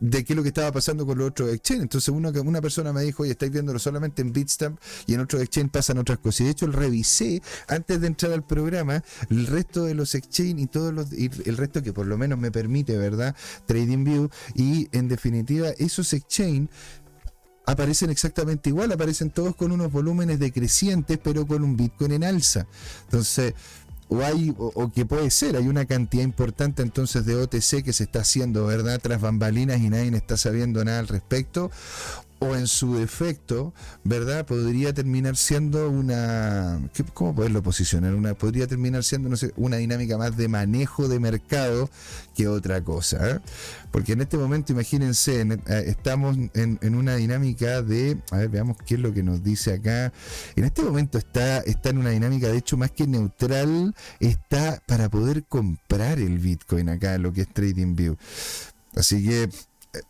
de 0.01 0.25
qué 0.25 0.33
es 0.33 0.37
lo 0.37 0.43
que 0.43 0.49
estaba 0.49 0.73
pasando 0.73 1.07
con 1.07 1.19
los 1.19 1.29
otros 1.29 1.53
exchange. 1.53 1.83
Entonces 1.83 2.09
una, 2.09 2.31
una 2.31 2.61
persona 2.61 2.93
me 2.93 3.03
dijo, 3.03 3.23
oye, 3.23 3.33
estáis 3.33 3.53
viéndolo 3.53 3.79
solamente 3.79 4.23
en 4.23 4.33
Bitstamp 4.33 4.79
y 5.07 5.15
en 5.15 5.21
otros 5.21 5.43
exchange 5.43 5.71
pasan 5.71 5.99
otras 5.99 6.19
cosas. 6.19 6.41
Y 6.41 6.45
de 6.45 6.51
hecho 6.51 6.67
revisé 6.67 7.43
antes 7.69 8.01
de 8.01 8.07
entrar 8.07 8.33
al 8.33 8.45
programa 8.45 9.03
el 9.31 9.47
resto 9.47 9.85
de 9.85 9.95
los 9.95 10.15
exchange 10.15 10.61
y 10.61 10.67
todos 10.67 10.93
los 10.93 11.13
el 11.13 11.57
resto 11.57 11.83
que 11.83 11.93
por 11.93 12.07
lo 12.07 12.19
menos 12.19 12.39
me 12.39 12.51
permite, 12.51 12.97
¿verdad? 12.97 13.35
TradingView 13.67 14.29
y 14.55 14.89
en 14.93 15.09
definitiva 15.09 15.71
esos 15.79 16.13
exchange 16.13 16.69
aparecen 17.67 18.11
exactamente 18.11 18.71
igual, 18.71 18.93
aparecen 18.93 19.31
todos 19.31 19.57
con 19.57 19.73
unos 19.73 19.91
volúmenes 19.91 20.39
decrecientes, 20.39 21.19
pero 21.23 21.47
con 21.47 21.65
un 21.65 21.77
Bitcoin 21.77 22.13
en 22.13 22.25
alza. 22.25 22.67
Entonces, 23.05 23.55
o 24.09 24.23
hay 24.23 24.55
o, 24.59 24.91
que 24.93 25.05
puede 25.05 25.31
ser, 25.31 25.57
hay 25.57 25.67
una 25.67 25.85
cantidad 25.85 26.23
importante 26.23 26.83
entonces 26.83 27.27
de 27.27 27.35
OTC 27.37 27.83
que 27.85 27.93
se 27.93 28.05
está 28.05 28.21
haciendo, 28.21 28.67
¿verdad? 28.67 29.01
Tras 29.03 29.21
bambalinas 29.21 29.81
y 29.81 29.91
nadie 29.91 30.17
está 30.17 30.37
sabiendo 30.37 30.85
nada 30.85 31.01
al 31.01 31.09
respecto, 31.09 31.71
o 32.39 32.55
en 32.55 32.67
su 32.67 32.97
defecto, 32.97 33.73
¿verdad? 34.05 34.45
Podría 34.47 34.93
terminar 34.93 35.37
siendo 35.37 35.89
una, 35.91 36.81
¿cómo 37.15 37.35
poderlo 37.35 37.63
posicionar? 37.63 38.15
Una, 38.15 38.35
podría 38.35 38.67
terminar 38.67 39.05
siendo, 39.05 39.29
no 39.29 39.37
sé, 39.37 39.53
una 39.57 39.77
dinámica 39.77 40.19
más 40.19 40.37
de 40.37 40.49
manejo 40.49 41.09
de 41.09 41.19
mercado 41.19 41.89
que 42.35 42.49
otra 42.49 42.83
cosa. 42.83 43.31
¿eh? 43.31 43.41
Porque 43.91 44.13
en 44.13 44.21
este 44.21 44.37
momento, 44.37 44.73
imagínense, 44.73 45.41
eh, 45.41 45.85
estamos 45.87 46.37
en, 46.55 46.95
una 46.95 47.17
dinámica 47.17 47.83
de, 47.83 48.19
a 48.31 48.39
ver, 48.39 48.49
veamos 48.51 48.77
qué 48.85 48.95
es 48.95 49.01
lo 49.01 49.15
que 49.15 49.23
nos 49.23 49.43
dice 49.43 49.73
acá. 49.75 50.13
En 50.57 50.65
este 50.65 50.83
momento 50.83 51.19
está, 51.19 51.59
está 51.61 51.91
en 51.91 51.99
una 51.99 52.11
dinámica, 52.11 52.49
de 52.49 52.59
hecho, 52.59 52.77
más 52.77 52.91
que 52.91 53.07
neutral, 53.07 53.95
está 54.21 54.83
para 54.87 55.09
poder 55.09 55.45
comprar 55.45 56.19
el 56.19 56.39
Bitcoin 56.39 56.91
acá, 56.91 57.17
lo 57.19 57.33
que 57.33 57.43
es 57.43 57.49
TradingView. 57.49 58.17
Así 58.95 59.25
que 59.25 59.49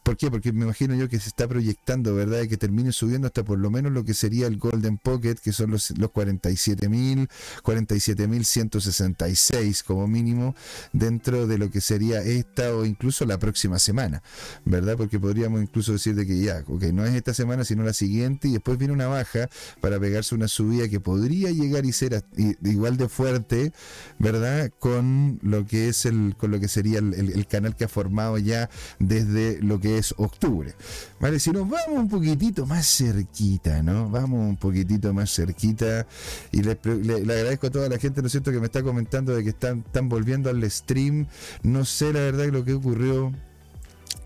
¿Por 0.03 0.17
qué? 0.17 0.31
Porque 0.31 0.53
me 0.53 0.65
imagino 0.65 0.95
yo 0.95 1.09
que 1.09 1.21
se 1.21 1.29
está 1.29 1.47
proyectando, 1.49 2.15
¿verdad? 2.15 2.39
De 2.39 2.49
que 2.49 2.57
termine 2.57 2.93
subiendo 2.93 3.27
hasta 3.27 3.45
por 3.45 3.59
lo 3.59 3.71
menos 3.71 3.93
lo 3.93 4.05
que 4.05 4.15
sería 4.15 4.47
el 4.47 4.57
Golden 4.59 4.99
Pocket, 4.99 5.37
que 5.37 5.53
son 5.53 5.71
los, 5.71 5.91
los 5.99 6.11
47.000, 6.11 7.29
47.166 7.63 9.85
como 9.85 10.07
mínimo, 10.07 10.55
dentro 10.93 11.47
de 11.47 11.59
lo 11.59 11.71
que 11.71 11.81
sería 11.81 12.23
esta 12.23 12.75
o 12.75 12.85
incluso 12.85 13.25
la 13.25 13.39
próxima 13.39 13.79
semana, 13.79 14.23
¿verdad? 14.65 14.97
Porque 14.97 15.19
podríamos 15.19 15.63
incluso 15.63 15.93
decir 15.93 16.15
de 16.15 16.27
que 16.27 16.39
ya, 16.39 16.63
ok, 16.67 16.85
no 16.93 17.05
es 17.05 17.15
esta 17.15 17.35
semana, 17.35 17.65
sino 17.65 17.85
la 17.85 17.93
siguiente, 17.93 18.49
y 18.49 18.53
después 18.53 18.79
viene 18.79 18.95
una 18.95 19.09
baja 19.09 19.49
para 19.81 20.01
pegarse 20.01 20.35
una 20.35 20.49
subida 20.49 20.89
que 20.89 21.01
podría 21.01 21.51
llegar 21.51 21.85
y 21.85 21.93
ser 21.93 22.25
igual 22.63 22.97
de 22.97 23.09
fuerte, 23.09 23.73
¿verdad? 24.19 24.71
Con 24.79 25.39
lo 25.43 25.67
que 25.67 25.89
es 25.89 26.07
el, 26.07 26.35
con 26.37 26.51
lo 26.51 26.61
que 26.61 26.69
sería 26.69 26.99
el 26.99 27.47
canal 27.47 27.77
que 27.77 27.85
ha 27.85 27.89
formado 27.89 28.39
ya 28.39 28.71
desde 28.99 29.61
lo 29.63 29.76
que 29.81 29.99
es 29.99 30.15
octubre. 30.19 30.75
Vale, 31.21 31.39
si 31.39 31.51
nos 31.51 31.69
vamos 31.69 31.99
un 31.99 32.09
poquitito 32.09 32.67
más 32.67 32.87
cerquita, 32.87 33.83
¿no? 33.83 34.09
Vamos 34.11 34.41
un 34.41 34.57
poquitito 34.57 35.13
más 35.13 35.35
cerquita 35.35 36.07
y 36.53 36.63
le, 36.63 36.73
agradezco 36.73 37.69
a 37.69 37.71
toda 37.71 37.89
la 37.89 37.99
gente, 37.99 38.21
¿no 38.21 38.27
es 38.27 38.33
cierto?, 38.33 38.53
que 38.53 38.61
me 38.61 38.67
está 38.67 38.83
comentando 38.83 39.35
de 39.35 39.43
que 39.43 39.51
están, 39.51 39.85
están 39.87 40.09
volviendo 40.09 40.51
al 40.51 40.71
stream. 40.71 41.27
No 41.63 41.85
sé 41.85 42.13
la 42.13 42.21
verdad 42.21 42.47
lo 42.49 42.65
que 42.65 42.75
ocurrió. 42.75 43.33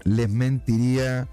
Les 0.05 0.30
mentiría 0.30 1.28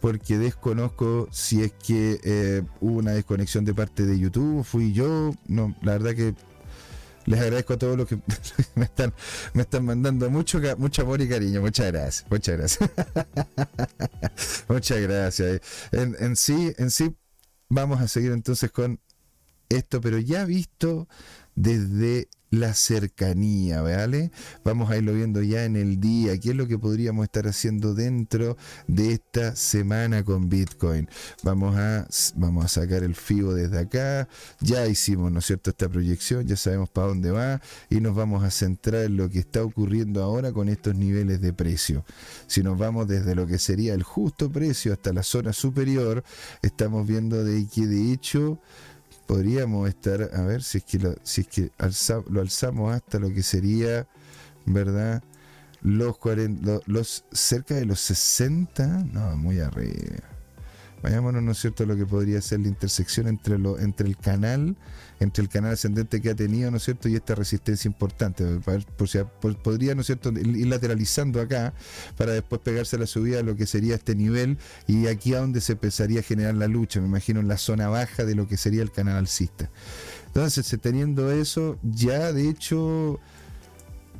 porque 0.00 0.38
desconozco 0.38 1.28
si 1.30 1.62
es 1.62 1.72
que 1.72 2.20
eh, 2.22 2.62
hubo 2.80 2.98
una 2.98 3.12
desconexión 3.12 3.64
de 3.64 3.74
parte 3.74 4.06
de 4.06 4.18
YouTube, 4.18 4.64
fui 4.64 4.92
yo, 4.92 5.32
no, 5.46 5.74
la 5.82 5.92
verdad 5.92 6.14
que 6.14 6.34
les 7.28 7.40
agradezco 7.40 7.74
a 7.74 7.78
todos 7.78 7.96
los 7.96 8.08
que 8.08 8.18
me 8.74 8.86
están, 8.86 9.12
me 9.52 9.62
están 9.62 9.84
mandando 9.84 10.30
mucho, 10.30 10.60
mucho 10.78 11.02
amor 11.02 11.20
y 11.20 11.28
cariño. 11.28 11.60
Muchas 11.60 11.92
gracias. 11.92 12.26
Muchas 12.30 12.56
gracias. 12.56 12.90
muchas 14.68 15.00
gracias. 15.00 15.60
En, 15.92 16.16
en, 16.18 16.36
sí, 16.36 16.72
en 16.78 16.90
sí, 16.90 17.14
vamos 17.68 18.00
a 18.00 18.08
seguir 18.08 18.32
entonces 18.32 18.70
con 18.70 19.00
esto, 19.68 20.00
pero 20.00 20.18
ya 20.18 20.44
visto 20.46 21.06
desde 21.54 22.28
la 22.50 22.74
cercanía, 22.74 23.82
¿vale? 23.82 24.30
Vamos 24.64 24.90
a 24.90 24.96
irlo 24.96 25.12
viendo 25.12 25.42
ya 25.42 25.64
en 25.64 25.76
el 25.76 26.00
día, 26.00 26.38
qué 26.38 26.50
es 26.50 26.56
lo 26.56 26.66
que 26.66 26.78
podríamos 26.78 27.24
estar 27.24 27.46
haciendo 27.46 27.94
dentro 27.94 28.56
de 28.86 29.12
esta 29.12 29.54
semana 29.56 30.24
con 30.24 30.48
Bitcoin. 30.48 31.08
Vamos 31.42 31.76
a, 31.76 32.06
vamos 32.36 32.64
a 32.64 32.68
sacar 32.68 33.02
el 33.02 33.14
FIBO 33.14 33.54
desde 33.54 33.78
acá, 33.78 34.28
ya 34.60 34.86
hicimos, 34.86 35.30
¿no 35.32 35.40
es 35.40 35.46
cierto?, 35.46 35.70
esta 35.70 35.88
proyección, 35.88 36.46
ya 36.46 36.56
sabemos 36.56 36.88
para 36.88 37.08
dónde 37.08 37.30
va 37.30 37.60
y 37.90 38.00
nos 38.00 38.14
vamos 38.14 38.44
a 38.44 38.50
centrar 38.50 39.04
en 39.04 39.16
lo 39.16 39.28
que 39.28 39.40
está 39.40 39.62
ocurriendo 39.62 40.22
ahora 40.22 40.52
con 40.52 40.68
estos 40.68 40.94
niveles 40.94 41.40
de 41.40 41.52
precio. 41.52 42.04
Si 42.46 42.62
nos 42.62 42.78
vamos 42.78 43.08
desde 43.08 43.34
lo 43.34 43.46
que 43.46 43.58
sería 43.58 43.94
el 43.94 44.02
justo 44.02 44.50
precio 44.50 44.92
hasta 44.92 45.12
la 45.12 45.22
zona 45.22 45.52
superior, 45.52 46.24
estamos 46.62 47.06
viendo 47.06 47.44
de 47.44 47.66
que 47.66 47.86
de 47.86 48.12
hecho 48.12 48.60
podríamos 49.28 49.86
estar, 49.90 50.30
a 50.34 50.42
ver 50.42 50.62
si 50.62 50.78
es 50.78 50.84
que 50.84 50.98
lo, 50.98 51.14
si 51.22 51.42
es 51.42 51.48
que 51.48 51.70
lo 52.30 52.40
alzamos 52.40 52.94
hasta 52.94 53.18
lo 53.18 53.28
que 53.28 53.42
sería, 53.42 54.08
¿verdad? 54.64 55.22
Los, 55.82 56.16
40, 56.16 56.80
los, 56.86 57.24
cerca 57.30 57.74
de 57.74 57.84
los 57.84 58.00
60, 58.00 58.86
no, 59.12 59.36
muy 59.36 59.60
arriba. 59.60 60.37
Vayámonos, 61.02 61.42
¿no 61.42 61.52
es 61.52 61.58
cierto?, 61.58 61.86
lo 61.86 61.96
que 61.96 62.06
podría 62.06 62.40
ser 62.40 62.60
la 62.60 62.68
intersección 62.68 63.28
entre, 63.28 63.58
lo, 63.58 63.78
entre 63.78 64.08
el 64.08 64.16
canal 64.16 64.76
entre 65.20 65.42
el 65.42 65.48
canal 65.48 65.72
ascendente 65.72 66.20
que 66.20 66.30
ha 66.30 66.34
tenido, 66.34 66.70
¿no 66.70 66.76
es 66.76 66.84
cierto?, 66.84 67.08
y 67.08 67.16
esta 67.16 67.34
resistencia 67.34 67.88
importante. 67.88 68.44
Por, 68.96 69.08
si, 69.08 69.18
podría, 69.62 69.94
¿no 69.94 70.02
es 70.02 70.06
cierto?, 70.06 70.30
ir 70.30 70.66
lateralizando 70.66 71.40
acá 71.40 71.74
para 72.16 72.32
después 72.32 72.60
pegarse 72.60 72.96
a 72.96 72.98
la 73.00 73.06
subida 73.06 73.40
a 73.40 73.42
lo 73.42 73.56
que 73.56 73.66
sería 73.66 73.96
este 73.96 74.14
nivel 74.14 74.58
y 74.86 75.06
aquí 75.06 75.34
a 75.34 75.40
donde 75.40 75.60
se 75.60 75.72
empezaría 75.72 76.20
a 76.20 76.22
generar 76.22 76.54
la 76.54 76.68
lucha, 76.68 77.00
me 77.00 77.06
imagino 77.06 77.40
en 77.40 77.48
la 77.48 77.58
zona 77.58 77.88
baja 77.88 78.24
de 78.24 78.34
lo 78.34 78.46
que 78.46 78.56
sería 78.56 78.82
el 78.82 78.92
canal 78.92 79.16
alcista. 79.16 79.70
Entonces, 80.26 80.76
teniendo 80.80 81.32
eso, 81.32 81.78
ya 81.82 82.32
de 82.32 82.48
hecho 82.48 83.18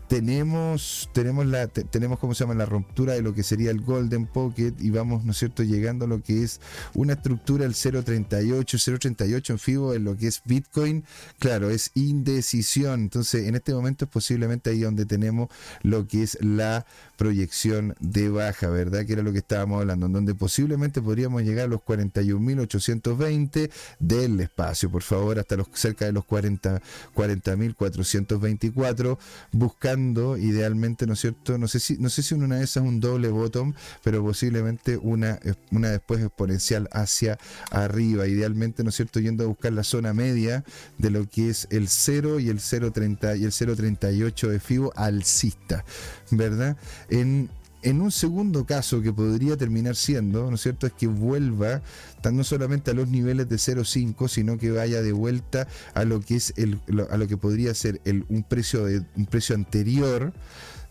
tenemos, 0.08 1.10
tenemos 1.12 1.46
la, 1.46 1.68
tenemos 1.68 2.18
como 2.18 2.34
se 2.34 2.44
llama 2.44 2.54
la 2.54 2.64
ruptura 2.64 3.12
de 3.12 3.22
lo 3.22 3.34
que 3.34 3.42
sería 3.42 3.70
el 3.70 3.82
Golden 3.82 4.26
Pocket 4.26 4.72
y 4.78 4.90
vamos, 4.90 5.24
¿no 5.24 5.32
es 5.32 5.38
cierto?, 5.38 5.62
llegando 5.62 6.06
a 6.06 6.08
lo 6.08 6.22
que 6.22 6.42
es 6.42 6.60
una 6.94 7.12
estructura 7.12 7.66
el 7.66 7.74
038, 7.74 8.78
038 8.98 9.52
en 9.52 9.58
FIBO 9.58 9.94
en 9.94 10.04
lo 10.04 10.16
que 10.16 10.28
es 10.28 10.40
Bitcoin, 10.44 11.04
claro, 11.38 11.68
es 11.68 11.90
indecisión. 11.94 13.00
Entonces, 13.00 13.46
en 13.46 13.54
este 13.54 13.74
momento 13.74 14.06
es 14.06 14.10
posiblemente 14.10 14.70
ahí 14.70 14.80
donde 14.80 15.04
tenemos 15.04 15.48
lo 15.82 16.06
que 16.06 16.22
es 16.22 16.38
la 16.40 16.86
proyección 17.16 17.94
de 18.00 18.30
baja, 18.30 18.68
¿verdad? 18.68 19.04
Que 19.04 19.12
era 19.12 19.22
lo 19.22 19.32
que 19.32 19.38
estábamos 19.38 19.80
hablando, 19.80 20.06
en 20.06 20.12
donde 20.12 20.34
posiblemente 20.34 21.02
podríamos 21.02 21.42
llegar 21.42 21.66
a 21.66 21.68
los 21.68 21.80
41.820 21.80 23.70
del 23.98 24.40
espacio, 24.40 24.90
por 24.90 25.02
favor, 25.02 25.38
hasta 25.38 25.56
los 25.56 25.66
cerca 25.74 26.06
de 26.06 26.12
los 26.12 26.24
40 26.24 26.80
40.424, 27.14 29.18
buscando 29.52 29.97
idealmente, 30.38 31.06
¿no 31.06 31.14
es 31.14 31.20
cierto? 31.20 31.58
No 31.58 31.68
sé 31.68 31.80
si 31.80 31.96
no 31.98 32.08
sé 32.08 32.22
si 32.22 32.34
una 32.34 32.56
de 32.56 32.64
esas 32.64 32.82
es 32.82 32.88
un 32.88 33.00
doble 33.00 33.28
bottom, 33.28 33.74
pero 34.02 34.22
posiblemente 34.22 34.96
una 34.96 35.38
una 35.70 35.90
después 35.90 36.20
exponencial 36.20 36.88
hacia 36.92 37.38
arriba, 37.70 38.26
idealmente, 38.26 38.82
¿no 38.82 38.90
es 38.90 38.96
cierto? 38.96 39.20
Yendo 39.20 39.44
a 39.44 39.46
buscar 39.46 39.72
la 39.72 39.84
zona 39.84 40.12
media 40.14 40.64
de 40.98 41.10
lo 41.10 41.28
que 41.28 41.50
es 41.50 41.66
el 41.70 41.88
0 41.88 42.40
y 42.40 42.48
el 42.48 42.58
0.30 42.58 43.38
y 43.38 43.44
el 43.44 43.52
0.38 43.52 44.48
de 44.48 44.60
FIBO 44.60 44.92
alcista, 44.96 45.84
¿verdad? 46.30 46.76
En, 47.10 47.50
un 47.84 48.10
segundo 48.10 48.66
caso 48.66 49.00
que 49.02 49.12
podría 49.12 49.56
terminar 49.56 49.96
siendo, 49.96 50.48
¿no 50.48 50.56
es 50.56 50.62
cierto?, 50.62 50.86
es 50.86 50.92
que 50.92 51.06
vuelva 51.06 51.82
no 52.30 52.44
solamente 52.44 52.90
a 52.90 52.94
los 52.94 53.08
niveles 53.08 53.48
de 53.48 53.56
0,5, 53.56 54.28
sino 54.28 54.58
que 54.58 54.70
vaya 54.70 55.00
de 55.00 55.12
vuelta 55.12 55.66
a 55.94 56.04
lo 56.04 56.20
que 56.20 56.36
es 56.36 56.52
el, 56.56 56.80
a 57.10 57.16
lo 57.16 57.26
que 57.26 57.36
podría 57.36 57.74
ser 57.74 58.00
el, 58.04 58.26
un 58.28 58.42
precio 58.42 58.84
de 58.84 59.02
un 59.16 59.26
precio 59.26 59.54
anterior 59.54 60.32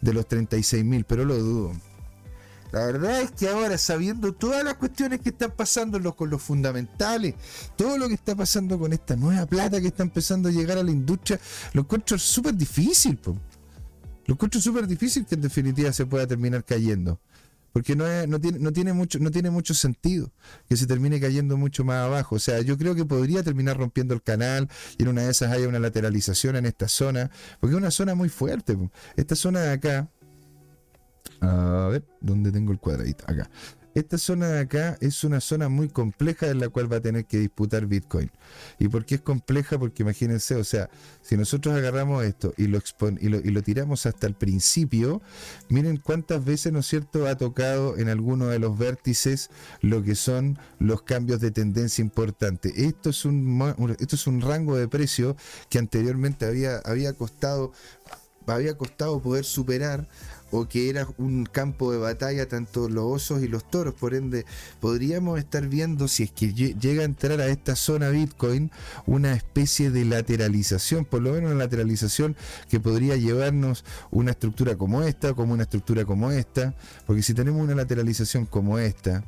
de 0.01 0.13
los 0.13 0.27
36 0.27 0.83
mil, 0.85 1.03
pero 1.03 1.25
lo 1.25 1.37
dudo. 1.37 1.73
La 2.71 2.85
verdad 2.85 3.21
es 3.21 3.31
que 3.31 3.47
ahora, 3.47 3.77
sabiendo 3.77 4.33
todas 4.33 4.63
las 4.63 4.75
cuestiones 4.75 5.21
que 5.21 5.29
están 5.29 5.51
pasando 5.51 6.15
con 6.15 6.29
los 6.29 6.41
fundamentales, 6.41 7.35
todo 7.77 7.97
lo 7.97 8.07
que 8.09 8.15
está 8.15 8.35
pasando 8.35 8.77
con 8.77 8.91
esta 8.91 9.15
nueva 9.15 9.45
plata 9.45 9.79
que 9.79 9.87
está 9.87 10.03
empezando 10.03 10.49
a 10.49 10.51
llegar 10.51 10.77
a 10.77 10.83
la 10.83 10.91
industria, 10.91 11.39
lo 11.73 11.81
encuentro 11.81 12.17
súper 12.17 12.55
difícil. 12.55 13.17
Lo 14.27 14.33
encuentro 14.33 14.61
súper 14.61 14.87
difícil 14.87 15.25
que 15.25 15.35
en 15.35 15.41
definitiva 15.41 15.91
se 15.91 16.05
pueda 16.05 16.27
terminar 16.27 16.63
cayendo. 16.63 17.19
Porque 17.71 17.95
no, 17.95 18.05
no, 18.27 18.41
tiene, 18.41 18.59
no, 18.59 18.73
tiene 18.73 18.91
mucho, 18.91 19.19
no 19.19 19.29
tiene 19.29 19.51
mucho 19.51 19.73
sentido 19.73 20.31
que 20.67 20.75
se 20.75 20.87
termine 20.87 21.19
cayendo 21.19 21.57
mucho 21.57 21.83
más 21.83 21.97
abajo. 21.97 22.35
O 22.35 22.39
sea, 22.39 22.61
yo 22.61 22.77
creo 22.77 22.95
que 22.95 23.05
podría 23.05 23.43
terminar 23.43 23.77
rompiendo 23.77 24.13
el 24.13 24.21
canal 24.21 24.67
y 24.97 25.03
en 25.03 25.09
una 25.09 25.21
de 25.23 25.31
esas 25.31 25.51
haya 25.51 25.67
una 25.67 25.79
lateralización 25.79 26.55
en 26.55 26.65
esta 26.65 26.87
zona. 26.87 27.29
Porque 27.59 27.75
es 27.75 27.77
una 27.77 27.91
zona 27.91 28.15
muy 28.15 28.29
fuerte. 28.29 28.77
Esta 29.15 29.35
zona 29.35 29.61
de 29.61 29.71
acá. 29.71 30.09
A 31.39 31.87
ver, 31.91 32.03
¿dónde 32.19 32.51
tengo 32.51 32.71
el 32.71 32.79
cuadradito? 32.79 33.23
Acá. 33.27 33.49
Esta 33.97 34.19
zona 34.19 34.49
de 34.49 34.59
acá 34.59 34.95
es 35.01 35.23
una 35.23 35.41
zona 35.41 35.69
muy 35.69 35.89
compleja 35.89 36.49
en 36.49 36.59
la 36.59 36.69
cual 36.69 36.91
va 36.93 36.97
a 36.97 37.01
tener 37.01 37.25
que 37.25 37.39
disputar 37.39 37.87
Bitcoin. 37.87 38.29
¿Y 38.77 38.89
por 38.89 39.05
qué 39.05 39.15
es 39.15 39.21
compleja? 39.21 39.79
Porque 39.79 40.03
imagínense, 40.03 40.53
o 40.53 40.63
sea, 40.63 40.91
si 41.23 41.35
nosotros 41.35 41.75
agarramos 41.75 42.23
esto 42.23 42.53
y 42.57 42.67
lo, 42.67 42.79
lo, 42.99 43.39
y 43.39 43.49
lo 43.49 43.63
tiramos 43.63 44.05
hasta 44.05 44.27
el 44.27 44.35
principio, 44.35 45.23
miren 45.69 45.97
cuántas 45.97 46.45
veces, 46.45 46.71
¿no 46.71 46.81
es 46.81 46.85
cierto?, 46.85 47.25
ha 47.25 47.37
tocado 47.37 47.97
en 47.97 48.09
alguno 48.09 48.45
de 48.49 48.59
los 48.59 48.77
vértices 48.77 49.49
lo 49.81 50.03
que 50.03 50.13
son 50.13 50.59
los 50.77 51.01
cambios 51.01 51.41
de 51.41 51.49
tendencia 51.49 52.03
importante. 52.03 52.71
Esto 52.75 53.09
es 53.09 53.25
un, 53.25 53.95
esto 53.99 54.15
es 54.15 54.27
un 54.27 54.41
rango 54.41 54.77
de 54.77 54.87
precio 54.87 55.35
que 55.71 55.79
anteriormente 55.79 56.45
había, 56.45 56.77
había 56.85 57.13
costado 57.13 57.71
había 58.53 58.77
costado 58.77 59.21
poder 59.21 59.45
superar 59.45 60.07
o 60.51 60.67
que 60.67 60.89
era 60.89 61.07
un 61.17 61.45
campo 61.45 61.91
de 61.91 61.97
batalla 61.97 62.47
tanto 62.47 62.89
los 62.89 63.03
osos 63.05 63.43
y 63.43 63.47
los 63.47 63.69
toros. 63.69 63.93
Por 63.93 64.13
ende, 64.13 64.45
podríamos 64.79 65.39
estar 65.39 65.67
viendo 65.67 66.07
si 66.07 66.23
es 66.23 66.31
que 66.31 66.53
llega 66.53 67.01
a 67.01 67.05
entrar 67.05 67.39
a 67.41 67.47
esta 67.47 67.75
zona 67.75 68.09
Bitcoin 68.09 68.71
una 69.05 69.33
especie 69.33 69.91
de 69.91 70.05
lateralización, 70.05 71.05
por 71.05 71.21
lo 71.21 71.33
menos 71.33 71.51
una 71.51 71.59
lateralización 71.59 72.35
que 72.69 72.79
podría 72.79 73.15
llevarnos 73.15 73.83
una 74.11 74.31
estructura 74.31 74.77
como 74.77 75.03
esta, 75.03 75.33
como 75.33 75.53
una 75.53 75.63
estructura 75.63 76.05
como 76.05 76.31
esta, 76.31 76.75
porque 77.05 77.21
si 77.21 77.33
tenemos 77.33 77.61
una 77.61 77.75
lateralización 77.75 78.45
como 78.45 78.79
esta, 78.79 79.23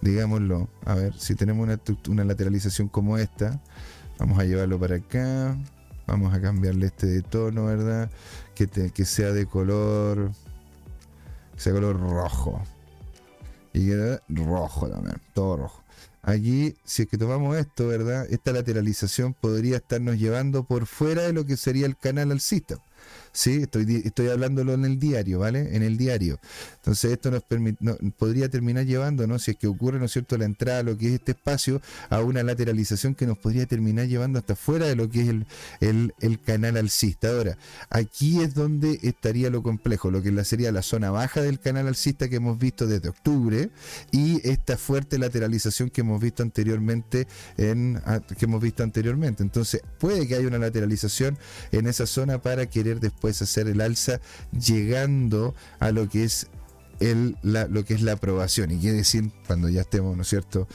digámoslo, 0.00 0.68
a 0.84 0.94
ver, 0.94 1.14
si 1.18 1.34
tenemos 1.34 1.68
una, 2.08 2.24
lateralización 2.24 2.88
como 2.88 3.18
esta, 3.18 3.60
vamos 4.18 4.38
a 4.38 4.44
llevarlo 4.44 4.78
para 4.78 4.96
acá. 4.96 5.56
Vamos 6.04 6.34
a 6.34 6.40
cambiarle 6.40 6.86
este 6.86 7.06
de 7.06 7.22
tono, 7.22 7.66
¿verdad? 7.66 8.10
Que, 8.56 8.66
que 8.66 9.04
sea 9.04 9.30
de 9.30 9.46
color 9.46 10.32
ese 11.62 11.70
color 11.70 11.98
rojo. 12.00 12.60
Y 13.72 13.86
queda 13.86 14.20
rojo 14.28 14.88
también, 14.88 15.20
todo 15.32 15.58
rojo. 15.58 15.82
Aquí, 16.20 16.74
si 16.84 17.02
es 17.02 17.08
que 17.08 17.16
tomamos 17.16 17.56
esto, 17.56 17.86
¿verdad? 17.86 18.26
Esta 18.30 18.52
lateralización 18.52 19.32
podría 19.32 19.76
estarnos 19.76 20.18
llevando 20.18 20.64
por 20.64 20.86
fuera 20.86 21.22
de 21.22 21.32
lo 21.32 21.46
que 21.46 21.56
sería 21.56 21.86
el 21.86 21.96
canal 21.96 22.32
alcista. 22.32 22.78
¿Sí? 23.32 23.62
Estoy, 23.62 24.02
estoy 24.04 24.28
hablándolo 24.28 24.74
en 24.74 24.84
el 24.84 24.98
diario, 24.98 25.40
¿vale? 25.40 25.74
En 25.74 25.82
el 25.82 25.96
diario. 25.96 26.38
Entonces 26.76 27.12
esto 27.12 27.30
nos 27.30 27.42
podría 28.12 28.48
terminar 28.48 28.84
llevando, 28.84 29.26
¿no? 29.26 29.38
Si 29.38 29.52
es 29.52 29.56
que 29.56 29.66
ocurre, 29.66 29.98
¿no 29.98 30.06
es 30.06 30.12
cierto?, 30.12 30.36
la 30.36 30.44
entrada 30.44 30.80
a 30.80 30.82
lo 30.82 30.98
que 30.98 31.08
es 31.08 31.14
este 31.14 31.32
espacio, 31.32 31.80
a 32.10 32.20
una 32.20 32.42
lateralización 32.42 33.14
que 33.14 33.26
nos 33.26 33.38
podría 33.38 33.66
terminar 33.66 34.06
llevando 34.06 34.38
hasta 34.38 34.56
fuera 34.56 34.86
de 34.86 34.96
lo 34.96 35.08
que 35.08 35.22
es 35.22 35.28
el, 35.80 36.14
el, 36.20 36.40
canal 36.40 36.76
alcista. 36.76 37.28
Ahora, 37.30 37.56
aquí 37.88 38.40
es 38.40 38.54
donde 38.54 38.98
estaría 39.02 39.50
lo 39.50 39.62
complejo, 39.62 40.10
lo 40.10 40.22
que 40.22 40.32
sería 40.44 40.72
la 40.72 40.82
zona 40.82 41.10
baja 41.10 41.40
del 41.40 41.60
canal 41.60 41.86
alcista 41.86 42.28
que 42.28 42.36
hemos 42.36 42.58
visto 42.58 42.86
desde 42.86 43.08
octubre 43.08 43.70
y 44.10 44.46
esta 44.48 44.76
fuerte 44.76 45.18
lateralización 45.18 45.90
que 45.90 46.00
hemos 46.00 46.20
visto 46.20 46.42
anteriormente 46.42 47.28
en 47.56 48.00
que 48.38 48.44
hemos 48.44 48.60
visto 48.60 48.82
anteriormente. 48.82 49.42
Entonces, 49.42 49.82
puede 49.98 50.26
que 50.26 50.34
haya 50.34 50.48
una 50.48 50.58
lateralización 50.58 51.38
en 51.70 51.86
esa 51.86 52.06
zona 52.06 52.42
para 52.42 52.66
querer 52.66 53.00
después 53.00 53.21
hacer 53.30 53.68
el 53.68 53.80
alza 53.80 54.20
llegando 54.50 55.54
a 55.78 55.92
lo 55.92 56.08
que 56.08 56.24
es 56.24 56.48
el, 57.00 57.36
lo 57.42 57.84
que 57.84 57.94
es 57.94 58.02
la 58.02 58.12
aprobación. 58.12 58.70
Y 58.70 58.80
qué 58.80 58.92
decir 58.92 59.30
cuando 59.46 59.68
ya 59.68 59.82
estemos, 59.82 60.16
¿no 60.16 60.22
es 60.22 60.28
cierto? 60.28 60.68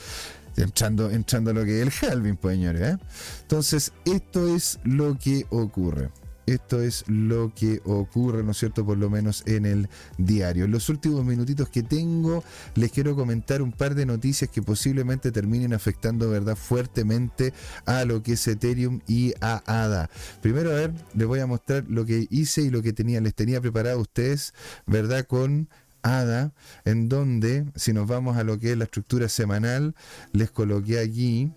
Entrando, 0.56 1.12
entrando 1.12 1.52
a 1.52 1.54
lo 1.54 1.66
que 1.66 1.82
es 1.82 2.04
el 2.04 2.10
halving, 2.10 2.38
pues 2.38 2.56
señores. 2.56 2.82
¿eh? 2.82 2.98
Entonces, 3.42 3.94
esto 4.06 4.56
es 4.56 4.80
lo 4.84 5.18
que 5.18 5.46
ocurre. 5.50 6.10
Esto 6.48 6.82
es 6.82 7.04
lo 7.08 7.54
que 7.54 7.82
ocurre, 7.84 8.42
¿no 8.42 8.52
es 8.52 8.58
cierto? 8.58 8.86
Por 8.86 8.98
lo 8.98 9.10
menos 9.10 9.44
en 9.46 9.66
el 9.66 9.90
diario. 10.18 10.64
En 10.64 10.72
los 10.72 10.88
últimos 10.88 11.26
minutitos 11.26 11.68
que 11.68 11.84
tengo, 11.84 12.42
les 12.74 12.90
quiero 12.94 13.18
comentar 13.18 13.62
un 13.62 13.74
par 13.74 13.96
de 13.96 14.06
noticias 14.06 14.50
que 14.50 14.62
posiblemente 14.62 15.34
terminen 15.34 15.74
afectando, 15.74 16.30
¿verdad? 16.30 16.56
Fuertemente 16.56 17.54
a 17.86 18.06
lo 18.06 18.24
que 18.24 18.34
es 18.34 18.48
Ethereum 18.48 19.02
y 19.08 19.34
a 19.42 19.62
ADA. 19.66 20.10
Primero, 20.42 20.72
a 20.72 20.76
ver, 20.76 20.94
les 21.14 21.28
voy 21.28 21.42
a 21.42 21.48
mostrar 21.48 21.84
lo 21.90 22.06
que 22.06 22.28
hice 22.30 22.62
y 22.62 22.70
lo 22.70 22.82
que 22.82 22.94
tenía, 22.94 23.20
les 23.20 23.36
tenía 23.36 23.60
preparado 23.60 23.98
a 23.98 24.02
ustedes, 24.02 24.54
¿verdad? 24.86 25.28
Con 25.28 25.68
ADA, 26.02 26.54
en 26.86 27.10
donde, 27.10 27.66
si 27.76 27.92
nos 27.92 28.08
vamos 28.08 28.38
a 28.38 28.46
lo 28.46 28.58
que 28.58 28.72
es 28.72 28.78
la 28.78 28.86
estructura 28.86 29.28
semanal, 29.28 29.96
les 30.32 30.50
coloqué 30.50 31.00
aquí, 31.00 31.52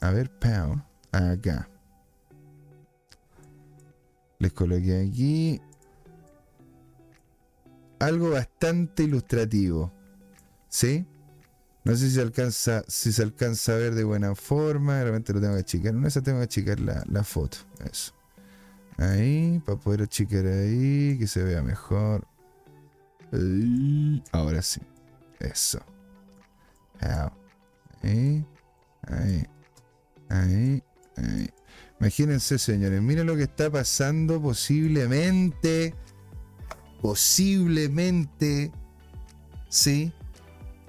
a 0.00 0.10
ver, 0.10 0.30
pound, 0.30 0.82
acá 1.12 1.68
les 4.42 4.52
coloqué 4.52 5.00
aquí 5.08 5.60
algo 8.00 8.30
bastante 8.30 9.04
ilustrativo. 9.04 9.92
¿Sí? 10.68 11.06
No 11.84 11.94
sé 11.94 12.08
si 12.08 12.14
se 12.16 12.20
alcanza, 12.22 12.82
si 12.88 13.12
se 13.12 13.22
alcanza 13.22 13.74
a 13.74 13.76
ver 13.76 13.94
de 13.94 14.02
buena 14.02 14.34
forma. 14.34 15.00
Realmente 15.00 15.32
lo 15.32 15.40
tengo 15.40 15.54
que 15.54 15.60
achicar. 15.60 15.94
No, 15.94 16.08
esa 16.08 16.22
tengo 16.22 16.38
que 16.38 16.44
achicar 16.44 16.80
la, 16.80 17.04
la 17.08 17.22
foto. 17.22 17.58
Eso. 17.88 18.12
Ahí, 18.98 19.62
para 19.64 19.78
poder 19.78 20.02
achicar 20.02 20.44
ahí, 20.46 21.16
que 21.18 21.28
se 21.28 21.44
vea 21.44 21.62
mejor. 21.62 22.26
Ahora 24.32 24.60
sí. 24.60 24.80
Eso. 25.38 25.80
Ahí. 27.00 27.30
Ahí. 28.02 28.46
Ahí. 29.02 29.46
Ahí. 30.28 30.81
Imagínense, 32.02 32.58
señores, 32.58 33.00
miren 33.00 33.28
lo 33.28 33.36
que 33.36 33.44
está 33.44 33.70
pasando 33.70 34.42
posiblemente, 34.42 35.94
posiblemente, 37.00 38.72
¿sí? 39.68 40.12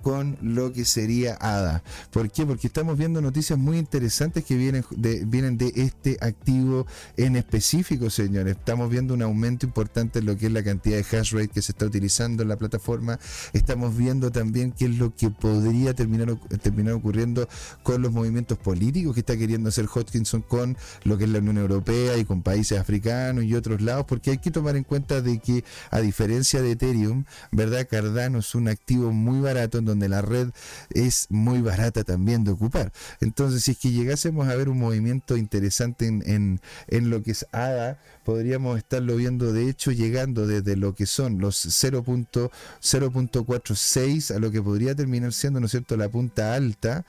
Con 0.03 0.37
lo 0.41 0.73
que 0.73 0.83
sería 0.83 1.37
ADA. 1.39 1.81
¿Por 2.11 2.29
qué? 2.29 2.45
Porque 2.45 2.67
estamos 2.67 2.97
viendo 2.97 3.21
noticias 3.21 3.57
muy 3.57 3.77
interesantes 3.77 4.43
que 4.43 4.57
vienen 4.57 4.83
de, 4.91 5.23
vienen 5.25 5.57
de 5.57 5.71
este 5.75 6.17
activo 6.19 6.85
en 7.15 7.37
específico, 7.37 8.09
señores. 8.09 8.57
Estamos 8.57 8.89
viendo 8.89 9.13
un 9.13 9.21
aumento 9.21 9.65
importante 9.65 10.19
en 10.19 10.25
lo 10.25 10.37
que 10.37 10.47
es 10.47 10.51
la 10.51 10.61
cantidad 10.61 10.97
de 10.97 11.17
hash 11.17 11.33
rate 11.33 11.47
que 11.47 11.61
se 11.61 11.71
está 11.71 11.85
utilizando 11.85 12.43
en 12.43 12.49
la 12.49 12.57
plataforma. 12.57 13.17
Estamos 13.53 13.95
viendo 13.95 14.29
también 14.29 14.73
qué 14.73 14.85
es 14.85 14.97
lo 14.97 15.15
que 15.15 15.29
podría 15.29 15.93
terminar, 15.93 16.35
terminar 16.61 16.95
ocurriendo 16.95 17.47
con 17.81 18.01
los 18.01 18.11
movimientos 18.11 18.57
políticos 18.57 19.13
que 19.13 19.21
está 19.21 19.37
queriendo 19.37 19.69
hacer 19.69 19.85
Hodgkinson 19.85 20.41
con 20.41 20.77
lo 21.05 21.17
que 21.17 21.23
es 21.23 21.29
la 21.29 21.39
Unión 21.39 21.59
Europea 21.59 22.17
y 22.17 22.25
con 22.25 22.41
países 22.41 22.77
africanos 22.77 23.45
y 23.45 23.55
otros 23.55 23.81
lados, 23.81 24.05
porque 24.05 24.31
hay 24.31 24.37
que 24.39 24.51
tomar 24.51 24.75
en 24.75 24.83
cuenta 24.83 25.21
de 25.21 25.39
que 25.39 25.63
a 25.91 26.01
diferencia 26.01 26.61
de 26.61 26.71
Ethereum, 26.71 27.23
¿verdad? 27.51 27.87
Cardano 27.89 28.39
es 28.39 28.53
un 28.53 28.67
activo 28.67 29.13
muy 29.13 29.39
barato 29.39 29.77
en 29.77 29.85
donde 29.85 29.92
la 29.99 30.21
red 30.21 30.49
es 30.89 31.27
muy 31.29 31.61
barata 31.61 32.03
también 32.03 32.43
de 32.43 32.51
ocupar. 32.51 32.91
Entonces, 33.21 33.63
si 33.63 33.71
es 33.71 33.77
que 33.77 33.91
llegásemos 33.91 34.47
a 34.47 34.55
ver 34.55 34.69
un 34.69 34.79
movimiento 34.79 35.37
interesante 35.37 36.07
en, 36.07 36.59
en, 36.87 37.09
lo 37.09 37.23
que 37.23 37.31
es 37.31 37.45
ADA, 37.51 37.99
podríamos 38.23 38.77
estarlo 38.77 39.15
viendo, 39.15 39.51
de 39.53 39.69
hecho, 39.69 39.91
llegando 39.91 40.47
desde 40.47 40.75
lo 40.75 40.95
que 40.95 41.05
son 41.05 41.39
los 41.39 41.65
0.46 41.65 44.35
a 44.35 44.39
lo 44.39 44.51
que 44.51 44.61
podría 44.61 44.95
terminar 44.95 45.33
siendo, 45.33 45.59
¿no 45.59 45.65
es 45.65 45.71
cierto?, 45.71 45.97
la 45.97 46.07
punta 46.09 46.55
alta, 46.55 47.05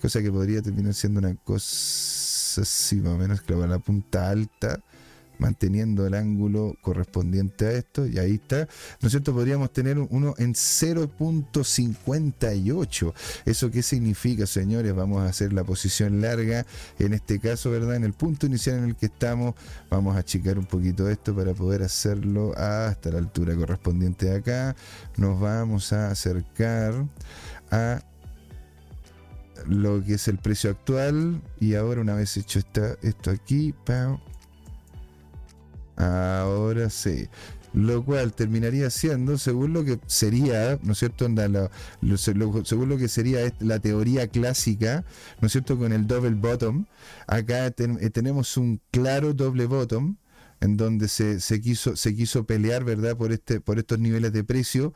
cosa 0.00 0.22
que 0.22 0.30
podría 0.30 0.62
terminar 0.62 0.94
siendo 0.94 1.18
una 1.20 1.34
cosa 1.34 2.60
así 2.60 2.96
más 2.96 3.12
o 3.12 3.18
menos, 3.18 3.40
claro, 3.42 3.66
la 3.66 3.78
punta 3.78 4.30
alta 4.30 4.80
manteniendo 5.38 6.06
el 6.06 6.14
ángulo 6.14 6.76
correspondiente 6.80 7.66
a 7.66 7.72
esto, 7.72 8.06
y 8.06 8.18
ahí 8.18 8.34
está, 8.34 8.68
¿no 9.00 9.06
es 9.06 9.10
cierto? 9.10 9.32
Podríamos 9.32 9.72
tener 9.72 9.98
uno 9.98 10.34
en 10.38 10.54
0.58. 10.54 13.14
¿Eso 13.44 13.70
qué 13.70 13.82
significa, 13.82 14.46
señores? 14.46 14.94
Vamos 14.94 15.22
a 15.22 15.26
hacer 15.26 15.52
la 15.52 15.64
posición 15.64 16.20
larga, 16.20 16.66
en 16.98 17.14
este 17.14 17.38
caso, 17.38 17.70
¿verdad? 17.70 17.96
En 17.96 18.04
el 18.04 18.12
punto 18.12 18.46
inicial 18.46 18.78
en 18.78 18.84
el 18.84 18.96
que 18.96 19.06
estamos, 19.06 19.54
vamos 19.90 20.16
a 20.16 20.20
achicar 20.20 20.58
un 20.58 20.66
poquito 20.66 21.08
esto 21.08 21.34
para 21.34 21.54
poder 21.54 21.82
hacerlo 21.82 22.56
hasta 22.56 23.10
la 23.10 23.18
altura 23.18 23.54
correspondiente 23.54 24.26
de 24.26 24.36
acá. 24.36 24.76
Nos 25.16 25.40
vamos 25.40 25.92
a 25.92 26.10
acercar 26.10 27.06
a 27.70 28.02
lo 29.66 30.02
que 30.04 30.14
es 30.14 30.28
el 30.28 30.38
precio 30.38 30.70
actual 30.70 31.42
y 31.60 31.74
ahora 31.74 32.00
una 32.00 32.14
vez 32.14 32.36
hecho 32.36 32.60
esto 33.02 33.30
aquí. 33.30 33.74
Ahora 35.98 36.90
sí. 36.90 37.28
Lo 37.74 38.02
cual 38.02 38.32
terminaría 38.32 38.88
siendo, 38.88 39.36
según 39.36 39.74
lo 39.74 39.84
que 39.84 39.98
sería, 40.06 40.78
¿no 40.82 40.92
es 40.92 40.98
cierto? 40.98 41.28
según 42.64 42.88
lo 42.88 42.96
que 42.96 43.08
sería 43.08 43.40
la 43.60 43.78
teoría 43.78 44.26
clásica, 44.28 45.04
¿no 45.40 45.46
es 45.46 45.52
cierto? 45.52 45.76
Con 45.76 45.92
el 45.92 46.06
double 46.06 46.36
bottom. 46.36 46.86
Acá 47.26 47.66
eh, 47.66 48.10
tenemos 48.10 48.56
un 48.56 48.80
claro 48.90 49.34
doble 49.34 49.66
bottom 49.66 50.16
en 50.60 50.76
donde 50.76 51.08
se, 51.08 51.60
quiso, 51.60 51.96
se 51.96 52.14
quiso 52.14 52.44
pelear, 52.44 52.84
¿verdad?, 52.84 53.16
por, 53.16 53.32
este, 53.32 53.60
por 53.60 53.78
estos 53.78 53.98
niveles 53.98 54.32
de 54.32 54.44
precio 54.44 54.92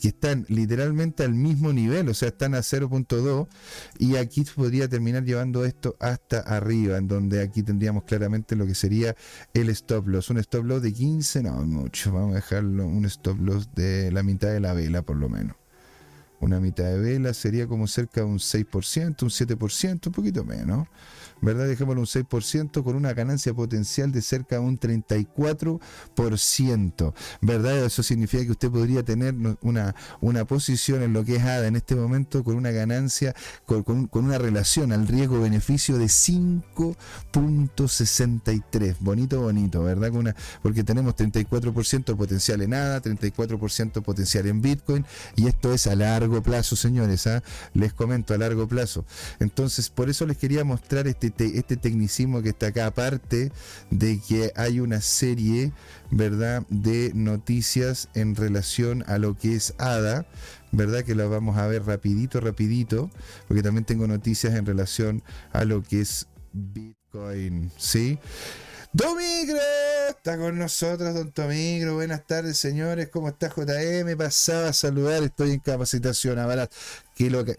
que 0.00 0.08
están 0.08 0.46
literalmente 0.48 1.22
al 1.24 1.34
mismo 1.34 1.72
nivel, 1.72 2.08
o 2.08 2.14
sea, 2.14 2.28
están 2.28 2.54
a 2.54 2.60
0.2 2.60 3.46
y 3.98 4.16
aquí 4.16 4.44
podría 4.54 4.88
terminar 4.88 5.24
llevando 5.24 5.64
esto 5.64 5.96
hasta 6.00 6.40
arriba, 6.40 6.96
en 6.96 7.08
donde 7.08 7.42
aquí 7.42 7.62
tendríamos 7.62 8.04
claramente 8.04 8.56
lo 8.56 8.66
que 8.66 8.74
sería 8.74 9.14
el 9.54 9.68
stop 9.70 10.08
loss. 10.08 10.30
Un 10.30 10.38
stop 10.38 10.64
loss 10.64 10.82
de 10.82 10.92
15, 10.92 11.42
no 11.42 11.52
mucho, 11.64 12.12
vamos 12.12 12.32
a 12.32 12.36
dejarlo 12.36 12.86
un 12.86 13.04
stop 13.04 13.38
loss 13.40 13.68
de 13.74 14.10
la 14.12 14.22
mitad 14.22 14.48
de 14.48 14.60
la 14.60 14.72
vela 14.72 15.02
por 15.02 15.16
lo 15.16 15.28
menos. 15.28 15.56
Una 16.40 16.58
mitad 16.58 16.84
de 16.84 16.98
vela 16.98 17.34
sería 17.34 17.68
como 17.68 17.86
cerca 17.86 18.22
de 18.22 18.26
un 18.26 18.38
6%, 18.38 19.22
un 19.22 19.28
7%, 19.28 20.06
un 20.08 20.12
poquito 20.12 20.44
menos. 20.44 20.88
¿Verdad? 21.42 21.66
Dejémoslo 21.66 22.00
un 22.00 22.06
6% 22.06 22.82
con 22.82 22.96
una 22.96 23.12
ganancia 23.12 23.52
potencial 23.52 24.10
de 24.12 24.22
cerca 24.22 24.56
de 24.56 24.62
un 24.62 24.80
34%, 24.80 27.12
¿verdad? 27.42 27.84
Eso 27.84 28.02
significa 28.02 28.42
que 28.44 28.52
usted 28.52 28.70
podría 28.70 29.02
tener 29.02 29.34
una, 29.60 29.94
una 30.20 30.46
posición 30.46 31.02
en 31.02 31.12
lo 31.12 31.22
que 31.24 31.36
es 31.36 31.42
ADA 31.42 31.66
en 31.66 31.76
este 31.76 31.94
momento 31.96 32.42
con 32.44 32.56
una 32.56 32.70
ganancia, 32.70 33.34
con, 33.66 33.82
con 33.82 34.24
una 34.24 34.38
relación 34.38 34.92
al 34.92 35.08
riesgo-beneficio 35.08 35.98
de 35.98 36.06
5.63. 36.06 38.96
Bonito, 39.00 39.40
bonito, 39.40 39.82
¿verdad? 39.82 40.12
Una, 40.12 40.36
porque 40.62 40.84
tenemos 40.84 41.16
34% 41.16 42.16
potencial 42.16 42.62
en 42.62 42.74
ADA, 42.74 43.02
34% 43.02 44.00
potencial 44.02 44.46
en 44.46 44.62
Bitcoin, 44.62 45.04
y 45.34 45.48
esto 45.48 45.74
es 45.74 45.88
a 45.88 45.96
largo 45.96 46.40
plazo, 46.40 46.76
señores, 46.76 47.26
¿ah? 47.26 47.42
les 47.74 47.92
comento 47.92 48.32
a 48.32 48.38
largo 48.38 48.68
plazo. 48.68 49.04
Entonces, 49.40 49.90
por 49.90 50.08
eso 50.08 50.24
les 50.24 50.36
quería 50.36 50.62
mostrar 50.62 51.08
este 51.08 51.31
este 51.38 51.76
tecnicismo 51.76 52.42
que 52.42 52.50
está 52.50 52.68
acá, 52.68 52.86
aparte 52.86 53.52
de 53.90 54.20
que 54.20 54.52
hay 54.56 54.80
una 54.80 55.00
serie, 55.00 55.72
¿verdad?, 56.10 56.64
de 56.68 57.12
noticias 57.14 58.08
en 58.14 58.34
relación 58.34 59.04
a 59.06 59.18
lo 59.18 59.36
que 59.36 59.54
es 59.54 59.74
ADA, 59.78 60.26
¿verdad? 60.70 61.04
Que 61.04 61.14
la 61.14 61.26
vamos 61.26 61.58
a 61.58 61.66
ver 61.66 61.84
rapidito, 61.84 62.40
rapidito, 62.40 63.10
porque 63.48 63.62
también 63.62 63.84
tengo 63.84 64.06
noticias 64.06 64.54
en 64.54 64.66
relación 64.66 65.22
a 65.52 65.64
lo 65.64 65.82
que 65.82 66.00
es 66.00 66.28
Bitcoin, 66.52 67.70
¿sí? 67.76 68.18
Domingro 68.94 69.58
está 70.10 70.36
con 70.36 70.58
nosotros, 70.58 71.14
don 71.14 71.32
Tomigro. 71.32 71.94
Buenas 71.94 72.26
tardes, 72.26 72.58
señores. 72.58 73.08
¿Cómo 73.08 73.30
está 73.30 73.48
JM? 73.48 74.14
Pasaba 74.18 74.68
a 74.68 74.72
saludar. 74.74 75.22
Estoy 75.22 75.52
en 75.52 75.60
capacitación. 75.60 76.38
Ahora, 76.38 76.68
que 77.14 77.30
lo 77.30 77.42
que, 77.42 77.56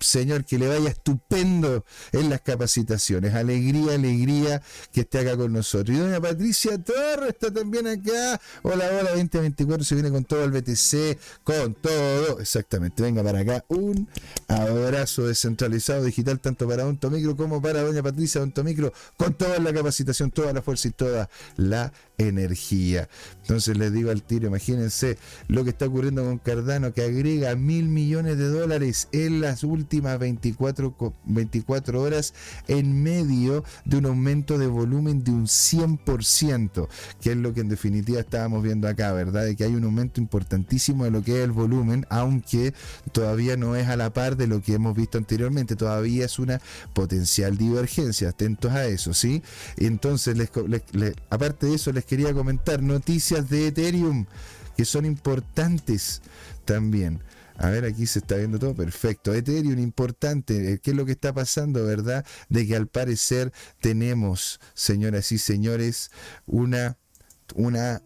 Señor, 0.00 0.44
que 0.44 0.58
le 0.58 0.68
vaya 0.68 0.90
estupendo 0.90 1.84
en 2.12 2.30
las 2.30 2.40
capacitaciones. 2.40 3.34
Alegría, 3.34 3.94
alegría 3.94 4.62
que 4.92 5.02
esté 5.02 5.20
acá 5.20 5.36
con 5.36 5.52
nosotros. 5.52 5.96
Y 5.96 6.00
doña 6.00 6.20
Patricia 6.20 6.76
Torres 6.82 7.30
está 7.30 7.52
también 7.52 7.86
acá. 7.86 8.40
Hola, 8.62 8.84
hola, 9.00 9.10
2024 9.10 9.84
se 9.84 9.94
viene 9.94 10.10
con 10.10 10.24
todo 10.24 10.44
el 10.44 10.50
BTC, 10.50 11.18
con 11.42 11.74
todo. 11.74 12.40
Exactamente, 12.40 13.02
venga 13.02 13.22
para 13.22 13.40
acá. 13.40 13.64
Un 13.68 14.08
abrazo 14.48 15.26
descentralizado 15.26 16.04
digital, 16.04 16.40
tanto 16.40 16.68
para 16.68 16.84
Don 16.84 16.98
Tomicro 16.98 17.36
como 17.36 17.62
para 17.62 17.82
doña 17.82 18.02
Patricia 18.02 18.40
Don 18.40 18.52
Tomicro, 18.52 18.92
con 19.16 19.34
toda 19.34 19.58
la 19.58 19.72
capacitación, 19.72 20.30
toda 20.30 20.52
la 20.52 20.62
fuerza 20.62 20.88
y 20.88 20.90
toda 20.92 21.30
la 21.56 21.92
energía. 22.18 23.08
Entonces 23.42 23.76
les 23.76 23.92
digo 23.92 24.10
al 24.10 24.22
tiro, 24.22 24.48
imagínense 24.48 25.18
lo 25.48 25.64
que 25.64 25.70
está 25.70 25.86
ocurriendo 25.86 26.24
con 26.24 26.38
Cardano, 26.38 26.92
que 26.92 27.02
agrega 27.02 27.54
mil 27.56 27.88
millones 27.88 28.38
de 28.38 28.48
dólares 28.48 29.08
en 29.12 29.40
las 29.40 29.64
últimas 29.64 29.84
24, 30.00 30.94
24 31.24 32.00
horas 32.00 32.34
en 32.68 33.02
medio 33.02 33.64
de 33.84 33.98
un 33.98 34.06
aumento 34.06 34.58
de 34.58 34.66
volumen 34.66 35.24
de 35.24 35.30
un 35.30 35.46
100%, 35.46 36.88
que 37.20 37.32
es 37.32 37.36
lo 37.36 37.54
que 37.54 37.60
en 37.60 37.68
definitiva 37.68 38.20
estábamos 38.20 38.62
viendo 38.62 38.88
acá, 38.88 39.12
¿verdad? 39.12 39.44
De 39.44 39.56
que 39.56 39.64
hay 39.64 39.74
un 39.74 39.84
aumento 39.84 40.20
importantísimo 40.20 41.04
de 41.04 41.10
lo 41.10 41.22
que 41.22 41.38
es 41.38 41.44
el 41.44 41.52
volumen, 41.52 42.06
aunque 42.10 42.74
todavía 43.12 43.56
no 43.56 43.76
es 43.76 43.88
a 43.88 43.96
la 43.96 44.12
par 44.12 44.36
de 44.36 44.46
lo 44.46 44.62
que 44.62 44.74
hemos 44.74 44.96
visto 44.96 45.18
anteriormente, 45.18 45.76
todavía 45.76 46.24
es 46.24 46.38
una 46.38 46.60
potencial 46.92 47.56
divergencia, 47.56 48.28
atentos 48.28 48.72
a 48.72 48.86
eso, 48.86 49.14
¿sí? 49.14 49.42
Entonces, 49.76 50.36
aparte 51.30 51.66
de 51.66 51.74
eso, 51.74 51.92
les 51.92 52.04
quería 52.04 52.32
comentar 52.32 52.82
noticias 52.82 53.48
de 53.48 53.68
Ethereum 53.68 54.26
que 54.76 54.84
son 54.84 55.04
importantes 55.04 56.20
también. 56.64 57.20
A 57.56 57.70
ver, 57.70 57.84
aquí 57.84 58.06
se 58.06 58.18
está 58.18 58.36
viendo 58.36 58.58
todo 58.58 58.74
perfecto. 58.74 59.32
Ethereum 59.32 59.78
importante. 59.78 60.72
Eh, 60.72 60.78
¿Qué 60.82 60.90
es 60.90 60.96
lo 60.96 61.06
que 61.06 61.12
está 61.12 61.32
pasando, 61.32 61.84
verdad? 61.84 62.26
De 62.48 62.66
que 62.66 62.74
al 62.76 62.88
parecer 62.88 63.52
tenemos, 63.80 64.60
señoras 64.74 65.30
y 65.32 65.38
señores, 65.38 66.10
una, 66.46 66.98
una 67.54 68.02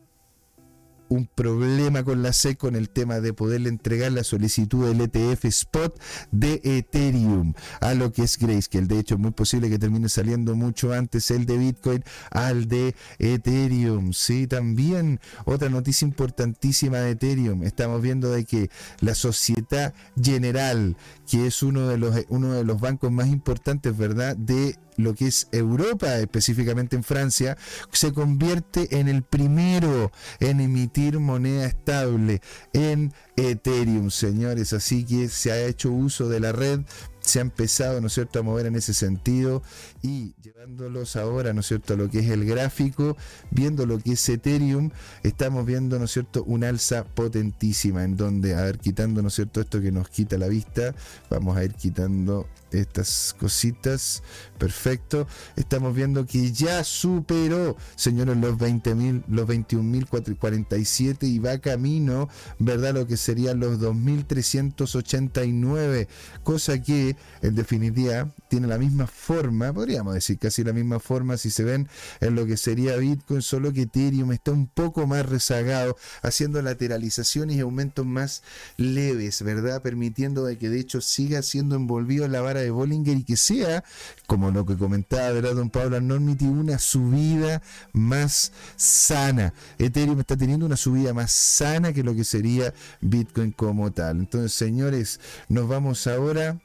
un 1.09 1.27
problema 1.27 2.05
con 2.05 2.23
la 2.23 2.33
SEC 2.33 2.59
con 2.59 2.77
el 2.77 2.91
tema 2.91 3.21
de 3.21 3.33
poderle 3.33 3.69
entregar 3.69 4.13
la 4.13 4.25
solicitud 4.25 4.87
del 4.87 5.01
ETF 5.01 5.45
Spot 5.47 6.01
de 6.31 6.61
Ethereum 6.65 7.55
a 7.81 7.95
lo 7.95 8.13
que 8.13 8.23
es 8.23 8.39
Grayscale. 8.39 8.87
De 8.87 8.99
hecho, 8.99 9.15
es 9.15 9.21
muy 9.21 9.31
posible 9.31 9.71
que 9.71 9.79
termine 9.79 10.09
saliendo 10.09 10.55
mucho 10.55 10.93
antes 10.93 11.31
el 11.31 11.47
de 11.47 11.59
Bitcoin 11.59 12.05
al 12.31 12.69
de 12.69 12.95
Ethereum. 13.19 14.13
Sí, 14.13 14.47
también 14.47 15.21
otra 15.45 15.69
noticia 15.69 16.07
importantísima 16.07 16.99
de 16.99 17.13
Ethereum. 17.13 17.63
Estamos 17.63 18.03
viendo 18.03 18.31
de 18.31 18.45
que 18.45 18.71
la 19.01 19.15
Sociedad 19.15 19.95
General, 20.21 20.97
que 21.31 21.47
es 21.47 21.63
uno 21.63 21.89
de 21.89 21.99
los, 21.99 22.15
uno 22.29 22.53
de 22.53 22.65
los 22.65 22.81
bancos 22.81 23.11
más 23.11 23.29
importantes, 23.29 23.97
¿verdad?, 23.97 24.37
de 24.37 24.77
lo 24.99 25.15
que 25.15 25.29
es 25.29 25.49
Europa, 25.53 26.19
específicamente 26.19 26.97
en 26.97 27.05
Francia, 27.05 27.57
se 27.93 28.13
convierte 28.13 28.99
en 28.99 29.09
el 29.09 29.23
primero 29.23 30.13
en 30.41 30.61
emitir 30.61 31.19
moneda 31.21 31.65
estable 31.67 32.43
en 32.75 33.15
Ethereum, 33.37 34.11
señores. 34.11 34.75
Así 34.75 35.05
que 35.05 35.29
se 35.29 35.53
ha 35.53 35.65
hecho 35.65 35.91
uso 35.91 36.29
de 36.29 36.41
la 36.41 36.53
red 36.53 36.81
se 37.29 37.39
ha 37.39 37.43
empezado, 37.43 38.01
¿no 38.01 38.09
cierto?, 38.09 38.39
a 38.39 38.43
mover 38.43 38.67
en 38.67 38.75
ese 38.75 38.95
sentido 38.95 39.63
y 40.03 40.35
llevándolos 40.43 41.15
ahora, 41.17 41.53
¿no 41.53 41.61
es 41.61 41.67
cierto?, 41.67 41.95
a 41.95 41.97
lo 41.97 42.11
que 42.11 42.21
es 42.21 42.31
el 42.31 42.45
gráfico, 42.45 43.17
viendo 43.51 43.87
lo 43.87 43.99
que 43.99 44.13
es 44.13 44.29
Ethereum, 44.29 44.91
estamos 45.23 45.67
viendo, 45.67 45.99
¿no 45.99 46.07
es 46.07 46.13
cierto?, 46.13 46.43
un 46.45 46.65
alza 46.65 47.05
potentísima 47.05 48.03
en 48.03 48.17
donde, 48.17 48.55
a 48.55 48.63
ver, 48.63 48.79
quitando, 48.79 49.21
¿no 49.21 49.29
es 49.29 49.35
cierto?, 49.35 49.61
esto 49.61 49.81
que 49.81 49.93
nos 49.93 50.09
quita 50.09 50.39
la 50.39 50.49
vista, 50.49 50.95
vamos 51.29 51.57
a 51.57 51.65
ir 51.65 51.75
quitando 51.75 52.49
estas 52.73 53.35
cositas, 53.39 54.23
perfecto, 54.59 55.29
estamos 55.57 55.95
viendo 55.95 56.27
que 56.27 56.53
ya 56.53 56.85
superó, 56.85 57.77
señores, 57.97 58.37
los 58.37 58.57
20.000, 58.57 59.25
los 59.29 59.49
21.047 59.49 61.23
y 61.23 61.39
va 61.39 61.57
camino, 61.59 62.29
¿verdad?, 62.59 62.93
lo 62.95 63.07
que 63.07 63.17
serían 63.17 63.61
los 63.61 63.81
2.389, 63.81 66.09
cosa 66.43 66.83
que 66.83 67.17
en 67.43 67.55
definitiva 67.55 68.33
tiene 68.49 68.67
la 68.67 68.79
misma 68.79 69.07
forma, 69.07 69.73
podríamos 69.73 70.15
decir 70.15 70.39
casi 70.39 70.65
la 70.65 70.73
misma 70.73 71.01
forma 71.01 71.37
si 71.37 71.51
se 71.51 71.65
ven 71.65 71.89
en 72.21 72.35
lo 72.35 72.47
que 72.47 72.57
sería 72.57 72.97
Bitcoin, 72.97 73.43
solo 73.43 73.73
que 73.73 73.83
Ethereum 73.83 74.33
está 74.33 74.53
un 74.53 74.67
poco 74.67 75.07
más 75.07 75.27
rezagado, 75.27 75.97
haciendo 76.23 76.61
lateralizaciones 76.63 77.57
y 77.57 77.61
aumentos 77.61 78.07
más 78.07 78.43
leves, 78.77 79.43
¿verdad? 79.43 79.83
Permitiendo 79.83 80.45
de 80.45 80.59
que 80.59 80.69
de 80.69 80.81
hecho 80.81 81.01
siga 81.01 81.43
siendo 81.43 81.77
envolvido 81.77 82.25
en 82.25 82.33
la 82.33 82.41
vara 82.41 82.61
de 82.61 82.71
Bollinger 82.71 83.17
y 83.19 83.25
que 83.25 83.37
sea, 83.37 83.85
como 84.27 84.51
lo 84.51 84.65
que 84.67 84.77
comentaba, 84.77 85.31
¿verdad? 85.31 85.55
Don 85.55 85.71
Pablo 85.71 85.97
Anormity, 85.97 86.47
una 86.47 86.79
subida 86.79 87.63
más 87.93 88.53
sana. 88.77 89.53
Ethereum 89.79 90.21
está 90.21 90.37
teniendo 90.37 90.67
una 90.67 90.77
subida 90.77 91.13
más 91.13 91.33
sana 91.33 91.93
que 91.93 92.03
lo 92.03 92.15
que 92.15 92.25
sería 92.25 92.73
Bitcoin 93.01 93.53
como 93.53 93.93
tal. 93.93 94.19
Entonces, 94.19 94.53
señores, 94.53 95.21
nos 95.49 95.69
vamos 95.69 96.07
ahora 96.07 96.59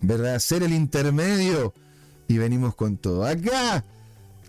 ¿verdad? 0.00 0.38
Ser 0.38 0.62
el 0.62 0.72
intermedio 0.72 1.74
y 2.28 2.38
venimos 2.38 2.74
con 2.74 2.96
todo. 2.96 3.24
Acá, 3.24 3.84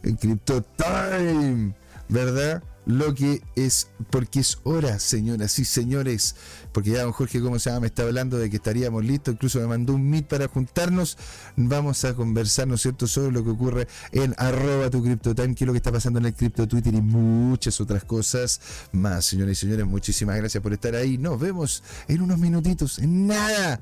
en 0.03 0.15
Crypto 0.15 0.61
Time, 0.61 1.73
¿verdad? 2.09 2.63
Lo 2.85 3.13
que 3.13 3.43
es, 3.55 3.89
porque 4.09 4.39
es 4.39 4.57
hora, 4.63 4.97
señoras 4.97 5.59
y 5.59 5.65
señores, 5.65 6.35
porque 6.71 6.89
ya 6.89 7.03
don 7.03 7.11
Jorge, 7.11 7.39
¿cómo 7.39 7.59
se 7.59 7.69
llama? 7.69 7.81
Me 7.81 7.87
está 7.87 8.01
hablando 8.01 8.39
de 8.39 8.49
que 8.49 8.55
estaríamos 8.55 9.05
listos, 9.05 9.35
incluso 9.35 9.59
me 9.59 9.67
mandó 9.67 9.93
un 9.93 10.09
meet 10.09 10.25
para 10.25 10.47
juntarnos. 10.47 11.15
Vamos 11.55 12.03
a 12.05 12.15
conversar, 12.15 12.67
¿no 12.67 12.75
es 12.75 12.81
cierto?, 12.81 13.05
sobre 13.05 13.31
lo 13.31 13.43
que 13.43 13.51
ocurre 13.51 13.87
en 14.11 14.33
arroba 14.39 14.89
tu 14.89 15.03
CryptoTime, 15.03 15.53
qué 15.53 15.65
es 15.65 15.67
lo 15.67 15.73
que 15.73 15.77
está 15.77 15.91
pasando 15.91 16.17
en 16.17 16.25
el 16.25 16.33
Crypto 16.33 16.67
Twitter 16.67 16.95
y 16.95 17.01
muchas 17.01 17.79
otras 17.79 18.05
cosas 18.05 18.59
más, 18.91 19.25
señoras 19.25 19.51
y 19.51 19.61
señores. 19.61 19.85
Muchísimas 19.85 20.37
gracias 20.37 20.63
por 20.63 20.73
estar 20.73 20.95
ahí. 20.95 21.19
Nos 21.19 21.39
vemos 21.39 21.83
en 22.07 22.21
unos 22.21 22.39
minutitos, 22.39 22.97
en 22.97 23.27
nada. 23.27 23.81